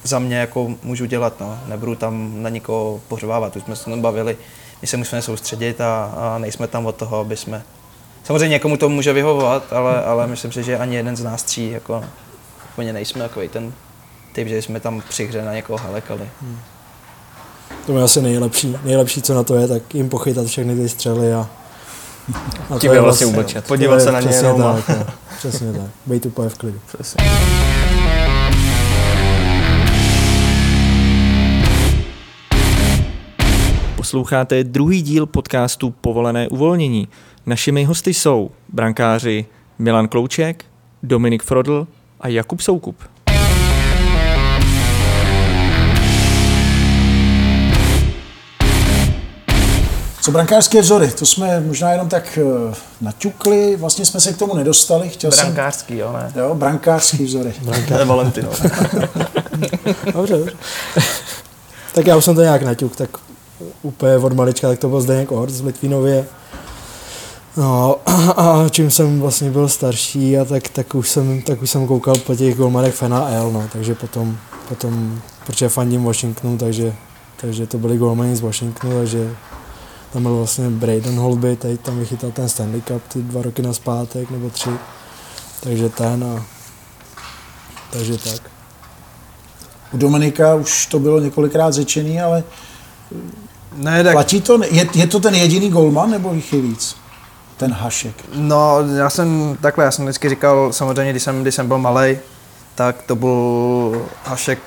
za 0.02 0.18
mě 0.18 0.36
jako 0.36 0.74
můžu 0.82 1.04
dělat, 1.04 1.40
no. 1.40 1.58
nebudu 1.66 1.94
tam 1.94 2.42
na 2.42 2.48
nikoho 2.48 3.00
pořvávat, 3.08 3.56
už 3.56 3.62
jsme 3.62 3.76
se 3.76 3.84
tam 3.84 4.00
bavili, 4.00 4.36
my 4.82 4.88
se 4.88 4.96
musíme 4.96 5.22
soustředit 5.22 5.80
a, 5.80 6.04
a 6.16 6.38
nejsme 6.38 6.66
tam 6.66 6.86
od 6.86 6.96
toho, 6.96 7.18
aby 7.18 7.36
jsme... 7.36 7.62
Samozřejmě 8.24 8.48
někomu 8.48 8.76
to 8.76 8.88
může 8.88 9.12
vyhovovat, 9.12 9.72
ale, 9.72 10.04
ale 10.04 10.26
myslím 10.26 10.52
si, 10.52 10.62
že 10.62 10.78
ani 10.78 10.96
jeden 10.96 11.16
z 11.16 11.22
nás 11.22 11.42
tří 11.42 11.70
jako 11.70 12.04
úplně 12.72 12.92
nejsme 12.92 13.22
takový 13.22 13.48
ten 13.48 13.72
typ, 14.32 14.48
že 14.48 14.62
jsme 14.62 14.80
tam 14.80 15.02
při 15.08 15.26
hře 15.26 15.42
na 15.42 15.52
někoho 15.54 15.78
halekali. 15.78 16.28
To 17.86 17.98
je 17.98 18.04
asi 18.04 18.22
nejlepší. 18.22 18.76
Nejlepší, 18.84 19.22
co 19.22 19.34
na 19.34 19.42
to 19.42 19.54
je, 19.56 19.68
tak 19.68 19.94
jim 19.94 20.08
pochytat 20.08 20.46
všechny 20.46 20.76
ty 20.76 20.88
střely 20.88 21.34
a, 21.34 21.48
a 22.70 22.78
Tím 22.78 22.92
je 22.92 23.00
vlastně 23.00 23.26
umlčet. 23.26 23.66
Podívat 23.66 24.00
se 24.00 24.12
na 24.12 24.20
ně 24.20 24.28
přesně 24.28 24.46
jenom 24.48 24.62
a- 24.62 24.80
tak, 24.86 24.98
no. 24.98 25.06
Přesně 25.38 25.72
tak. 25.72 25.90
Bejt 26.06 26.26
úplně 26.26 26.48
v 26.48 26.54
klidu. 26.58 26.80
Přesně. 26.86 27.24
Posloucháte 34.14 34.64
druhý 34.64 35.02
díl 35.02 35.26
podcastu 35.26 35.90
Povolené 35.90 36.48
uvolnění. 36.48 37.08
Našimi 37.46 37.84
hosty 37.84 38.14
jsou 38.14 38.50
brankáři 38.68 39.46
Milan 39.78 40.08
Klouček, 40.08 40.64
Dominik 41.02 41.42
Frodl 41.42 41.86
a 42.20 42.28
Jakub 42.28 42.60
Soukup. 42.60 42.96
Co 50.20 50.30
brankářské 50.30 50.80
vzory, 50.80 51.10
to 51.10 51.26
jsme 51.26 51.60
možná 51.60 51.92
jenom 51.92 52.08
tak 52.08 52.38
eh, 52.38 52.74
naťukli, 53.00 53.76
vlastně 53.76 54.04
jsme 54.06 54.20
se 54.20 54.32
k 54.32 54.38
tomu 54.38 54.54
nedostali. 54.54 55.08
Chtěl 55.08 55.30
Brankářský, 55.30 55.98
jo, 55.98 56.12
ne? 56.12 56.30
jsem, 56.32 56.42
jo, 56.42 56.54
brankářský 56.54 57.24
vzory. 57.24 57.54
To 57.88 57.94
je 57.98 58.04
Valentino. 58.04 58.50
Dobře, 60.12 60.36
dobře. 60.36 60.56
tak 61.94 62.06
já 62.06 62.16
už 62.16 62.24
jsem 62.24 62.34
to 62.34 62.40
nějak 62.40 62.62
naťuk, 62.62 62.96
tak 62.96 63.10
úplně 63.82 64.16
od 64.16 64.32
malička, 64.32 64.68
tak 64.68 64.78
to 64.78 64.88
byl 64.88 65.00
Zdeněk 65.00 65.32
Ort 65.32 65.54
v 65.54 65.64
Litvínově. 65.64 66.26
No 67.56 67.96
a 68.36 68.68
čím 68.70 68.90
jsem 68.90 69.20
vlastně 69.20 69.50
byl 69.50 69.68
starší, 69.68 70.38
a 70.38 70.44
tak, 70.44 70.68
tak, 70.68 70.94
už 70.94 71.08
jsem, 71.08 71.42
tak 71.42 71.62
už 71.62 71.70
jsem 71.70 71.86
koukal 71.86 72.14
po 72.14 72.34
těch 72.34 72.56
golmanech 72.56 72.94
v 72.94 73.02
NHL, 73.02 73.50
no, 73.52 73.68
takže 73.72 73.94
potom, 73.94 74.36
potom, 74.68 75.20
protože 75.46 75.68
fandím 75.68 76.04
Washingtonu, 76.04 76.58
takže, 76.58 76.94
takže 77.40 77.66
to 77.66 77.78
byli 77.78 77.98
golmani 77.98 78.36
z 78.36 78.40
Washingtonu, 78.40 78.98
takže 78.98 79.36
tam 80.12 80.22
byl 80.22 80.36
vlastně 80.36 80.70
Braden 80.70 81.18
Holby, 81.18 81.56
tady 81.56 81.78
tam 81.78 81.98
vychytal 81.98 82.30
ten 82.30 82.48
Stanley 82.48 82.80
Cup 82.80 83.02
ty 83.08 83.22
dva 83.22 83.42
roky 83.42 83.62
na 83.62 83.72
zpátek, 83.72 84.30
nebo 84.30 84.50
tři, 84.50 84.70
takže 85.60 85.88
ten 85.88 86.24
a 86.24 86.44
takže 87.92 88.18
tak. 88.18 88.50
U 89.92 89.96
Dominika 89.96 90.54
už 90.54 90.86
to 90.86 90.98
bylo 90.98 91.20
několikrát 91.20 91.74
řečený, 91.74 92.20
ale 92.20 92.44
Ne, 93.76 94.04
tak 94.04 94.12
platí 94.12 94.40
to? 94.40 94.60
Je, 94.70 94.86
je 94.94 95.06
to 95.06 95.20
ten 95.20 95.34
jediný 95.34 95.70
golman, 95.70 96.10
nebo 96.10 96.32
jich 96.34 96.52
je 96.52 96.60
víc? 96.60 96.96
Ten 97.56 97.72
Hašek. 97.72 98.14
No, 98.34 98.78
já 98.96 99.10
jsem 99.10 99.56
takhle, 99.60 99.84
já 99.84 99.90
jsem 99.90 100.04
vždycky 100.04 100.28
říkal, 100.28 100.72
samozřejmě, 100.72 101.10
když 101.10 101.22
jsem, 101.22 101.42
když 101.42 101.54
jsem 101.54 101.68
byl 101.68 101.78
malý, 101.78 102.18
tak 102.74 103.02
to 103.02 103.16
byl 103.16 104.06
Hašek 104.24 104.58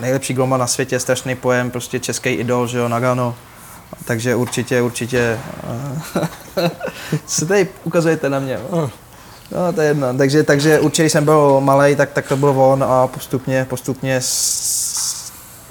nejlepší 0.00 0.34
golman 0.34 0.60
na 0.60 0.66
světě, 0.66 1.00
strašný 1.00 1.34
pojem, 1.34 1.70
prostě 1.70 2.00
český 2.00 2.28
idol, 2.28 2.66
že 2.66 2.78
jo, 2.78 2.88
Nagano. 2.88 3.34
Takže 4.04 4.34
určitě, 4.34 4.82
určitě, 4.82 5.38
eh, 6.56 6.70
co 7.26 7.46
tady 7.46 7.68
ukazujete 7.84 8.30
na 8.30 8.38
mě? 8.38 8.58
jo? 8.72 8.90
No, 9.52 9.72
to 9.72 9.80
je 9.80 9.88
jedno. 9.88 10.14
Takže, 10.14 10.42
takže 10.42 10.80
určitě, 10.80 11.02
když 11.02 11.12
jsem 11.12 11.24
byl 11.24 11.60
malý, 11.60 11.96
tak, 11.96 12.12
tak 12.12 12.28
to 12.28 12.36
byl 12.36 12.48
on 12.48 12.84
a 12.84 13.06
postupně, 13.06 13.66
postupně 13.70 14.16
s... 14.20 14.91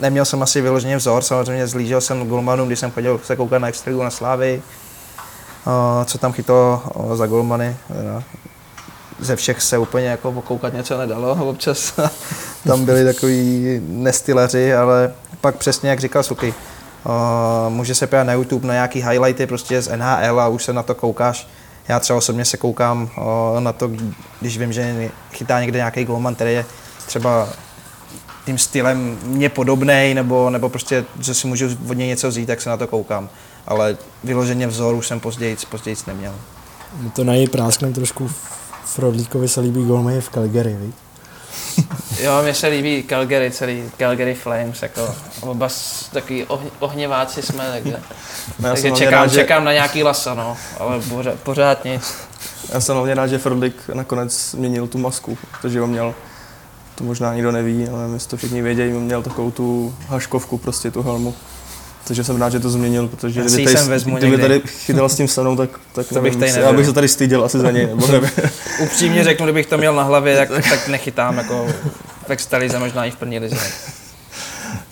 neměl 0.02 0.26
jsem 0.26 0.44
asi 0.44 0.62
vyloženě 0.62 0.98
vzor, 0.98 1.24
samozřejmě 1.24 1.68
zlížel 1.68 2.02
jsem 2.02 2.28
golmanům, 2.28 2.68
když 2.68 2.80
jsem 2.80 2.92
chodil 2.92 3.20
se 3.24 3.36
koukat 3.36 3.62
na 3.62 3.68
extraligu 3.68 4.04
na 4.04 4.10
Slávy, 4.10 4.62
co 6.06 6.18
tam 6.18 6.34
chytlo 6.34 6.82
o, 6.94 7.16
za 7.16 7.28
golmany. 7.28 7.78
Ze 9.20 9.36
všech 9.36 9.62
se 9.62 9.78
úplně 9.78 10.08
jako 10.08 10.30
okoukat 10.30 10.74
něco 10.74 10.98
nedalo, 10.98 11.50
občas 11.50 11.94
tam 12.68 12.86
byli 12.86 13.06
takový 13.06 13.80
nestylaři, 13.88 14.74
ale 14.74 15.14
pak 15.42 15.56
přesně 15.56 15.90
jak 15.90 16.00
říkal 16.00 16.24
Suky, 16.24 16.54
může 17.70 17.96
se 17.96 18.08
podívat 18.08 18.24
na 18.24 18.34
YouTube 18.34 18.68
na 18.68 18.74
nějaký 18.74 19.02
highlighty 19.02 19.48
prostě 19.48 19.82
z 19.82 19.98
NHL 19.98 20.42
a 20.42 20.48
už 20.48 20.64
se 20.64 20.74
na 20.74 20.84
to 20.84 20.96
koukáš. 20.96 21.48
Já 21.88 22.00
třeba 22.00 22.18
osobně 22.18 22.46
se 22.46 22.58
koukám 22.58 23.10
na 23.60 23.74
to, 23.74 23.92
když 24.42 24.58
vím, 24.58 24.74
že 24.74 25.10
chytá 25.32 25.62
někde 25.62 25.78
nějaký 25.78 26.06
golman, 26.06 26.36
který 26.36 26.54
je 26.54 26.66
třeba 27.06 27.48
tím 28.46 28.58
stylem 28.58 29.18
mě 29.24 29.50
podobný, 29.50 30.14
nebo, 30.14 30.50
nebo 30.50 30.70
prostě, 30.70 31.06
že 31.20 31.34
si 31.34 31.48
můžu 31.48 31.66
od 31.90 31.94
něj 31.98 32.08
něco 32.08 32.30
vzít, 32.30 32.46
tak 32.46 32.62
se 32.62 32.70
na 32.70 32.78
to 32.78 32.88
koukám. 32.88 33.30
Ale 33.68 33.98
vyloženě 34.24 34.68
vzor 34.68 34.96
už 34.96 35.08
jsem 35.08 35.20
později, 35.20 35.58
později 35.70 35.96
neměl. 36.08 36.36
My 37.00 37.10
to 37.10 37.24
na 37.24 37.34
něj 37.34 37.48
prásknem 37.48 37.94
trošku. 37.94 38.32
Frodlíkovi 38.86 39.48
se 39.48 39.62
líbí 39.62 39.86
golmej 39.86 40.22
v 40.22 40.30
Calgary, 40.30 40.76
viď? 40.80 40.96
Jo, 42.22 42.40
mně 42.44 42.54
se 42.54 42.68
líbí 42.68 43.04
Calgary, 43.04 43.52
celý 43.52 43.84
Calgary 43.98 44.34
Flames, 44.36 44.82
jako 44.82 45.16
oba 45.42 45.70
s- 45.70 46.10
takový 46.10 46.44
ohň, 46.46 46.68
ohněváci 46.80 47.42
jsme, 47.42 47.70
takže, 47.72 47.98
No, 48.60 48.70
takže 48.70 48.92
čekám, 48.92 49.14
rád, 49.14 49.28
že, 49.32 49.36
čekám 49.40 49.64
na 49.64 49.74
nějaký 49.74 50.04
lasa, 50.04 50.34
no, 50.34 50.58
ale 50.80 51.00
pořád, 51.10 51.36
pořád 51.40 51.86
nic. 51.86 52.14
já 52.74 52.82
jsem 52.82 52.96
hlavně 52.96 53.16
rád, 53.16 53.28
že 53.28 53.38
Frodlik 53.38 53.76
nakonec 53.94 54.50
změnil 54.52 54.88
tu 54.88 54.98
masku, 54.98 55.38
protože 55.52 55.82
on 55.82 55.90
měl, 55.90 56.14
to 57.02 57.08
možná 57.08 57.34
nikdo 57.34 57.52
neví, 57.52 57.88
ale 57.88 58.08
my 58.08 58.20
to 58.20 58.38
všichni 58.38 58.62
vědějí, 58.62 58.94
měl 58.94 59.22
takovou 59.22 59.52
tu 59.52 59.96
haškovku, 60.08 60.58
prostě 60.58 60.92
tu 60.92 61.02
helmu. 61.02 61.34
Takže 62.08 62.24
jsem 62.24 62.42
rád, 62.42 62.50
že 62.50 62.60
to 62.60 62.70
změnil, 62.70 63.08
protože 63.08 63.42
kdyby 63.42 63.64
tady, 63.74 63.88
vezmu 63.88 64.18
kdyby 64.18 64.32
někdy. 64.32 64.48
tady 64.48 64.62
chytal 64.68 65.10
s 65.10 65.16
tím 65.16 65.28
stanou, 65.28 65.56
tak, 65.56 65.70
tak 65.94 66.08
To 66.08 66.22
bych 66.22 66.36
nevím, 66.36 66.56
tady 66.56 66.66
já 66.66 66.74
bych 66.74 66.86
se 66.86 66.94
tady 66.94 67.08
styděl 67.08 67.44
asi 67.44 67.60
za 67.60 67.72
něj, 67.72 67.88
nebo. 67.88 68.08
Upřímně 68.84 69.24
řeknu, 69.24 69.46
kdybych 69.46 69.66
to 69.66 69.78
měl 69.78 69.96
na 69.96 70.04
hlavě, 70.04 70.38
tak, 70.38 70.50
tak 70.70 70.88
nechytám 70.88 71.38
jako 71.38 71.68
v 72.28 72.30
extralize, 72.30 72.80
možná 72.80 73.06
i 73.06 73.12
v 73.12 73.16
první 73.16 73.40
lize. 73.40 73.56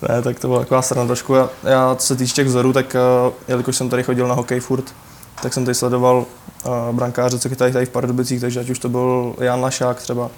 Ne, 0.09 0.21
tak 0.21 0.39
to 0.39 0.47
byla 0.47 0.59
taková 0.59 0.81
strana 0.81 1.07
trošku. 1.07 1.33
Já, 1.33 1.49
já 1.63 1.95
co 1.95 2.07
se 2.07 2.15
týče 2.15 2.33
těch 2.33 2.47
vzorů, 2.47 2.73
tak 2.73 2.95
uh, 3.25 3.33
jelikož 3.47 3.75
jsem 3.75 3.89
tady 3.89 4.03
chodil 4.03 4.27
na 4.27 4.33
hokej 4.33 4.59
furt, 4.59 4.93
tak 5.41 5.53
jsem 5.53 5.65
tady 5.65 5.75
sledoval 5.75 6.25
uh, 6.65 6.95
brankáře, 6.95 7.39
co 7.39 7.49
chytají 7.49 7.73
tady 7.73 7.85
v 7.85 7.89
Pardubicích, 7.89 8.41
takže 8.41 8.59
ať 8.59 8.69
už 8.69 8.79
to 8.79 8.89
byl 8.89 9.35
Jan 9.39 9.61
Lašák 9.61 9.97
třeba, 10.01 10.29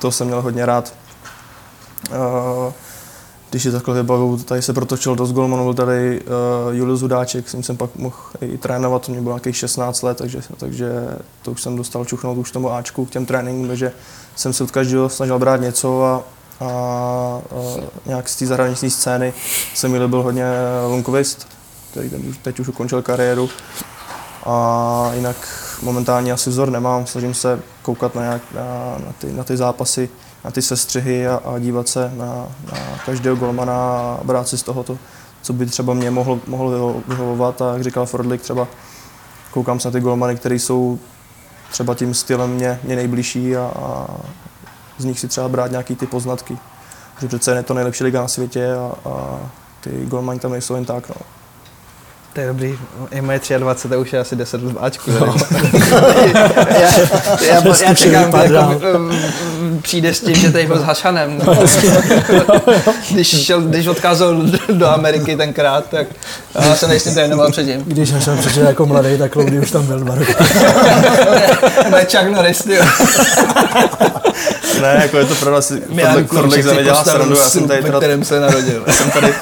to 0.00 0.12
jsem 0.12 0.26
měl 0.26 0.42
hodně 0.42 0.66
rád. 0.66 0.92
Když 3.50 3.64
je 3.64 3.72
takhle 3.72 3.94
vybavu, 3.94 4.36
tady 4.36 4.62
se 4.62 4.72
protočil 4.72 5.16
dost 5.16 5.32
golmanů, 5.32 5.64
byl 5.64 5.74
tady 5.74 6.20
uh, 6.20 6.74
Julius 6.74 7.00
Hudáček, 7.00 7.48
s 7.48 7.52
ním 7.52 7.62
jsem 7.62 7.76
pak 7.76 7.96
mohl 7.96 8.16
i 8.40 8.58
trénovat, 8.58 9.06
to 9.06 9.12
mě 9.12 9.20
bylo 9.20 9.34
nějakých 9.34 9.56
16 9.56 10.02
let, 10.02 10.18
takže, 10.18 10.40
takže 10.56 10.90
to 11.42 11.50
už 11.50 11.62
jsem 11.62 11.76
dostal 11.76 12.04
čuchnout 12.04 12.38
už 12.38 12.50
tomu 12.50 12.72
Ačku 12.72 13.06
k 13.06 13.10
těm 13.10 13.26
tréninkům, 13.26 13.68
takže 13.68 13.92
jsem 14.36 14.52
se 14.52 14.64
od 14.64 14.70
každého 14.70 15.08
snažil 15.08 15.38
brát 15.38 15.60
něco 15.60 16.04
a, 16.04 16.22
a, 16.60 16.64
a 16.64 17.40
nějak 18.06 18.28
z 18.28 18.36
té 18.36 18.46
zahraniční 18.46 18.90
scény 18.90 19.32
se 19.74 19.88
mi 19.88 19.98
líbil 19.98 20.22
hodně 20.22 20.46
Lunkovist, 20.88 21.48
který 21.90 22.10
ten 22.10 22.34
teď 22.42 22.60
už 22.60 22.68
ukončil 22.68 23.02
kariéru. 23.02 23.50
A 24.46 25.10
jinak 25.14 25.36
momentálně 25.82 26.32
asi 26.32 26.50
vzor 26.50 26.70
nemám, 26.70 27.06
snažím 27.06 27.34
se 27.34 27.60
koukat 27.82 28.14
na, 28.14 28.22
nějak, 28.22 28.42
na, 28.54 28.62
na, 29.06 29.12
ty, 29.18 29.32
na 29.32 29.44
ty 29.44 29.56
zápasy, 29.56 30.08
na 30.44 30.50
ty 30.50 30.62
sestřihy 30.62 31.28
a, 31.28 31.40
a 31.44 31.58
dívat 31.58 31.88
se 31.88 32.12
na, 32.16 32.48
na 32.72 32.78
každého 33.06 33.36
golmana 33.36 33.74
a 33.74 34.20
brát 34.24 34.48
si 34.48 34.58
z 34.58 34.62
toho 34.62 34.82
to, 34.82 34.98
co 35.42 35.52
by 35.52 35.66
třeba 35.66 35.94
mě 35.94 36.10
mohlo, 36.10 36.40
mohlo 36.46 37.02
vyhovovat. 37.08 37.62
A 37.62 37.72
jak 37.72 37.82
říkal 37.82 38.06
Fordlik, 38.06 38.42
třeba 38.42 38.68
koukám 39.50 39.80
se 39.80 39.88
na 39.88 39.92
ty 39.92 40.00
golmany, 40.00 40.36
které 40.36 40.54
jsou 40.54 40.98
třeba 41.70 41.94
tím 41.94 42.14
stylem 42.14 42.50
mě, 42.50 42.80
mě 42.82 42.96
nejbližší 42.96 43.56
a, 43.56 43.72
a 43.76 44.06
z 44.98 45.04
nich 45.04 45.20
si 45.20 45.28
třeba 45.28 45.48
brát 45.48 45.70
nějaký 45.70 45.96
ty 45.96 46.06
poznatky. 46.06 46.58
Že 47.20 47.28
přece 47.28 47.56
je 47.56 47.62
to 47.62 47.74
nejlepší 47.74 48.04
liga 48.04 48.20
na 48.20 48.28
světě 48.28 48.74
a, 48.74 49.08
a 49.10 49.40
ty 49.80 50.06
golmani 50.06 50.40
tam 50.40 50.52
nejsou 50.52 50.74
jen 50.74 50.84
tak. 50.84 51.08
No. 51.08 51.37
To 52.38 52.42
je 52.42 52.48
dobrý, 52.48 52.78
je 53.10 53.22
moje 53.22 53.40
23, 53.58 53.88
to 53.88 54.00
už 54.00 54.12
je 54.12 54.18
asi 54.18 54.36
10 54.36 54.62
let 54.62 54.72
v 54.72 54.78
Ačku. 54.80 55.10
No. 55.10 55.36
já, 56.32 56.90
já, 57.40 57.54
já, 57.64 57.76
já 57.82 57.94
čekám, 57.94 58.32
jako, 58.34 58.76
přijde 59.82 60.14
s 60.14 60.20
tím, 60.20 60.34
že 60.34 60.52
tady 60.52 60.66
byl 60.66 60.78
s 60.78 60.82
Hašanem. 60.82 61.40
No. 61.46 61.54
když, 63.10 63.44
šel, 63.44 63.60
když 63.60 63.86
odcházel 63.86 64.42
do 64.72 64.88
Ameriky 64.88 65.36
tenkrát, 65.36 65.84
tak 65.90 66.06
já 66.54 66.74
se 66.74 66.88
nejsem 66.88 67.14
trénoval 67.14 67.50
předtím. 67.50 67.84
Když 67.84 68.12
Hašan 68.12 68.38
přišel 68.38 68.66
jako 68.66 68.86
mladý, 68.86 69.18
tak 69.18 69.36
Loudy 69.36 69.60
už 69.60 69.70
tam 69.70 69.86
byl 69.86 69.98
dva 69.98 70.14
roky. 70.14 70.34
Moje 71.90 72.04
Chuck 72.04 72.30
Norris, 72.30 72.64
Ne, 74.80 74.98
jako 75.02 75.18
je 75.18 75.24
to 75.24 75.34
pravda, 75.34 75.62
si 75.62 75.82
Fordlik 76.26 76.64
za 76.64 76.72
mě 76.72 76.84
dělá 76.84 77.04
srandu, 77.04 77.36
já 77.36 77.48
jsem 77.48 77.68
tady 77.68 77.82
teda... 77.82 77.98
kterém 77.98 78.24
se 78.24 78.40
narodil. 78.40 78.84
Jsem 78.88 79.10
tady 79.10 79.34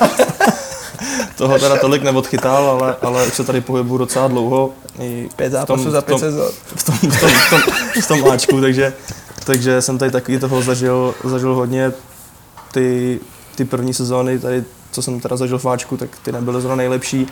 toho 1.36 1.58
teda 1.58 1.76
tolik 1.76 2.02
neodchytal, 2.02 2.70
ale, 2.70 2.96
ale 3.02 3.26
už 3.26 3.34
se 3.34 3.44
tady 3.44 3.60
pohybu 3.60 3.98
docela 3.98 4.28
dlouho. 4.28 4.70
I 5.00 5.28
pět 5.36 5.52
zápasů 5.52 5.90
za 5.90 6.02
pět 6.02 6.18
sezon. 6.18 6.48
V 6.64 6.84
tom, 6.84 6.94
v, 6.94 7.20
tom, 7.20 7.30
v, 7.30 7.50
tom, 7.50 7.60
v, 8.02 8.08
tom, 8.08 8.30
Ačku, 8.30 8.60
takže, 8.60 8.92
takže 9.44 9.82
jsem 9.82 9.98
tady 9.98 10.10
taky 10.10 10.38
toho 10.38 10.62
zažil, 10.62 11.14
zažil 11.24 11.54
hodně. 11.54 11.92
Ty, 12.72 13.20
ty 13.54 13.64
první 13.64 13.94
sezóny, 13.94 14.38
tady, 14.38 14.64
co 14.90 15.02
jsem 15.02 15.20
teda 15.20 15.36
zažil 15.36 15.58
v 15.58 15.66
Ačku, 15.66 15.96
tak 15.96 16.10
ty 16.22 16.32
nebyly 16.32 16.60
zrovna 16.60 16.76
nejlepší. 16.76 17.26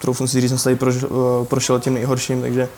Troufnu 0.00 0.26
si 0.26 0.40
říct, 0.40 0.50
jsem 0.50 0.58
se 0.58 0.64
tady 0.64 0.76
prošel, 0.76 1.08
prošel 1.48 1.80
tím 1.80 1.94
nejhorším, 1.94 2.42
takže 2.42 2.68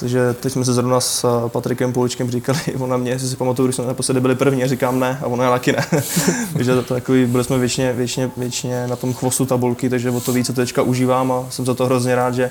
takže 0.00 0.34
teď 0.34 0.52
jsme 0.52 0.64
se 0.64 0.72
zrovna 0.72 1.00
s 1.00 1.24
eh, 1.24 1.48
Patrikem 1.48 1.92
Pouličkem 1.92 2.30
říkali, 2.30 2.58
on 2.78 2.90
na 2.90 2.96
mě, 2.96 3.10
jestli 3.10 3.28
si 3.28 3.36
pamatuju, 3.36 3.66
když 3.66 3.76
jsme 3.76 3.86
naposledy 3.86 4.20
byli 4.20 4.34
první, 4.34 4.64
a 4.64 4.66
říkám 4.66 5.00
ne, 5.00 5.18
a 5.22 5.26
ono 5.26 5.42
je 5.42 5.50
taky 5.50 5.72
ne. 5.72 5.86
takže 6.52 6.74
to, 6.74 6.94
takový, 6.94 7.26
byli 7.26 7.44
jsme 7.44 7.58
většině, 7.58 7.92
většině, 7.92 8.30
většině 8.36 8.86
na 8.86 8.96
tom 8.96 9.14
chvostu 9.14 9.46
tabulky, 9.46 9.90
takže 9.90 10.10
o 10.10 10.20
to 10.20 10.32
více 10.32 10.52
teďka 10.52 10.82
užívám 10.82 11.32
a 11.32 11.46
jsem 11.50 11.66
za 11.66 11.74
to 11.74 11.86
hrozně 11.86 12.14
rád, 12.14 12.34
že, 12.34 12.50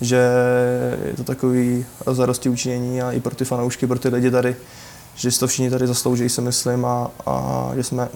že 0.00 0.30
je 1.04 1.14
to 1.16 1.24
takový 1.24 1.86
zarosti 2.06 2.48
učinění 2.48 3.02
a 3.02 3.12
i 3.12 3.20
pro 3.20 3.34
ty 3.34 3.44
fanoušky, 3.44 3.86
pro 3.86 3.98
ty 3.98 4.08
lidi 4.08 4.30
tady, 4.30 4.56
že 5.14 5.30
si 5.30 5.40
to 5.40 5.46
všichni 5.46 5.70
tady 5.70 5.86
zaslouží, 5.86 6.28
si 6.28 6.40
myslím, 6.40 6.84
a, 6.84 7.10
a 7.26 7.70
že 7.76 7.84
jsme 7.84 8.08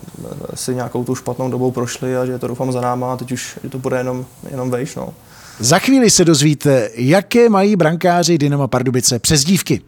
si 0.54 0.74
nějakou 0.74 1.04
tu 1.04 1.14
špatnou 1.14 1.50
dobou 1.50 1.70
prošli 1.70 2.16
a 2.16 2.26
že 2.26 2.38
to 2.38 2.46
doufám 2.46 2.72
za 2.72 2.80
náma 2.80 3.12
a 3.12 3.16
teď 3.16 3.32
už 3.32 3.58
to 3.68 3.78
bude 3.78 3.96
jenom, 3.96 4.26
jenom 4.50 4.70
vejš. 4.70 4.94
No. 4.94 5.14
Za 5.58 5.78
chvíli 5.78 6.10
se 6.10 6.24
dozvíte, 6.24 6.90
jaké 6.94 7.48
mají 7.48 7.76
brankáři 7.76 8.38
Dynama 8.38 8.68
Pardubice 8.68 9.18
přezdívky. 9.18 9.80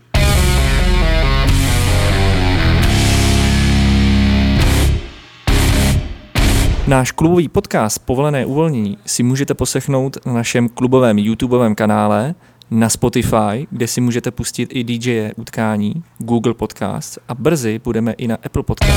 Náš 6.86 7.12
klubový 7.12 7.48
podcast 7.48 7.98
Povolené 7.98 8.46
uvolnění 8.46 8.98
si 9.06 9.22
můžete 9.22 9.54
poslechnout 9.54 10.26
na 10.26 10.32
našem 10.32 10.68
klubovém 10.68 11.18
YouTubeovém 11.18 11.74
kanále, 11.74 12.34
na 12.70 12.88
Spotify, 12.88 13.66
kde 13.70 13.86
si 13.86 14.00
můžete 14.00 14.30
pustit 14.30 14.68
i 14.72 14.84
DJ 14.84 15.30
utkání, 15.36 16.02
Google 16.18 16.54
Podcast 16.54 17.18
a 17.28 17.34
brzy 17.34 17.80
budeme 17.84 18.12
i 18.12 18.28
na 18.28 18.38
Apple 18.44 18.62
Podcast. 18.62 18.92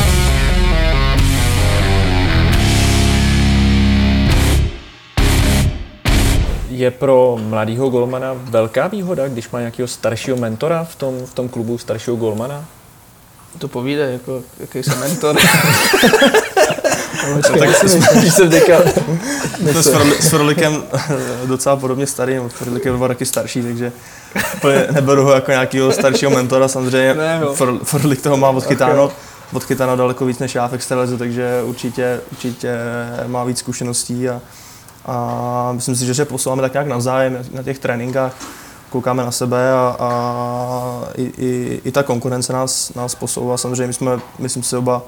Je 6.79 6.91
pro 6.91 7.37
mladého 7.41 7.89
golmana 7.89 8.33
velká 8.33 8.87
výhoda, 8.87 9.27
když 9.27 9.49
má 9.49 9.59
nějakého 9.59 9.87
staršího 9.87 10.37
mentora 10.37 10.83
v 10.83 10.95
tom, 10.95 11.25
v 11.25 11.33
tom 11.33 11.49
klubu, 11.49 11.77
staršího 11.77 12.15
golmana? 12.15 12.65
To 13.57 13.67
povíde, 13.67 14.11
jako, 14.11 14.41
jaký 14.59 14.83
jsem 14.83 14.99
mentor. 14.99 15.35
no, 17.35 17.41
tak 17.59 17.69
jsem 18.29 18.49
teďka... 18.49 18.81
To 19.73 19.83
s, 19.83 19.91
Froli, 19.91 20.15
s 20.21 20.29
Frolikem 20.29 20.83
docela 21.45 21.75
podobně 21.75 22.07
starý, 22.07 22.39
Frolik 22.47 22.85
je 22.85 22.91
dva 22.91 23.07
roky 23.07 23.25
starší, 23.25 23.61
takže 23.61 23.91
neberu 24.91 25.23
ho 25.23 25.31
jako 25.31 25.51
nějakého 25.51 25.91
staršího 25.91 26.31
mentora, 26.31 26.67
samozřejmě 26.67 27.13
ne, 27.13 27.39
no. 27.39 27.55
Frolik 27.83 28.21
toho 28.21 28.37
má 28.37 28.49
odchytáno, 28.49 29.05
okay. 29.05 29.17
odchytáno 29.53 29.95
daleko 29.95 30.25
víc 30.25 30.39
než 30.39 30.55
já 30.55 30.67
v 30.67 30.73
extralize, 30.73 31.17
takže 31.17 31.61
určitě, 31.63 32.19
určitě 32.31 32.77
má 33.27 33.43
víc 33.43 33.59
zkušeností 33.59 34.29
a, 34.29 34.41
a 35.07 35.71
myslím 35.71 35.95
si, 35.95 36.05
že 36.05 36.13
se 36.13 36.25
posouváme 36.25 36.61
tak 36.61 36.73
nějak 36.73 36.87
navzájem 36.87 37.45
na 37.53 37.63
těch 37.63 37.79
tréninkách, 37.79 38.35
koukáme 38.89 39.23
na 39.23 39.31
sebe 39.31 39.71
a, 39.73 39.95
a 39.99 41.03
i, 41.15 41.23
i, 41.37 41.81
i, 41.85 41.91
ta 41.91 42.03
konkurence 42.03 42.53
nás, 42.53 42.93
nás 42.93 43.15
posouvá. 43.15 43.57
Samozřejmě 43.57 43.87
my 43.87 43.93
jsme, 43.93 44.19
myslím 44.39 44.63
si, 44.63 44.77
oba 44.77 45.01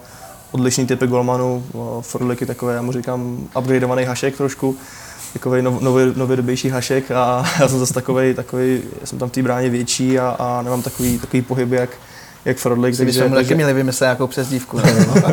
odlišný 0.52 0.88
typy 0.88 1.08
golmanů. 1.08 1.64
Frodlik 2.02 2.42
je 2.42 2.48
takový, 2.48 2.76
já 2.76 2.82
mu 2.82 2.92
říkám, 2.92 3.48
upgradeovaný 3.58 4.04
hašek 4.04 4.38
trošku, 4.38 4.78
takový 5.34 5.62
nov, 5.62 5.82
nový, 5.82 6.14
novodobější 6.16 6.70
hašek 6.70 7.12
a 7.12 7.46
já 7.60 7.68
jsem 7.68 7.80
zase 7.80 7.94
takový, 7.94 8.34
takový, 8.34 8.82
já 9.02 9.08
jsem 9.08 9.20
tam 9.20 9.30
v 9.30 9.32
té 9.32 9.44
bráně 9.44 9.70
větší 9.70 10.20
a, 10.20 10.36
a 10.40 10.62
nemám 10.62 10.82
takový, 10.82 11.20
takový 11.20 11.42
pohyb, 11.42 11.72
jak, 11.72 11.90
jak 12.46 12.58
Frodlik. 12.58 12.98
Takže 12.98 13.14
jsme 13.14 13.36
taky 13.36 13.56
měli 13.56 13.74
vymyslet 13.74 14.06
nějakou 14.06 14.28
přezdívku. 14.28 14.80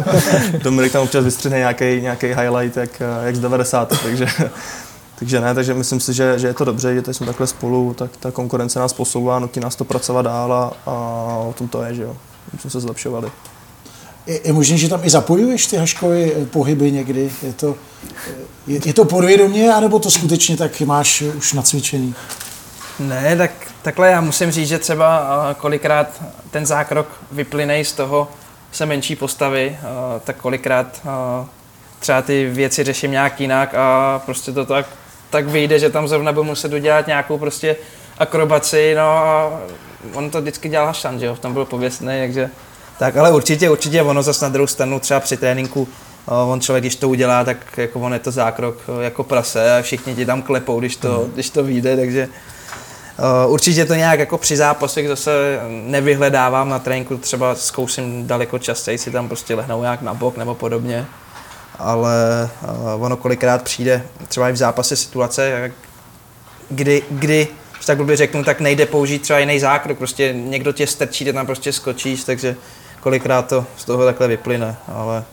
Dominik 0.62 0.92
tam 0.92 1.02
občas 1.02 1.24
vystřihne 1.24 1.58
nějaký, 1.58 2.00
nějaký 2.00 2.26
highlight, 2.26 2.76
jak, 2.76 3.02
jak 3.24 3.36
z 3.36 3.40
90. 3.40 3.94
takže, 4.02 4.26
takže 5.18 5.40
ne, 5.40 5.54
takže 5.54 5.74
myslím 5.74 6.00
si, 6.00 6.14
že, 6.14 6.38
že 6.38 6.46
je 6.46 6.54
to 6.54 6.64
dobře, 6.64 6.94
že 6.94 7.14
jsme 7.14 7.26
takhle 7.26 7.46
spolu, 7.46 7.94
tak 7.94 8.10
ta 8.16 8.30
konkurence 8.30 8.78
nás 8.78 8.92
posouvá, 8.92 9.38
nutí 9.38 9.60
nás 9.60 9.76
to 9.76 9.84
pracovat 9.84 10.22
dál 10.22 10.52
a, 10.52 10.72
a 10.86 10.92
o 11.48 11.54
tom 11.58 11.68
to 11.68 11.82
je, 11.82 11.94
že 11.94 12.02
jo. 12.02 12.16
My 12.52 12.58
jsme 12.58 12.70
se 12.70 12.80
zlepšovali. 12.80 13.30
Je, 14.26 14.40
je 14.44 14.52
možné, 14.52 14.76
že 14.76 14.88
tam 14.88 15.00
i 15.02 15.10
zapojuješ 15.10 15.66
ty 15.66 15.76
haškové 15.76 16.26
pohyby 16.26 16.92
někdy? 16.92 17.30
Je 17.42 17.52
to, 17.52 17.76
je, 18.66 18.80
je 18.84 18.94
to 18.94 19.04
podvědomě, 19.04 19.72
anebo 19.74 19.98
to 19.98 20.10
skutečně 20.10 20.56
tak 20.56 20.80
máš 20.80 21.22
už 21.22 21.52
nacvičený? 21.52 22.14
Ne, 22.98 23.36
tak 23.36 23.50
takhle 23.86 24.10
já 24.10 24.20
musím 24.20 24.50
říct, 24.50 24.68
že 24.68 24.78
třeba 24.78 25.26
kolikrát 25.58 26.22
ten 26.50 26.66
zákrok 26.66 27.08
vyplyne 27.32 27.84
z 27.84 27.92
toho, 27.92 28.28
se 28.72 28.86
menší 28.86 29.16
postavy, 29.16 29.78
tak 30.24 30.36
kolikrát 30.36 31.02
třeba 31.98 32.22
ty 32.22 32.50
věci 32.50 32.84
řeším 32.84 33.10
nějak 33.10 33.40
jinak 33.40 33.74
a 33.74 34.18
prostě 34.26 34.52
to 34.52 34.64
tak, 34.64 34.86
tak 35.30 35.46
vyjde, 35.46 35.78
že 35.78 35.90
tam 35.90 36.08
zrovna 36.08 36.32
budu 36.32 36.44
muset 36.44 36.72
udělat 36.72 37.06
nějakou 37.06 37.38
prostě 37.38 37.76
akrobaci, 38.18 38.94
no 38.96 39.02
a 39.02 39.60
on 40.14 40.30
to 40.30 40.40
vždycky 40.40 40.68
dělal 40.68 40.86
Hašan, 40.86 41.20
že 41.20 41.26
jo, 41.26 41.34
v 41.34 41.40
tom 41.40 41.52
byl 41.52 41.64
pověstný, 41.64 42.20
takže 42.20 42.50
tak, 42.98 43.16
ale 43.16 43.32
určitě, 43.32 43.70
určitě 43.70 44.02
ono 44.02 44.22
zase 44.22 44.44
na 44.44 44.48
druhou 44.48 44.66
stranu 44.66 45.00
třeba 45.00 45.20
při 45.20 45.36
tréninku 45.36 45.88
on 46.26 46.60
člověk, 46.60 46.82
když 46.82 46.96
to 46.96 47.08
udělá, 47.08 47.44
tak 47.44 47.78
jako 47.78 48.00
on 48.00 48.12
je 48.12 48.18
to 48.18 48.30
zákrok 48.30 48.76
jako 49.00 49.24
prase 49.24 49.78
a 49.78 49.82
všichni 49.82 50.14
ti 50.14 50.26
tam 50.26 50.42
klepou, 50.42 50.80
když 50.80 50.96
to, 50.96 51.22
mm. 51.24 51.32
když 51.32 51.50
to 51.50 51.64
vyjde, 51.64 51.96
takže 51.96 52.28
určitě 53.46 53.84
to 53.84 53.94
nějak 53.94 54.18
jako 54.18 54.38
při 54.38 54.56
zápasech 54.56 55.08
zase 55.08 55.60
nevyhledávám 55.68 56.68
na 56.68 56.78
tréninku, 56.78 57.16
třeba 57.16 57.54
zkouším 57.54 58.26
daleko 58.26 58.58
častěji 58.58 58.98
si 58.98 59.10
tam 59.10 59.28
prostě 59.28 59.54
lehnou 59.54 59.82
nějak 59.82 60.02
na 60.02 60.14
bok 60.14 60.36
nebo 60.36 60.54
podobně, 60.54 61.06
ale 61.78 62.48
uh, 62.94 63.04
ono 63.04 63.16
kolikrát 63.16 63.62
přijde 63.62 64.02
třeba 64.28 64.48
i 64.48 64.52
v 64.52 64.56
zápase 64.56 64.96
situace, 64.96 65.72
kdy, 66.70 67.02
kdy 67.10 67.48
tak 67.86 67.96
blbě 67.96 68.16
řeknu, 68.16 68.44
tak 68.44 68.60
nejde 68.60 68.86
použít 68.86 69.22
třeba 69.22 69.38
jiný 69.38 69.60
zákrok, 69.60 69.98
prostě 69.98 70.32
někdo 70.32 70.72
tě 70.72 70.86
strčí, 70.86 71.24
ty 71.24 71.32
tam 71.32 71.46
prostě 71.46 71.72
skočíš, 71.72 72.24
takže 72.24 72.56
kolikrát 73.00 73.48
to 73.48 73.66
z 73.76 73.84
toho 73.84 74.04
takhle 74.04 74.28
vyplyne, 74.28 74.76
ale 74.94 75.24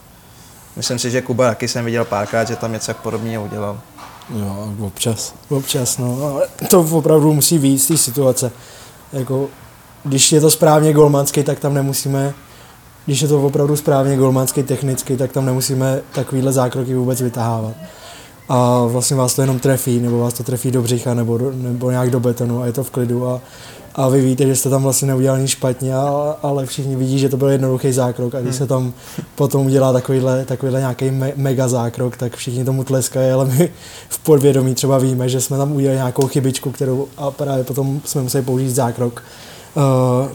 myslím 0.76 1.00
si, 1.00 1.12
že 1.12 1.22
Kuba 1.22 1.48
taky 1.48 1.68
jsem 1.68 1.86
viděl 1.86 2.06
párkrát, 2.06 2.48
že 2.48 2.56
tam 2.56 2.72
něco 2.72 2.94
podobného 2.94 3.44
udělal. 3.44 3.80
Jo, 4.30 4.74
občas, 4.80 5.34
občas, 5.50 5.98
no. 5.98 6.20
Ale 6.24 6.48
to 6.70 6.80
opravdu 6.82 7.34
musí 7.34 7.58
víc 7.58 7.88
té 7.88 7.98
situace. 7.98 8.52
Jako, 9.14 9.48
když 10.04 10.32
je 10.32 10.42
to 10.42 10.52
správně 10.52 10.94
golmanský, 10.94 11.44
tak 11.44 11.60
tam 11.60 11.74
nemusíme, 11.74 12.34
když 13.06 13.22
je 13.22 13.28
to 13.28 13.44
opravdu 13.44 13.76
správně 13.76 14.18
golmanský, 14.18 14.64
technicky, 14.64 15.18
tak 15.18 15.32
tam 15.32 15.46
nemusíme 15.46 16.02
takovýhle 16.14 16.54
zákroky 16.54 16.96
vůbec 16.96 17.22
vytahávat. 17.22 17.76
A 18.50 18.86
vlastně 18.86 19.18
vás 19.18 19.34
to 19.34 19.42
jenom 19.42 19.60
trefí, 19.60 20.00
nebo 20.00 20.20
vás 20.20 20.34
to 20.34 20.44
trefí 20.44 20.72
do 20.72 20.82
břicha, 20.82 21.14
nebo, 21.14 21.40
nebo 21.54 21.92
nějak 21.92 22.10
do 22.10 22.20
betonu 22.20 22.62
a 22.62 22.66
je 22.66 22.74
to 22.74 22.84
v 22.84 22.92
klidu 22.92 23.28
a, 23.28 23.42
a 23.96 24.10
vy 24.10 24.22
víte, 24.22 24.48
že 24.48 24.56
jste 24.56 24.70
tam 24.70 24.84
vlastně 24.84 25.08
neudělal 25.08 25.40
nic 25.40 25.50
špatně, 25.50 25.96
ale 26.42 26.66
všichni 26.66 26.96
vidí, 26.96 27.20
že 27.20 27.30
to 27.30 27.38
byl 27.38 27.50
jednoduchý 27.50 27.92
zákrok 27.92 28.36
a 28.36 28.42
když 28.42 28.56
se 28.56 28.68
tam 28.68 28.94
potom 29.36 29.66
udělá 29.66 29.94
takovýhle, 29.94 30.46
takovýhle 30.46 30.80
nějaký 30.80 31.12
me, 31.12 31.32
mega 31.36 31.68
zákrok, 31.68 32.18
tak 32.18 32.36
všichni 32.36 32.66
tomu 32.66 32.84
tleskají, 32.84 33.32
ale 33.32 33.46
my 33.46 33.70
v 34.10 34.20
podvědomí 34.20 34.76
třeba 34.76 34.98
víme, 34.98 35.30
že 35.30 35.42
jsme 35.42 35.58
tam 35.58 35.72
udělali 35.72 35.98
nějakou 35.98 36.28
chybičku, 36.28 36.72
kterou 36.72 37.08
a 37.18 37.32
právě 37.32 37.64
potom 37.64 38.02
jsme 38.06 38.22
museli 38.22 38.44
použít 38.44 38.70
zákrok, 38.70 39.24
uh, 39.76 39.84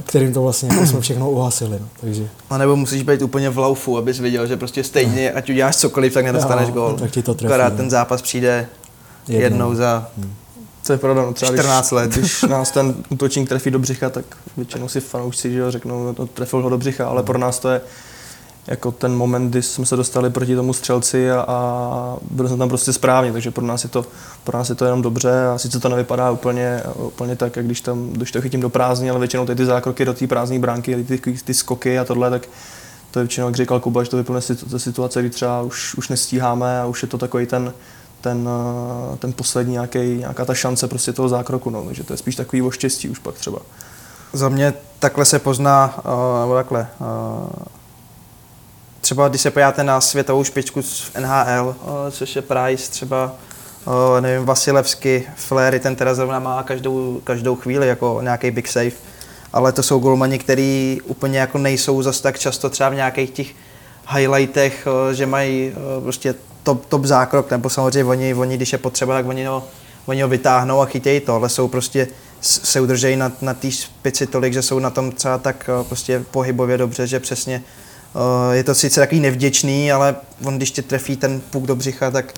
kterým 0.06 0.32
to 0.32 0.42
vlastně 0.42 0.68
jako 0.72 0.86
jsme 0.86 1.00
všechno 1.00 1.30
uhasili. 1.30 1.76
No. 1.80 1.86
Takže, 2.00 2.28
A 2.50 2.58
nebo 2.58 2.76
musíš 2.76 3.02
být 3.02 3.22
úplně 3.22 3.50
v 3.50 3.58
laufu, 3.58 3.98
abys 3.98 4.18
viděl, 4.18 4.46
že 4.46 4.56
prostě 4.56 4.84
stejně, 4.84 5.32
ať 5.32 5.50
uděláš 5.50 5.76
cokoliv, 5.76 6.14
tak 6.14 6.24
nedostaneš 6.24 6.68
Jo, 6.68 6.74
gól. 6.74 6.96
tak 6.98 7.10
ti 7.10 7.22
to 7.22 7.34
trefí, 7.34 7.52
Akorát 7.54 7.72
no. 7.72 7.76
ten 7.76 7.90
zápas 7.90 8.22
přijde 8.22 8.66
jednou, 9.28 9.42
jednou 9.44 9.74
za 9.74 10.08
To 10.88 10.92
je 10.92 10.98
pravda, 10.98 11.22
no 11.22 11.32
třeba 11.32 11.52
14 11.52 11.86
když, 11.86 11.92
let. 11.92 12.10
když 12.10 12.42
nás 12.42 12.70
ten 12.70 12.94
útočník 13.08 13.48
trefí 13.48 13.70
do 13.70 13.78
břicha, 13.78 14.10
tak 14.10 14.24
většinou 14.56 14.88
si 14.88 15.00
fanoušci 15.00 15.52
že 15.52 15.58
jo, 15.58 15.70
řeknou, 15.70 16.04
no, 16.04 16.14
to 16.14 16.26
trefil 16.26 16.62
ho 16.62 16.70
do 16.70 16.78
břicha, 16.78 17.06
ale 17.08 17.22
pro 17.22 17.38
nás 17.38 17.58
to 17.58 17.68
je 17.68 17.80
jako 18.66 18.92
ten 18.92 19.16
moment, 19.16 19.50
kdy 19.50 19.62
jsme 19.62 19.86
se 19.86 19.96
dostali 19.96 20.30
proti 20.30 20.56
tomu 20.56 20.72
střelci 20.72 21.30
a, 21.30 21.44
a 21.48 22.16
byli 22.30 22.48
jsme 22.48 22.58
tam 22.58 22.68
prostě 22.68 22.92
správně, 22.92 23.32
takže 23.32 23.50
pro 23.50 23.66
nás 23.66 23.84
je 23.84 23.90
to, 23.90 24.06
pro 24.44 24.58
nás 24.58 24.68
je 24.68 24.74
to 24.74 24.84
jenom 24.84 25.02
dobře 25.02 25.46
a 25.46 25.58
sice 25.58 25.80
to 25.80 25.88
nevypadá 25.88 26.30
úplně, 26.30 26.82
úplně 26.96 27.36
tak, 27.36 27.56
jak 27.56 27.66
když, 27.66 27.80
tam, 27.80 28.08
když 28.08 28.32
to 28.32 28.40
chytím 28.40 28.60
do 28.60 28.68
prázdní, 28.68 29.10
ale 29.10 29.18
většinou 29.18 29.46
ty, 29.46 29.54
ty 29.54 29.64
zákroky 29.64 30.04
do 30.04 30.14
té 30.14 30.26
prázdné 30.26 30.58
bránky, 30.58 31.04
ty, 31.04 31.18
ty, 31.18 31.32
ty 31.44 31.54
skoky 31.54 31.98
a 31.98 32.04
tohle, 32.04 32.30
tak 32.30 32.48
to 33.10 33.18
je 33.18 33.22
většinou, 33.24 33.46
jak 33.46 33.56
říkal 33.56 33.80
Kuba, 33.80 34.04
že 34.04 34.10
to 34.10 34.16
vyplne 34.16 34.40
ze 34.66 34.78
situace, 34.78 35.20
kdy 35.20 35.30
třeba 35.30 35.62
už, 35.62 35.94
už 35.94 36.08
nestíháme 36.08 36.80
a 36.80 36.86
už 36.86 37.02
je 37.02 37.08
to 37.08 37.18
takový 37.18 37.46
ten, 37.46 37.72
ten, 38.20 38.48
eh, 39.12 39.16
ten 39.16 39.32
poslední 39.32 39.72
nějaký, 39.72 39.98
nějaká 39.98 40.44
ta 40.44 40.54
šance 40.54 40.88
prostě 40.88 41.12
toho 41.12 41.28
zákroku, 41.28 41.70
no, 41.70 41.84
takže 41.84 42.04
to 42.04 42.12
je 42.12 42.16
spíš 42.16 42.36
takový 42.36 42.62
o 42.62 42.70
štěstí 42.70 43.08
už 43.08 43.18
pak 43.18 43.34
třeba. 43.34 43.58
Za 44.32 44.48
mě 44.48 44.74
takhle 44.98 45.24
se 45.24 45.38
pozná, 45.38 45.94
uh, 45.98 46.40
nebo 46.40 46.54
takhle, 46.54 46.88
uh, 47.00 47.48
třeba 49.00 49.28
když 49.28 49.40
se 49.40 49.50
podíváte 49.50 49.84
na 49.84 50.00
světovou 50.00 50.44
špičku 50.44 50.82
v 50.82 51.16
NHL, 51.20 51.76
což 52.10 52.36
je 52.36 52.42
Price, 52.42 52.90
třeba 52.90 53.32
nevím, 54.20 54.46
Vasilevsky, 54.46 55.26
Flery, 55.36 55.80
ten 55.80 55.96
teda 55.96 56.14
zrovna 56.14 56.38
má 56.38 56.62
každou, 56.62 57.20
každou 57.24 57.56
chvíli 57.56 57.88
jako 57.88 58.18
nějaký 58.22 58.50
big 58.50 58.68
save, 58.68 58.90
ale 59.52 59.72
to 59.72 59.82
jsou 59.82 59.98
golmani, 59.98 60.38
který 60.38 61.00
úplně 61.04 61.38
jako 61.38 61.58
nejsou 61.58 62.02
zas 62.02 62.20
tak 62.20 62.38
často 62.38 62.70
třeba 62.70 62.88
v 62.88 62.94
nějakých 62.94 63.30
těch 63.30 63.46
highlightech, 64.08 64.88
že 65.12 65.26
mají 65.26 65.72
prostě 66.02 66.34
top, 66.68 66.86
top 66.86 67.04
zákrok, 67.04 67.50
nebo 67.50 67.70
samozřejmě 67.70 68.04
oni, 68.04 68.34
oni, 68.34 68.56
když 68.56 68.72
je 68.72 68.78
potřeba, 68.78 69.14
tak 69.14 69.26
oni 69.26 69.44
ho, 69.44 69.64
oni 70.06 70.22
ho 70.22 70.28
vytáhnou 70.28 70.80
a 70.80 70.86
chytějí 70.86 71.20
to, 71.20 71.34
ale 71.34 71.48
jsou 71.48 71.68
prostě 71.68 72.08
se 72.40 72.80
udržejí 72.80 73.16
na, 73.16 73.32
na 73.40 73.54
té 73.54 73.70
špici 73.70 74.26
tolik, 74.26 74.52
že 74.52 74.62
jsou 74.62 74.78
na 74.78 74.90
tom 74.90 75.12
třeba 75.12 75.38
tak 75.38 75.70
uh, 75.80 75.86
prostě 75.86 76.24
pohybově 76.30 76.78
dobře, 76.78 77.06
že 77.06 77.20
přesně 77.20 77.62
uh, 78.14 78.52
je 78.52 78.64
to 78.64 78.74
sice 78.74 79.00
takový 79.00 79.20
nevděčný, 79.20 79.92
ale 79.92 80.16
on 80.44 80.56
když 80.56 80.70
tě 80.70 80.82
trefí 80.82 81.16
ten 81.16 81.40
puk 81.40 81.66
do 81.66 81.76
břicha, 81.76 82.10
tak 82.10 82.32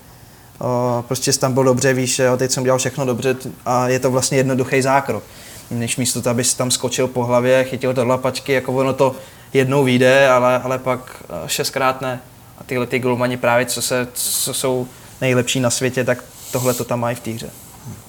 uh, 0.59 1.01
prostě 1.01 1.33
tam 1.33 1.53
byl 1.53 1.63
dobře, 1.63 1.93
víš, 1.93 2.19
jo, 2.19 2.37
teď 2.37 2.51
jsem 2.51 2.63
dělal 2.63 2.79
všechno 2.79 3.05
dobře 3.05 3.35
a 3.65 3.87
je 3.87 3.99
to 3.99 4.11
vlastně 4.11 4.37
jednoduchý 4.37 4.81
zákrok. 4.81 5.23
Než 5.71 5.97
místo 5.97 6.21
toho, 6.21 6.31
abys 6.31 6.53
tam 6.53 6.71
skočil 6.71 7.07
po 7.07 7.23
hlavě, 7.23 7.63
chytil 7.63 7.93
do 7.93 8.05
lapačky, 8.05 8.53
jako 8.53 8.73
ono 8.73 8.93
to 8.93 9.15
jednou 9.53 9.83
vyjde, 9.83 10.29
ale, 10.29 10.59
ale 10.59 10.79
pak 10.79 11.23
šestkrát 11.47 12.01
ne. 12.01 12.19
A 12.57 12.63
tyhle 12.63 12.87
ty 12.87 12.99
golmani 12.99 13.37
právě, 13.37 13.65
co, 13.65 13.81
se, 13.81 14.07
co 14.13 14.53
jsou 14.53 14.87
nejlepší 15.21 15.59
na 15.59 15.69
světě, 15.69 16.03
tak 16.03 16.23
tohle 16.51 16.73
to 16.73 16.83
tam 16.83 16.99
mají 16.99 17.15
v 17.15 17.19
té 17.19 17.31
hře. 17.31 17.49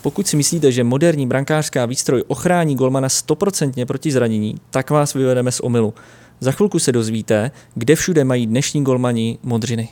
Pokud 0.02 0.26
si 0.26 0.36
myslíte, 0.36 0.72
že 0.72 0.84
moderní 0.84 1.26
brankářská 1.26 1.86
výstroj 1.86 2.24
ochrání 2.28 2.76
golmana 2.76 3.08
stoprocentně 3.08 3.86
proti 3.86 4.12
zranění, 4.12 4.54
tak 4.70 4.90
vás 4.90 5.14
vyvedeme 5.14 5.52
z 5.52 5.60
omylu. 5.60 5.94
Za 6.40 6.52
chvilku 6.52 6.78
se 6.78 6.92
dozvíte, 6.92 7.50
kde 7.74 7.96
všude 7.96 8.24
mají 8.24 8.46
dnešní 8.46 8.84
golmani 8.84 9.38
modřiny. 9.42 9.88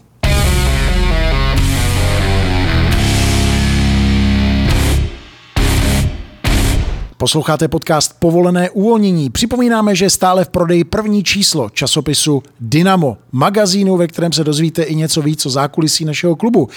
Posloucháte 7.20 7.68
podcast 7.68 8.16
Povolené 8.18 8.70
uvolnění. 8.70 9.30
Připomínáme, 9.30 9.94
že 9.94 10.04
je 10.04 10.10
stále 10.10 10.44
v 10.44 10.48
prodeji 10.48 10.84
první 10.84 11.24
číslo 11.24 11.70
časopisu 11.70 12.42
Dynamo, 12.60 13.16
magazínu, 13.32 13.96
ve 13.96 14.06
kterém 14.06 14.32
se 14.32 14.44
dozvíte 14.44 14.82
i 14.82 14.94
něco 14.94 15.22
víc 15.22 15.46
o 15.46 15.50
zákulisí 15.50 16.04
našeho 16.04 16.36
klubu. 16.36 16.68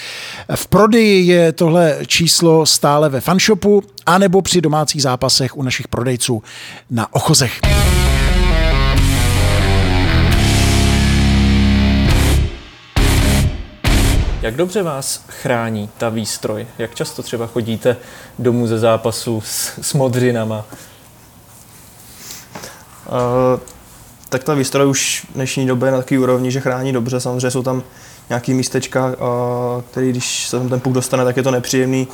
V 0.55 0.67
prodeji 0.67 1.27
je 1.27 1.51
tohle 1.51 1.97
číslo 2.07 2.65
stále 2.65 3.09
ve 3.09 3.21
fanshopu 3.21 3.83
anebo 4.05 4.41
při 4.41 4.61
domácích 4.61 5.01
zápasech 5.01 5.57
u 5.57 5.63
našich 5.63 5.87
prodejců 5.87 6.43
na 6.89 7.13
Ochozech. 7.13 7.59
Jak 14.43 14.55
dobře 14.55 14.83
vás 14.83 15.21
chrání 15.27 15.89
ta 15.97 16.09
výstroj? 16.09 16.67
Jak 16.77 16.95
často 16.95 17.23
třeba 17.23 17.47
chodíte 17.47 17.97
domů 18.39 18.67
ze 18.67 18.79
zápasu 18.79 19.41
s, 19.45 19.79
s 19.81 19.93
modřinama? 19.93 20.65
Uh, 23.05 23.59
tak 24.29 24.43
ta 24.43 24.53
výstroj 24.53 24.87
už 24.87 25.27
v 25.31 25.33
dnešní 25.33 25.67
době 25.67 25.87
je 25.87 25.91
na 25.91 25.97
takový 25.97 26.17
úrovni, 26.17 26.51
že 26.51 26.59
chrání 26.59 26.93
dobře. 26.93 27.19
Samozřejmě 27.19 27.51
jsou 27.51 27.63
tam 27.63 27.83
nějaký 28.29 28.53
místečka, 28.53 29.05
uh, 29.05 29.13
který 29.91 30.09
když 30.09 30.47
se 30.47 30.59
tam 30.59 30.69
ten 30.69 30.79
puk 30.79 30.93
dostane, 30.93 31.23
tak 31.23 31.37
je 31.37 31.43
to 31.43 31.51
nepříjemný. 31.51 32.07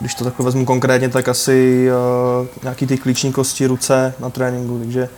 Když 0.00 0.14
to 0.14 0.24
takhle 0.24 0.44
vezmu 0.44 0.64
konkrétně, 0.64 1.08
tak 1.08 1.28
asi 1.28 1.88
uh, 2.40 2.46
nějaký 2.62 2.86
ty 2.86 2.98
klíční 2.98 3.32
kosti, 3.32 3.66
ruce 3.66 4.14
na 4.18 4.30
tréninku, 4.30 4.78
takže, 4.78 5.08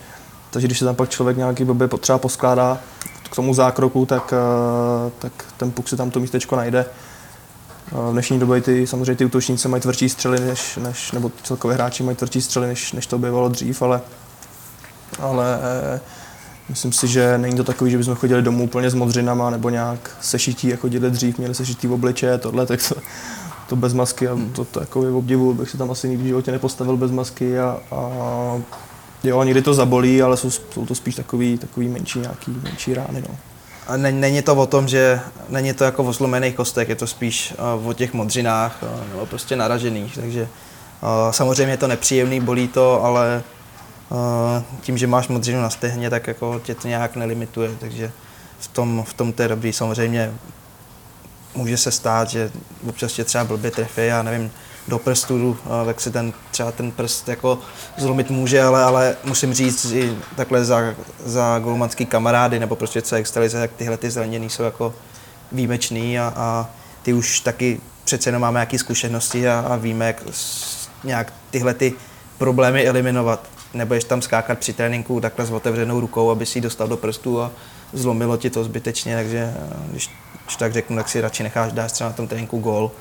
takže 0.51 0.67
když 0.67 0.79
se 0.79 0.85
tam 0.85 0.95
pak 0.95 1.09
člověk 1.09 1.37
nějaký 1.37 1.63
blbě 1.63 1.87
potřeba 1.87 2.17
poskládá 2.17 2.79
k 3.29 3.35
tomu 3.35 3.53
zákroku, 3.53 4.05
tak, 4.05 4.33
uh, 4.33 5.11
tak 5.19 5.31
ten 5.57 5.71
puk 5.71 5.89
si 5.89 5.97
tam 5.97 6.11
to 6.11 6.19
místečko 6.19 6.55
najde. 6.55 6.85
Uh, 7.91 8.09
v 8.09 8.11
dnešní 8.11 8.39
době 8.39 8.61
ty, 8.61 8.87
samozřejmě 8.87 9.15
ty 9.15 9.25
útočníci 9.25 9.67
mají 9.67 9.81
tvrdší 9.81 10.09
střely, 10.09 10.39
než, 10.39 10.77
než, 10.77 11.11
nebo 11.11 11.31
celkově 11.43 11.75
hráči 11.75 12.03
mají 12.03 12.17
tvrdší 12.17 12.41
střely, 12.41 12.67
než, 12.67 12.93
než 12.93 13.07
to 13.07 13.17
bývalo 13.17 13.49
dřív, 13.49 13.81
ale 13.81 14.01
ale 15.19 15.59
eh, 15.95 15.99
myslím 16.69 16.91
si, 16.91 17.07
že 17.07 17.37
není 17.37 17.57
to 17.57 17.63
takový, 17.63 17.91
že 17.91 17.97
bychom 17.97 18.15
chodili 18.15 18.41
domů 18.41 18.63
úplně 18.63 18.89
s 18.89 18.93
modřinama 18.93 19.49
nebo 19.49 19.69
nějak 19.69 20.17
sešití, 20.21 20.67
jako 20.67 20.81
chodili 20.81 21.11
dřív, 21.11 21.37
měli 21.37 21.55
sešitý 21.55 21.87
v 21.87 21.93
obliče, 21.93 22.37
tohle, 22.37 22.65
tak 22.65 22.79
to, 22.89 22.95
to 23.69 23.75
bez 23.75 23.93
masky 23.93 24.27
a 24.27 24.37
to, 24.55 24.65
to 24.65 24.79
jako 24.79 25.17
obdivu, 25.17 25.53
bych 25.53 25.69
si 25.69 25.77
tam 25.77 25.91
asi 25.91 26.09
nikdy 26.09 26.23
v 26.23 26.27
životě 26.27 26.51
nepostavil 26.51 26.97
bez 26.97 27.11
masky 27.11 27.59
a, 27.59 27.79
a 27.91 28.09
jo, 29.25 29.43
někdy 29.43 29.61
to 29.61 29.73
zabolí, 29.73 30.21
ale 30.21 30.37
jsou, 30.37 30.49
jsou 30.49 30.85
to 30.85 30.95
spíš 30.95 31.15
takový, 31.15 31.57
takový 31.57 31.87
menší 31.87 32.19
nějaký, 32.19 32.51
menší 32.63 32.93
rány, 32.93 33.21
no. 33.21 33.35
A 33.87 33.97
ne- 33.97 34.11
není 34.11 34.41
to 34.41 34.55
o 34.55 34.65
tom, 34.65 34.87
že 34.87 35.19
není 35.49 35.73
to 35.73 35.83
jako 35.83 36.03
o 36.03 36.13
zlomených 36.13 36.55
kostech, 36.55 36.89
je 36.89 36.95
to 36.95 37.07
spíš 37.07 37.53
uh, 37.77 37.87
o 37.87 37.93
těch 37.93 38.13
modřinách 38.13 38.83
uh, 38.83 39.09
nebo 39.09 39.25
prostě 39.25 39.55
naražených, 39.55 40.15
takže 40.15 40.41
uh, 40.41 41.31
samozřejmě 41.31 41.73
je 41.73 41.77
to 41.77 41.87
nepříjemný, 41.87 42.41
bolí 42.41 42.67
to, 42.67 43.03
ale 43.03 43.43
uh, 44.09 44.17
tím, 44.81 44.97
že 44.97 45.07
máš 45.07 45.27
modřinu 45.27 45.61
na 45.61 45.69
stehně, 45.69 46.09
tak 46.09 46.27
jako 46.27 46.61
tě 46.63 46.75
to 46.75 46.87
nějak 46.87 47.15
nelimituje, 47.15 47.71
takže 47.79 48.11
v 48.59 48.67
tom, 48.67 49.03
v 49.07 49.13
tom 49.13 49.33
to 49.33 49.41
je 49.41 49.47
dobrý. 49.47 49.73
Samozřejmě 49.73 50.33
může 51.55 51.77
se 51.77 51.91
stát, 51.91 52.29
že 52.29 52.51
občas 52.89 53.13
tě 53.13 53.23
třeba 53.23 53.43
blbě 53.43 53.71
trefí, 53.71 54.01
já 54.05 54.23
nevím, 54.23 54.51
do 54.87 54.99
prstu, 54.99 55.49
uh, 55.49 55.85
tak 55.85 56.01
si 56.01 56.11
ten, 56.11 56.33
třeba 56.51 56.71
ten 56.71 56.91
prst 56.91 57.29
jako 57.29 57.59
zlomit 57.97 58.29
může, 58.29 58.61
ale, 58.61 58.83
ale 58.83 59.15
musím 59.23 59.53
říct 59.53 59.85
i 59.85 60.17
takhle 60.35 60.65
za, 60.65 60.93
za 61.25 61.59
golmanský 61.59 62.05
kamarády 62.05 62.59
nebo 62.59 62.75
prostě 62.75 63.01
co 63.01 63.15
extralize, 63.15 63.59
tak 63.59 63.71
tyhle 63.71 63.97
ty 63.97 64.09
zranění 64.09 64.49
jsou 64.49 64.63
jako 64.63 64.93
výjimečný 65.51 66.19
a, 66.19 66.33
a 66.35 66.69
ty 67.01 67.13
už 67.13 67.39
taky 67.39 67.81
přece 68.03 68.29
jenom 68.29 68.41
máme 68.41 68.57
nějaké 68.57 68.79
zkušenosti 68.79 69.49
a, 69.49 69.59
a 69.59 69.75
víme, 69.75 70.07
jak 70.07 70.23
nějak 71.03 71.33
tyhle 71.51 71.73
ty 71.73 71.93
problémy 72.37 72.87
eliminovat. 72.87 73.49
Nebudeš 73.73 74.03
tam 74.03 74.21
skákat 74.21 74.59
při 74.59 74.73
tréninku 74.73 75.21
takhle 75.21 75.45
s 75.45 75.51
otevřenou 75.51 75.99
rukou, 75.99 76.31
aby 76.31 76.45
si 76.45 76.57
ji 76.57 76.61
dostal 76.61 76.87
do 76.87 76.97
prstu 76.97 77.41
a 77.41 77.51
zlomilo 77.93 78.37
ti 78.37 78.49
to 78.49 78.63
zbytečně, 78.63 79.15
takže 79.15 79.53
eh, 79.57 79.73
když, 79.91 80.09
když 80.45 80.55
tak 80.55 80.73
řeknu, 80.73 80.95
tak 80.95 81.09
si 81.09 81.21
radši 81.21 81.43
necháš 81.43 81.71
dát 81.71 81.91
třeba 81.91 82.09
na 82.09 82.15
tom 82.15 82.27
tréninku 82.27 82.59
gól. 82.59 82.91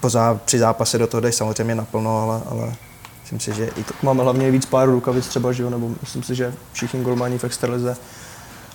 Po 0.00 0.08
zá, 0.08 0.40
při 0.44 0.58
zápase 0.58 0.98
do 0.98 1.06
toho 1.06 1.20
jdeš 1.20 1.34
samozřejmě 1.34 1.74
naplno, 1.74 2.22
ale, 2.22 2.42
ale 2.50 2.74
myslím 3.20 3.40
si, 3.40 3.54
že 3.54 3.70
i 3.76 3.84
to, 3.84 3.94
Máme 4.02 4.22
hlavně 4.22 4.50
víc 4.50 4.66
párů 4.66 4.92
rukavic 4.92 5.26
třeba, 5.26 5.52
že 5.52 5.62
jo, 5.62 5.70
nebo 5.70 5.90
myslím 6.00 6.22
si, 6.22 6.34
že 6.34 6.54
všichni 6.72 7.02
golmani 7.02 7.38
v 7.38 7.44
extralize 7.44 7.96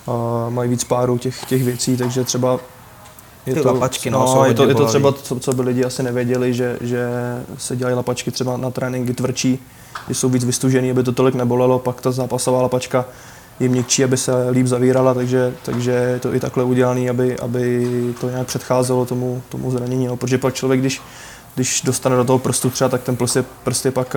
uh, 0.05 0.53
mají 0.53 0.70
víc 0.70 0.84
párů 0.84 1.17
těch, 1.17 1.45
těch 1.45 1.63
věcí, 1.63 1.97
takže 1.97 2.24
třeba 2.24 2.59
Je 3.45 3.53
Ty 3.53 3.61
to, 3.61 3.74
lapačky, 3.74 4.09
no, 4.09 4.36
no, 4.36 4.45
je 4.45 4.53
to, 4.53 4.67
je 4.67 4.76
to 4.76 4.86
třeba, 4.86 5.13
co, 5.13 5.39
co 5.39 5.53
by 5.53 5.61
lidi 5.61 5.86
asi 5.86 6.03
nevěděli, 6.03 6.53
že, 6.53 6.78
že 6.82 7.07
se 7.57 7.76
dělají 7.76 7.95
lapačky 7.95 8.32
třeba 8.32 8.57
na 8.57 8.70
tréninky 8.72 9.13
tvrdší, 9.13 9.59
když 10.05 10.17
jsou 10.17 10.30
víc 10.30 10.45
vystužený, 10.45 10.91
aby 10.91 11.03
to 11.03 11.11
tolik 11.11 11.36
nebolelo, 11.36 11.80
pak 11.80 12.01
ta 12.01 12.11
zápasová 12.11 12.61
lapačka 12.61 13.05
je 13.60 13.70
měkčí, 13.70 14.03
aby 14.03 14.18
se 14.18 14.49
líp 14.49 14.68
zavírala, 14.68 15.14
takže, 15.14 15.53
takže 15.64 15.91
je 15.91 16.20
to 16.20 16.34
i 16.36 16.39
takhle 16.39 16.64
udělané, 16.64 17.10
aby, 17.10 17.39
aby 17.39 17.88
to 18.22 18.30
nějak 18.30 18.47
předcházelo 18.47 19.05
tomu, 19.05 19.41
tomu 19.49 19.72
zranění. 19.72 20.07
No. 20.07 20.16
Protože 20.18 20.38
pak 20.38 20.53
člověk, 20.53 20.80
když, 20.80 21.01
když 21.55 21.82
dostane 21.82 22.16
do 22.16 22.24
toho 22.24 22.39
prstu 22.39 22.70
třeba, 22.70 22.89
tak 22.89 23.03
ten 23.03 23.16
prst 23.16 23.36
je, 23.36 23.43
prst 23.64 23.86
je 23.86 23.91
pak 23.91 24.16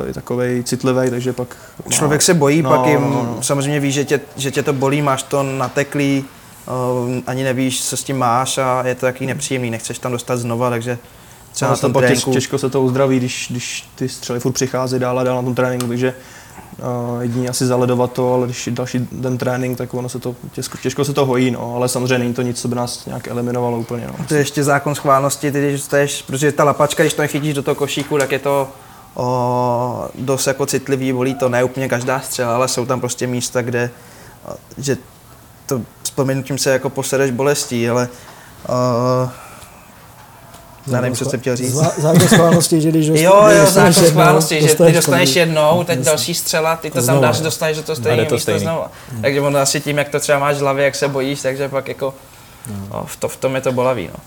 uh, 0.00 0.06
je 0.06 0.12
takovej 0.14 0.62
citlivý, 0.62 1.10
takže 1.10 1.32
pak... 1.32 1.56
Člověk 1.88 2.22
se 2.22 2.34
bojí, 2.34 2.62
No, 2.62 2.70
pak 2.70 2.86
jim 2.86 3.00
no, 3.00 3.08
no. 3.36 3.38
samozřejmě 3.42 3.80
víš, 3.80 3.94
že 3.94 4.04
tě, 4.04 4.20
že 4.36 4.50
tě 4.50 4.62
to 4.62 4.72
bolí, 4.72 5.02
máš 5.02 5.22
to 5.22 5.42
nateklý, 5.42 6.24
uh, 7.06 7.14
ani 7.26 7.44
nevíš, 7.44 7.84
co 7.84 7.96
s 7.96 8.04
tím 8.04 8.18
máš 8.18 8.58
a 8.58 8.86
je 8.86 8.94
to 8.94 9.00
takový 9.00 9.26
nepříjemný, 9.26 9.70
nechceš 9.70 9.98
tam 9.98 10.12
dostat 10.12 10.36
znova, 10.36 10.70
takže 10.70 10.98
třeba 11.52 11.70
No, 11.70 11.76
na 11.76 11.80
tom 11.80 11.92
pak 11.92 12.04
tréninku. 12.04 12.32
těžko 12.32 12.58
se 12.58 12.70
to 12.70 12.82
uzdraví, 12.82 13.16
když, 13.18 13.46
když 13.50 13.88
ty 13.94 14.08
střely 14.08 14.40
furt 14.40 14.52
přichází 14.52 14.98
dál 14.98 15.18
a 15.18 15.24
dál 15.24 15.36
na 15.36 15.42
tom 15.42 15.54
tréninku, 15.54 15.86
takže 15.88 16.14
jedině 17.20 17.48
asi 17.48 17.66
zaledovat 17.66 18.12
to, 18.12 18.34
ale 18.34 18.46
když 18.46 18.68
další 18.72 19.08
den 19.12 19.38
trénink, 19.38 19.78
tak 19.78 19.94
ono 19.94 20.08
se 20.08 20.18
to 20.18 20.36
těžko, 20.52 20.78
těžko 20.78 21.04
se 21.04 21.12
to 21.12 21.26
hojí, 21.26 21.50
no, 21.50 21.74
ale 21.76 21.88
samozřejmě 21.88 22.18
není 22.18 22.34
to 22.34 22.42
nic, 22.42 22.60
co 22.60 22.68
by 22.68 22.74
nás 22.74 23.06
nějak 23.06 23.28
eliminovalo 23.28 23.78
úplně. 23.78 24.06
No. 24.06 24.26
To 24.28 24.34
je 24.34 24.40
ještě 24.40 24.64
zákon 24.64 24.94
schválnosti, 24.94 25.52
ty 25.52 25.58
když 25.58 25.72
dostaneš, 25.72 26.22
protože 26.22 26.52
ta 26.52 26.64
lapačka, 26.64 27.02
když 27.02 27.14
to 27.14 27.22
nechytíš 27.22 27.54
do 27.54 27.62
toho 27.62 27.74
košíku, 27.74 28.18
tak 28.18 28.32
je 28.32 28.38
to 28.38 28.68
o, 29.14 30.08
dost 30.14 30.46
jako 30.46 30.66
citlivý, 30.66 31.12
bolí 31.12 31.34
to 31.34 31.48
ne 31.48 31.64
úplně 31.64 31.88
každá 31.88 32.20
střela, 32.20 32.54
ale 32.54 32.68
jsou 32.68 32.86
tam 32.86 33.00
prostě 33.00 33.26
místa, 33.26 33.62
kde 33.62 33.90
že 34.78 34.96
to 35.66 35.80
s 36.04 36.12
se 36.56 36.70
jako 36.70 36.90
posedeš 36.90 37.30
bolestí, 37.30 37.88
ale 37.88 38.08
o, 38.68 39.45
já 40.86 41.00
nevím, 41.00 41.16
co 41.16 41.24
jsem 41.24 41.40
chtěl 41.40 41.56
říct. 41.56 41.74
Zá- 41.74 42.00
Zákon 42.00 42.28
schválnosti, 42.28 42.80
že 42.80 42.88
když 42.88 43.06
Jo, 43.06 43.12
dostaneš 43.12 43.26
jo, 43.26 43.50
jednou, 43.50 43.70
zákon 43.70 43.92
schválnosti, 43.92 44.62
že 44.68 44.74
ty 44.74 44.92
dostaneš 44.92 45.36
jednou, 45.36 45.84
teď 45.84 45.98
další 45.98 46.34
střela, 46.34 46.76
ty 46.76 46.90
to 46.90 47.06
tam 47.06 47.20
dáš, 47.20 47.40
dostaneš 47.40 47.76
do 47.76 47.82
toho 47.82 47.96
stejného 47.96 48.28
to 48.28 48.34
místa 48.34 48.42
stejný. 48.44 48.60
znova. 48.60 48.90
Takže 49.22 49.40
ono 49.40 49.58
asi 49.58 49.80
tím, 49.80 49.98
jak 49.98 50.08
to 50.08 50.20
třeba 50.20 50.38
máš 50.38 50.56
v 50.56 50.60
hlavě, 50.60 50.84
jak 50.84 50.94
se 50.94 51.08
bojíš, 51.08 51.42
takže 51.42 51.68
pak 51.68 51.88
jako 51.88 52.14
no, 52.92 53.04
v, 53.06 53.16
to, 53.16 53.28
v 53.28 53.36
tom 53.36 53.54
je 53.54 53.60
to 53.60 53.72
bolavý. 53.72 54.10
No. 54.12 54.20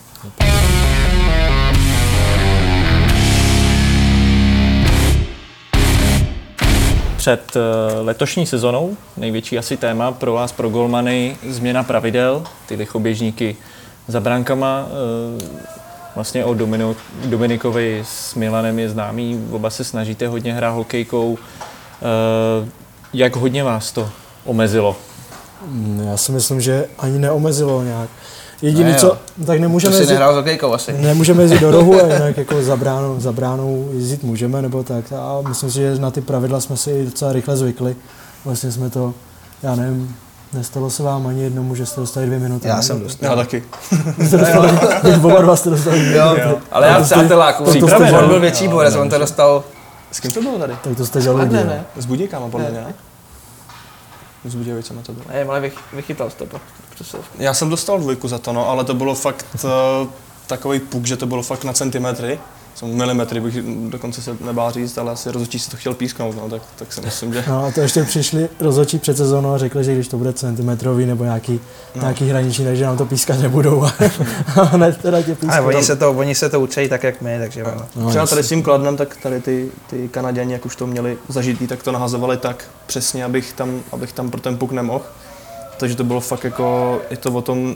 Před 7.17 7.55
eh, 7.55 7.99
letošní 8.01 8.45
sezonou 8.45 8.97
největší 9.17 9.57
asi 9.57 9.77
téma 9.77 10.11
pro 10.11 10.33
vás, 10.33 10.51
pro 10.51 10.69
golmany, 10.69 11.37
změna 11.47 11.83
pravidel, 11.83 12.43
ty 12.65 12.75
lichoběžníky 12.75 13.55
za 14.07 14.19
brankama. 14.19 14.87
Vlastně 16.15 16.45
o 16.45 16.53
Domino, 16.53 16.95
Dominikovi 17.25 18.03
s 18.07 18.35
Milanem 18.35 18.79
je 18.79 18.89
známý, 18.89 19.47
oba 19.51 19.69
se 19.69 19.83
snažíte 19.83 20.27
hodně 20.27 20.53
hrát 20.53 20.71
hokejkou. 20.71 21.37
Eh, 22.01 22.69
Jak 23.13 23.35
hodně 23.35 23.63
vás 23.63 23.91
to 23.91 24.09
omezilo? 24.45 24.95
Mm, 25.67 26.07
Já 26.11 26.17
si 26.17 26.31
myslím, 26.31 26.61
že 26.61 26.85
ani 26.99 27.19
neomezilo 27.19 27.83
nějak. 27.83 28.09
Jediný, 28.61 28.83
Ne, 28.83 28.91
jo. 28.91 28.97
co, 28.99 29.09
tak 29.45 29.55
To 29.57 29.61
nemůžeme 29.61 29.93
si 29.95 29.99
jezdit, 30.01 30.13
nehrál 30.13 30.33
s 30.33 30.37
hokejkou 30.37 30.73
asi. 30.73 30.93
nemůžeme 30.93 31.43
jezdit 31.43 31.59
do 31.59 31.71
rohu, 31.77 32.01
ale 32.01 32.13
jinak 32.13 32.37
jako 32.37 32.63
za 32.63 32.75
bránou, 32.75 33.19
za 33.19 33.31
bránou 33.31 33.89
jezdit 33.93 34.23
můžeme, 34.23 34.61
nebo 34.61 34.83
tak. 34.83 35.05
A 35.13 35.41
myslím 35.47 35.71
si, 35.71 35.77
že 35.79 35.95
na 35.95 36.11
ty 36.11 36.21
pravidla 36.21 36.59
jsme 36.61 36.77
si 36.77 37.05
docela 37.05 37.33
rychle 37.33 37.57
zvykli. 37.57 37.95
Vlastně 38.45 38.71
jsme 38.71 38.89
to, 38.89 39.13
já 39.63 39.75
nevím, 39.75 40.15
nestalo 40.53 40.89
se 40.89 41.03
vám 41.03 41.27
ani 41.27 41.43
jednomu, 41.43 41.75
že 41.75 41.85
jste 41.85 42.01
dostali 42.01 42.25
dvě 42.25 42.39
minuty. 42.39 42.67
Já 42.67 42.75
ne? 42.75 42.83
jsem 42.83 43.03
dostal. 43.03 43.29
Já 43.29 43.35
taky. 43.35 43.63
Jste 44.27 44.37
dostali, 44.37 44.69
teď 45.01 45.23
oba 45.23 45.41
dva 45.41 45.55
jste 45.55 45.69
dostali 45.69 45.99
dvě 45.99 46.17
Jo, 46.17 46.35
minuty. 46.35 46.61
ale 46.71 46.87
já 46.87 47.03
jste- 47.03 47.15
přáteláku, 47.15 47.63
to 47.63 47.71
jste 47.87 48.11
on 48.11 48.27
byl 48.27 48.39
větší 48.39 48.67
borec, 48.67 48.95
on 48.95 49.09
to 49.09 49.17
dostal, 49.19 49.63
S 50.11 50.19
kým 50.19 50.31
to 50.31 50.41
bylo 50.41 50.59
tady? 50.59 50.73
Tak 50.83 50.97
to 50.97 51.05
jste 51.05 51.19
ne, 51.19 51.25
jo. 51.25 51.47
ne, 51.51 51.85
S 51.97 52.05
Budějkama, 52.05 52.47
podle 52.49 52.69
mě, 52.69 52.81
ne? 52.81 52.93
S 54.45 54.55
Budějovicema 54.55 55.01
to 55.01 55.13
bylo. 55.13 55.25
ne, 55.33 55.43
ale 55.43 55.59
vych, 55.59 55.73
vychytal 55.93 56.29
jsi 56.29 56.35
to. 56.35 56.45
Já 57.37 57.53
jsem 57.53 57.69
dostal 57.69 57.99
dvojku 57.99 58.27
za 58.27 58.37
to, 58.37 58.53
no, 58.53 58.69
ale 58.69 58.83
to 58.83 58.93
bylo 58.93 59.15
fakt 59.15 59.45
uh, 59.63 59.69
takový 60.47 60.79
puk, 60.79 61.05
že 61.05 61.17
to 61.17 61.25
bylo 61.25 61.43
fakt 61.43 61.63
na 61.63 61.73
centimetry. 61.73 62.39
Jsem 62.75 62.95
milimetry, 62.95 63.39
bych 63.39 63.55
dokonce 63.89 64.21
se 64.21 64.37
nebál 64.45 64.71
říct, 64.71 64.97
ale 64.97 65.11
asi 65.11 65.31
rozhodčí 65.31 65.59
si 65.59 65.71
to 65.71 65.77
chtěl 65.77 65.93
písknout, 65.93 66.35
no, 66.35 66.49
tak, 66.49 66.61
tak 66.75 66.93
si 66.93 67.01
myslím, 67.01 67.33
že... 67.33 67.43
No 67.47 67.65
a 67.65 67.71
to 67.71 67.81
ještě 67.81 68.03
přišli 68.03 68.49
rozhodčí 68.59 68.99
před 68.99 69.17
sezónou 69.17 69.53
a 69.53 69.57
řekli, 69.57 69.83
že 69.83 69.93
když 69.93 70.07
to 70.07 70.17
bude 70.17 70.33
centimetrový 70.33 71.05
nebo 71.05 71.23
nějaký, 71.23 71.59
no. 71.95 72.01
nějaký 72.01 72.29
hraniční, 72.29 72.65
takže 72.65 72.85
nám 72.85 72.97
to 72.97 73.05
pískat 73.05 73.39
nebudou. 73.39 73.83
a 74.55 74.63
hned 74.63 74.97
teda 74.97 75.21
tě 75.21 75.31
Ale 75.31 75.35
pískají. 75.35 75.65
oni 75.65 75.83
se 75.83 75.95
to, 75.95 76.11
oni 76.11 76.35
se 76.35 76.49
to 76.49 76.59
učí 76.59 76.89
tak, 76.89 77.03
jak 77.03 77.21
my, 77.21 77.39
takže 77.39 77.63
ono. 77.63 77.85
No, 77.95 78.09
Třeba 78.09 78.27
tady 78.27 78.43
s 78.43 78.49
tím 78.49 78.63
kladnem, 78.63 78.97
tak 78.97 79.17
tady 79.17 79.41
ty, 79.41 79.71
ty 79.89 80.07
Kanaděni, 80.07 80.53
jak 80.53 80.65
už 80.65 80.75
to 80.75 80.87
měli 80.87 81.17
zažitý, 81.29 81.67
tak 81.67 81.83
to 81.83 81.91
nahazovali 81.91 82.37
tak 82.37 82.65
přesně, 82.85 83.25
abych 83.25 83.53
tam, 83.53 83.81
abych 83.91 84.13
tam 84.13 84.31
pro 84.31 84.41
ten 84.41 84.57
puk 84.57 84.71
nemohl. 84.71 85.05
Takže 85.77 85.95
to 85.95 86.03
bylo 86.03 86.19
fakt 86.19 86.43
jako, 86.43 86.99
je 87.09 87.17
to 87.17 87.31
o 87.31 87.41
tom 87.41 87.75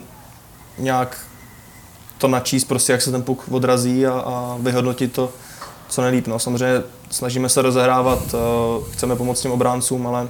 nějak 0.77 1.17
to 2.23 2.27
načíst, 2.27 2.65
prostě 2.65 2.91
jak 2.91 3.01
se 3.01 3.11
ten 3.11 3.21
puk 3.21 3.43
odrazí 3.51 4.07
a, 4.07 4.11
a 4.11 4.57
vyhodnotit 4.59 5.13
to 5.13 5.29
co 5.89 6.01
nejlíp. 6.01 6.27
No. 6.27 6.39
Samozřejmě 6.39 6.81
snažíme 7.09 7.49
se 7.49 7.61
rozehrávat, 7.61 8.19
eh, 8.33 8.91
chceme 8.93 9.15
pomoct 9.15 9.41
těm 9.41 9.51
obráncům, 9.51 10.07
ale, 10.07 10.27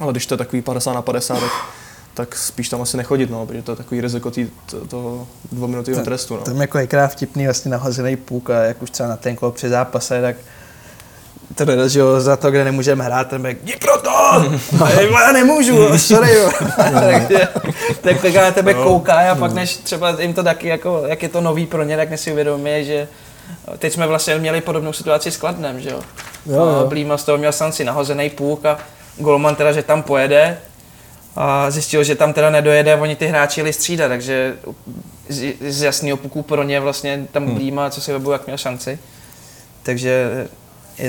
ale 0.00 0.12
když 0.12 0.26
to 0.26 0.34
je 0.34 0.38
takový 0.38 0.62
50 0.62 0.92
na 0.92 1.02
50, 1.02 1.40
tak, 1.40 1.50
tak 2.14 2.36
spíš 2.36 2.68
tam 2.68 2.82
asi 2.82 2.96
nechodit, 2.96 3.30
no, 3.30 3.46
protože 3.46 3.62
to 3.62 3.72
je 3.72 3.76
takový 3.76 4.00
riziko 4.00 4.30
tý, 4.30 4.50
to, 4.70 4.86
toho 4.86 5.26
dvouminutového 5.52 6.04
trestu. 6.04 6.36
No. 6.36 6.54
Je 6.54 6.60
jako 6.60 6.78
je 6.78 6.86
krát 6.86 7.08
vtipný 7.08 7.44
vlastně 7.44 7.70
nahozený 7.70 8.16
půk 8.16 8.50
a 8.50 8.62
jak 8.62 8.82
už 8.82 8.90
třeba 8.90 9.08
na 9.08 9.16
ten 9.16 9.36
při 9.50 9.68
zápase, 9.68 10.20
tak 10.20 10.36
to 11.54 11.88
že 11.88 12.00
jo, 12.00 12.20
za 12.20 12.36
to, 12.36 12.50
kde 12.50 12.64
nemůžeme 12.64 13.04
hrát, 13.04 13.28
ten 13.28 13.42
bek, 13.42 13.58
jdi 13.62 13.76
pro 13.76 14.00
to! 14.00 14.10
A 14.84 14.90
já, 14.90 15.32
nemůžu, 15.32 15.98
sorry, 15.98 16.34
jo. 16.34 16.50
Takže 16.76 17.48
tak 18.00 18.22
tak 18.22 18.34
na 18.34 18.50
tebe 18.50 18.74
kouká 18.74 19.32
a 19.32 19.34
pak 19.34 19.52
než 19.52 19.76
třeba 19.76 20.20
jim 20.20 20.34
to 20.34 20.42
taky, 20.42 20.68
jako, 20.68 21.02
jak 21.06 21.22
je 21.22 21.28
to 21.28 21.40
nový 21.40 21.66
pro 21.66 21.82
ně, 21.82 21.96
tak 21.96 22.10
než 22.10 22.20
si 22.20 22.32
uvědomí, 22.32 22.84
že 22.84 23.08
teď 23.78 23.92
jsme 23.92 24.06
vlastně 24.06 24.38
měli 24.38 24.60
podobnou 24.60 24.92
situaci 24.92 25.30
s 25.30 25.36
Kladnem, 25.36 25.80
že 25.80 25.90
jo. 25.90 26.00
Jo, 26.46 26.56
jo. 26.56 26.86
Blíma 26.88 27.18
z 27.18 27.24
toho 27.24 27.38
měl 27.38 27.52
šanci 27.52 27.84
nahozený 27.84 28.30
půk 28.30 28.64
a 28.64 28.78
golman 29.16 29.54
teda, 29.54 29.72
že 29.72 29.82
tam 29.82 30.02
pojede 30.02 30.58
a 31.36 31.70
zjistil, 31.70 32.04
že 32.04 32.14
tam 32.14 32.32
teda 32.32 32.50
nedojede 32.50 32.92
a 32.92 33.00
oni 33.00 33.16
ty 33.16 33.26
hráči 33.26 33.60
jeli 33.60 33.72
střídat, 33.72 34.08
takže 34.08 34.56
z, 35.28 35.54
z 35.68 35.82
jasného 35.82 36.16
puku 36.16 36.42
pro 36.42 36.62
ně 36.62 36.80
vlastně 36.80 37.26
tam 37.32 37.46
hmm. 37.46 37.54
Blíma, 37.54 37.90
co 37.90 38.00
si 38.00 38.12
webu, 38.12 38.32
jak 38.32 38.46
měl 38.46 38.58
šanci. 38.58 38.98
Takže 39.82 40.46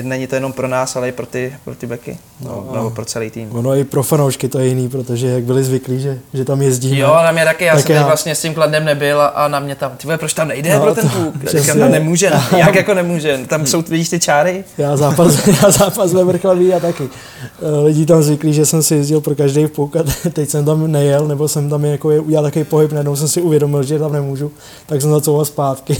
není 0.02 0.26
to 0.26 0.34
jenom 0.34 0.52
pro 0.52 0.68
nás, 0.68 0.96
ale 0.96 1.08
i 1.08 1.12
pro 1.12 1.26
ty, 1.26 1.56
pro 1.64 1.74
ty 1.74 1.86
beky, 1.86 2.18
no, 2.40 2.66
nebo 2.74 2.90
pro 2.90 3.04
celý 3.04 3.30
tým. 3.30 3.48
Ono 3.52 3.74
i 3.76 3.84
pro 3.84 4.02
fanoušky 4.02 4.48
to 4.48 4.58
je 4.58 4.66
jiný, 4.66 4.88
protože 4.88 5.26
jak 5.26 5.42
byli 5.44 5.64
zvyklí, 5.64 6.00
že, 6.00 6.18
že 6.34 6.44
tam 6.44 6.62
jezdíme. 6.62 6.98
Jo, 6.98 7.14
na 7.24 7.32
mě 7.32 7.44
taky, 7.44 7.64
já 7.64 7.74
Tak 7.76 7.86
jsem 7.86 7.96
já- 7.96 8.06
vlastně 8.06 8.34
s 8.34 8.42
tím 8.42 8.54
kladem 8.54 8.84
nebyl 8.84 9.20
a, 9.20 9.26
a 9.26 9.48
na 9.48 9.60
mě 9.60 9.74
tam, 9.74 9.92
ty 9.96 10.08
proč 10.16 10.34
tam 10.34 10.48
nejde 10.48 10.74
No, 10.74 10.80
pro 10.80 10.94
ten 10.94 11.10
přesně. 11.44 11.60
Říkám, 11.60 11.78
no 11.78 11.88
nemůže, 11.88 12.30
no. 12.30 12.58
jak 12.58 12.74
jako 12.74 12.94
nemůže, 12.94 13.40
tam 13.48 13.66
jsou, 13.66 13.82
vidíš 13.82 14.08
ty 14.08 14.20
čáry? 14.20 14.64
Já 14.78 14.96
zápas, 14.96 15.46
já 15.62 15.70
zápas 15.70 16.12
ve 16.12 16.24
Vrchlaví 16.24 16.74
a 16.74 16.80
taky. 16.80 17.08
Eh, 17.44 17.84
Lidi 17.84 18.06
tam 18.06 18.22
zvyklí, 18.22 18.52
že 18.52 18.66
jsem 18.66 18.82
si 18.82 18.94
jezdil 18.94 19.20
pro 19.20 19.34
každý 19.34 19.66
puk 19.66 19.96
a 19.96 20.00
teď 20.32 20.48
jsem 20.50 20.64
tam 20.64 20.92
nejel, 20.92 21.26
nebo 21.28 21.48
jsem 21.48 21.70
tam 21.70 21.84
jako 21.84 22.10
je- 22.10 22.20
udělal 22.20 22.44
takový 22.44 22.64
pohyb, 22.64 22.92
najednou 22.92 23.16
jsem 23.16 23.28
si 23.28 23.40
uvědomil, 23.42 23.82
že 23.82 23.98
tam 23.98 24.12
nemůžu, 24.12 24.52
tak 24.86 25.00
jsem 25.00 25.10
zacouval 25.10 25.44
zpátky. 25.44 25.96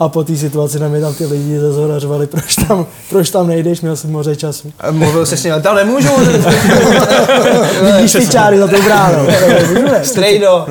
A 0.00 0.08
po 0.08 0.24
té 0.24 0.36
situaci 0.36 0.78
na 0.78 0.88
mě 0.88 1.00
tam 1.00 1.14
ty 1.14 1.26
lidi 1.26 1.58
ze 1.58 1.72
zhora 1.72 1.98
řvali, 1.98 2.26
proč 2.26 2.54
tam, 2.56 2.86
proč 3.10 3.30
tam 3.30 3.46
nejdeš, 3.46 3.80
měl 3.80 3.96
jsem 3.96 4.12
moře 4.12 4.36
času. 4.36 4.72
A 4.80 4.90
mluvil 4.90 5.26
se 5.26 5.36
ním, 5.54 5.62
tam 5.62 5.76
nemůžu, 5.76 6.08
Vidíš 7.82 8.12
ty 8.12 8.28
čáry 8.28 8.58
za 8.58 8.68
tou 8.68 8.82
bránou. 8.82 9.26
Strejdo. 10.02 10.66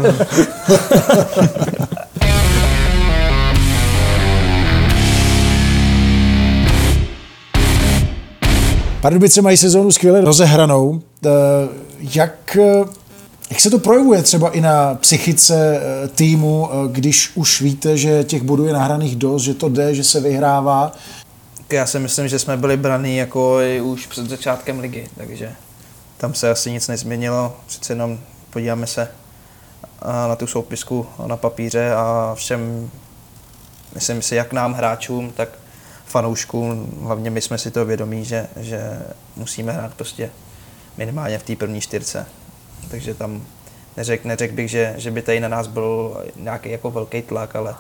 Pardubice 9.02 9.42
mají 9.42 9.58
sezónu 9.58 9.92
skvěle 9.92 10.22
rozehranou. 10.22 11.02
Eh, 11.26 11.30
Jak, 12.00 12.58
eh, 12.62 12.86
jak 13.50 13.60
se 13.60 13.70
to 13.70 13.80
projevuje 13.80 14.22
třeba 14.22 14.50
i 14.50 14.62
na 14.62 14.96
psychice 14.96 15.80
eh, 15.82 16.08
týmu, 16.08 16.70
když 16.92 17.32
už 17.36 17.62
víte, 17.62 17.98
že 17.98 18.24
těch 18.24 18.42
bodů 18.42 18.66
je 18.66 18.74
nahraných 18.74 19.16
dost, 19.16 19.44
že 19.44 19.54
to 19.54 19.70
jde, 19.70 19.96
že 19.96 20.04
se 20.04 20.20
vyhrává? 20.20 20.92
Já 21.72 21.86
si 21.86 21.99
myslím, 21.99 22.28
že 22.28 22.39
jsme 22.39 22.57
byli 22.57 22.78
braní 22.78 23.17
jako 23.17 23.59
i 23.59 23.82
už 23.82 24.07
před 24.07 24.30
začátkem 24.30 24.80
ligy, 24.80 25.07
takže 25.17 25.55
tam 26.17 26.34
se 26.34 26.49
asi 26.49 26.72
nic 26.72 26.88
nezměnilo. 26.88 27.57
Přece 27.67 27.93
jenom 27.93 28.20
podíváme 28.49 28.88
se 28.88 29.11
a, 30.01 30.28
na 30.28 30.36
tu 30.36 30.47
soupisku 30.47 31.07
na 31.26 31.38
papíře 31.38 31.93
a 31.93 32.32
všem, 32.36 32.91
myslím 33.95 34.22
si, 34.22 34.36
jak 34.36 34.53
nám 34.53 34.74
hráčům, 34.74 35.32
tak 35.32 35.49
fanouškům, 36.05 36.99
hlavně 37.03 37.30
my 37.30 37.41
jsme 37.41 37.57
si 37.57 37.72
to 37.72 37.86
vědomí, 37.86 38.26
že, 38.26 38.47
že 38.55 38.99
musíme 39.36 39.72
hrát 39.72 39.93
prostě 39.93 40.30
minimálně 40.97 41.39
v 41.39 41.43
té 41.43 41.55
první 41.55 41.82
čtyřce. 41.82 42.26
Takže 42.91 43.13
tam 43.13 43.45
neřekl 43.97 44.28
neřek 44.28 44.51
bych, 44.51 44.70
že, 44.70 44.93
že 44.97 45.11
by 45.11 45.22
tady 45.22 45.39
na 45.39 45.47
nás 45.47 45.67
byl 45.67 46.24
nějaký 46.36 46.72
jako 46.72 46.91
velký 46.91 47.22
tlak, 47.22 47.55
ale 47.55 47.76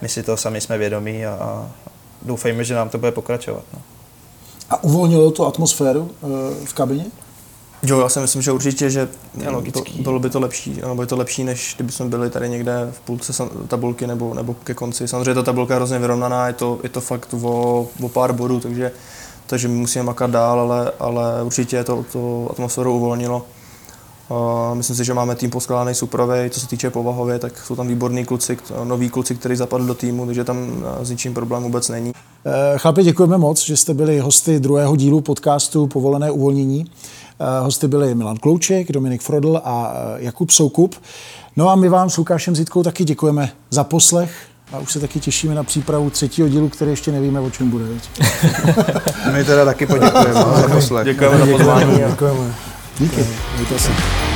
my 0.00 0.08
si 0.08 0.22
to 0.22 0.36
sami 0.36 0.60
jsme 0.60 0.78
vědomí 0.78 1.26
a 1.26 1.70
doufejme, 2.22 2.64
že 2.64 2.74
nám 2.74 2.88
to 2.88 2.98
bude 2.98 3.12
pokračovat. 3.12 3.62
No. 3.74 3.82
A 4.70 4.84
uvolnilo 4.84 5.30
to 5.30 5.46
atmosféru 5.46 6.10
eh, 6.22 6.66
v 6.66 6.74
kabině? 6.74 7.06
Jo, 7.82 8.00
já 8.00 8.08
si 8.08 8.20
myslím, 8.20 8.42
že 8.42 8.52
určitě, 8.52 8.90
že 8.90 9.08
to, 9.72 9.82
bylo 10.02 10.18
by 10.18 10.30
to 10.30 10.40
lepší, 10.40 10.82
ano, 10.82 10.94
bylo 10.94 11.04
by 11.04 11.06
to 11.06 11.16
lepší, 11.16 11.44
než 11.44 11.74
kdyby 11.76 11.92
jsme 11.92 12.06
byli 12.06 12.30
tady 12.30 12.48
někde 12.48 12.88
v 12.90 13.00
půlce 13.00 13.32
tabulky 13.68 14.06
nebo, 14.06 14.34
nebo 14.34 14.54
ke 14.54 14.74
konci. 14.74 15.08
Samozřejmě 15.08 15.34
ta 15.34 15.42
tabulka 15.42 15.74
je 15.74 15.76
hrozně 15.76 15.98
vyrovnaná, 15.98 16.46
je 16.46 16.52
to, 16.52 16.78
je 16.82 16.88
to 16.88 17.00
fakt 17.00 17.34
o, 17.42 17.88
o 18.02 18.08
pár 18.08 18.32
bodů, 18.32 18.60
takže, 18.60 18.92
takže 19.46 19.68
my 19.68 19.74
musíme 19.74 20.04
makat 20.04 20.30
dál, 20.30 20.60
ale, 20.60 20.92
ale 20.98 21.42
určitě 21.42 21.84
to, 21.84 22.04
to 22.12 22.48
atmosféru 22.50 22.96
uvolnilo. 22.96 23.46
Myslím 24.74 24.96
si, 24.96 25.04
že 25.04 25.14
máme 25.14 25.34
tým 25.34 25.50
poskládaný 25.50 25.94
suprovej, 25.94 26.50
co 26.50 26.60
se 26.60 26.68
týče 26.68 26.90
povahově, 26.90 27.38
tak 27.38 27.58
jsou 27.58 27.76
tam 27.76 27.88
výborní 27.88 28.24
kluci, 28.24 28.58
noví 28.84 29.08
kluci, 29.10 29.34
kteří 29.34 29.56
zapadli 29.56 29.86
do 29.86 29.94
týmu, 29.94 30.26
takže 30.26 30.44
tam 30.44 30.56
uh, 30.58 30.84
s 31.02 31.10
ničím 31.10 31.34
problém 31.34 31.62
vůbec 31.62 31.88
není. 31.88 32.12
Eh, 32.46 32.78
Chlapi, 32.78 33.02
děkujeme 33.02 33.38
moc, 33.38 33.64
že 33.64 33.76
jste 33.76 33.94
byli 33.94 34.18
hosty 34.18 34.60
druhého 34.60 34.96
dílu 34.96 35.20
podcastu 35.20 35.86
Povolené 35.86 36.30
uvolnění. 36.30 36.84
Eh, 37.40 37.64
Hosty 37.64 37.88
byli 37.88 38.14
Milan 38.14 38.36
Klouček, 38.36 38.92
Dominik 38.92 39.22
Frodl 39.22 39.60
a 39.64 39.92
eh, 39.94 40.24
Jakub 40.24 40.50
Soukup. 40.50 40.94
No 41.56 41.68
a 41.68 41.76
my 41.76 41.88
vám 41.88 42.10
s 42.10 42.16
Lukášem 42.16 42.56
Zitkou 42.56 42.82
taky 42.82 43.04
děkujeme 43.04 43.50
za 43.70 43.84
poslech 43.84 44.32
a 44.72 44.78
už 44.78 44.92
se 44.92 45.00
taky 45.00 45.20
těšíme 45.20 45.54
na 45.54 45.64
přípravu 45.64 46.10
třetího 46.10 46.48
dílu, 46.48 46.68
který 46.68 46.90
ještě 46.90 47.12
nevíme, 47.12 47.40
o 47.40 47.50
čem 47.50 47.70
bude. 47.70 47.84
My 49.32 49.44
teda 49.44 49.64
taky 49.64 49.86
poděkujeme 49.86 50.34
za 50.34 50.68
poslech. 50.74 51.04
Děkujeme 51.04 51.38
za 51.38 51.46
pozvání. 51.46 51.96
Děkujeme. 52.08 52.69
Díky. 53.00 53.26
Mějte 53.56 53.78
se. 53.78 54.29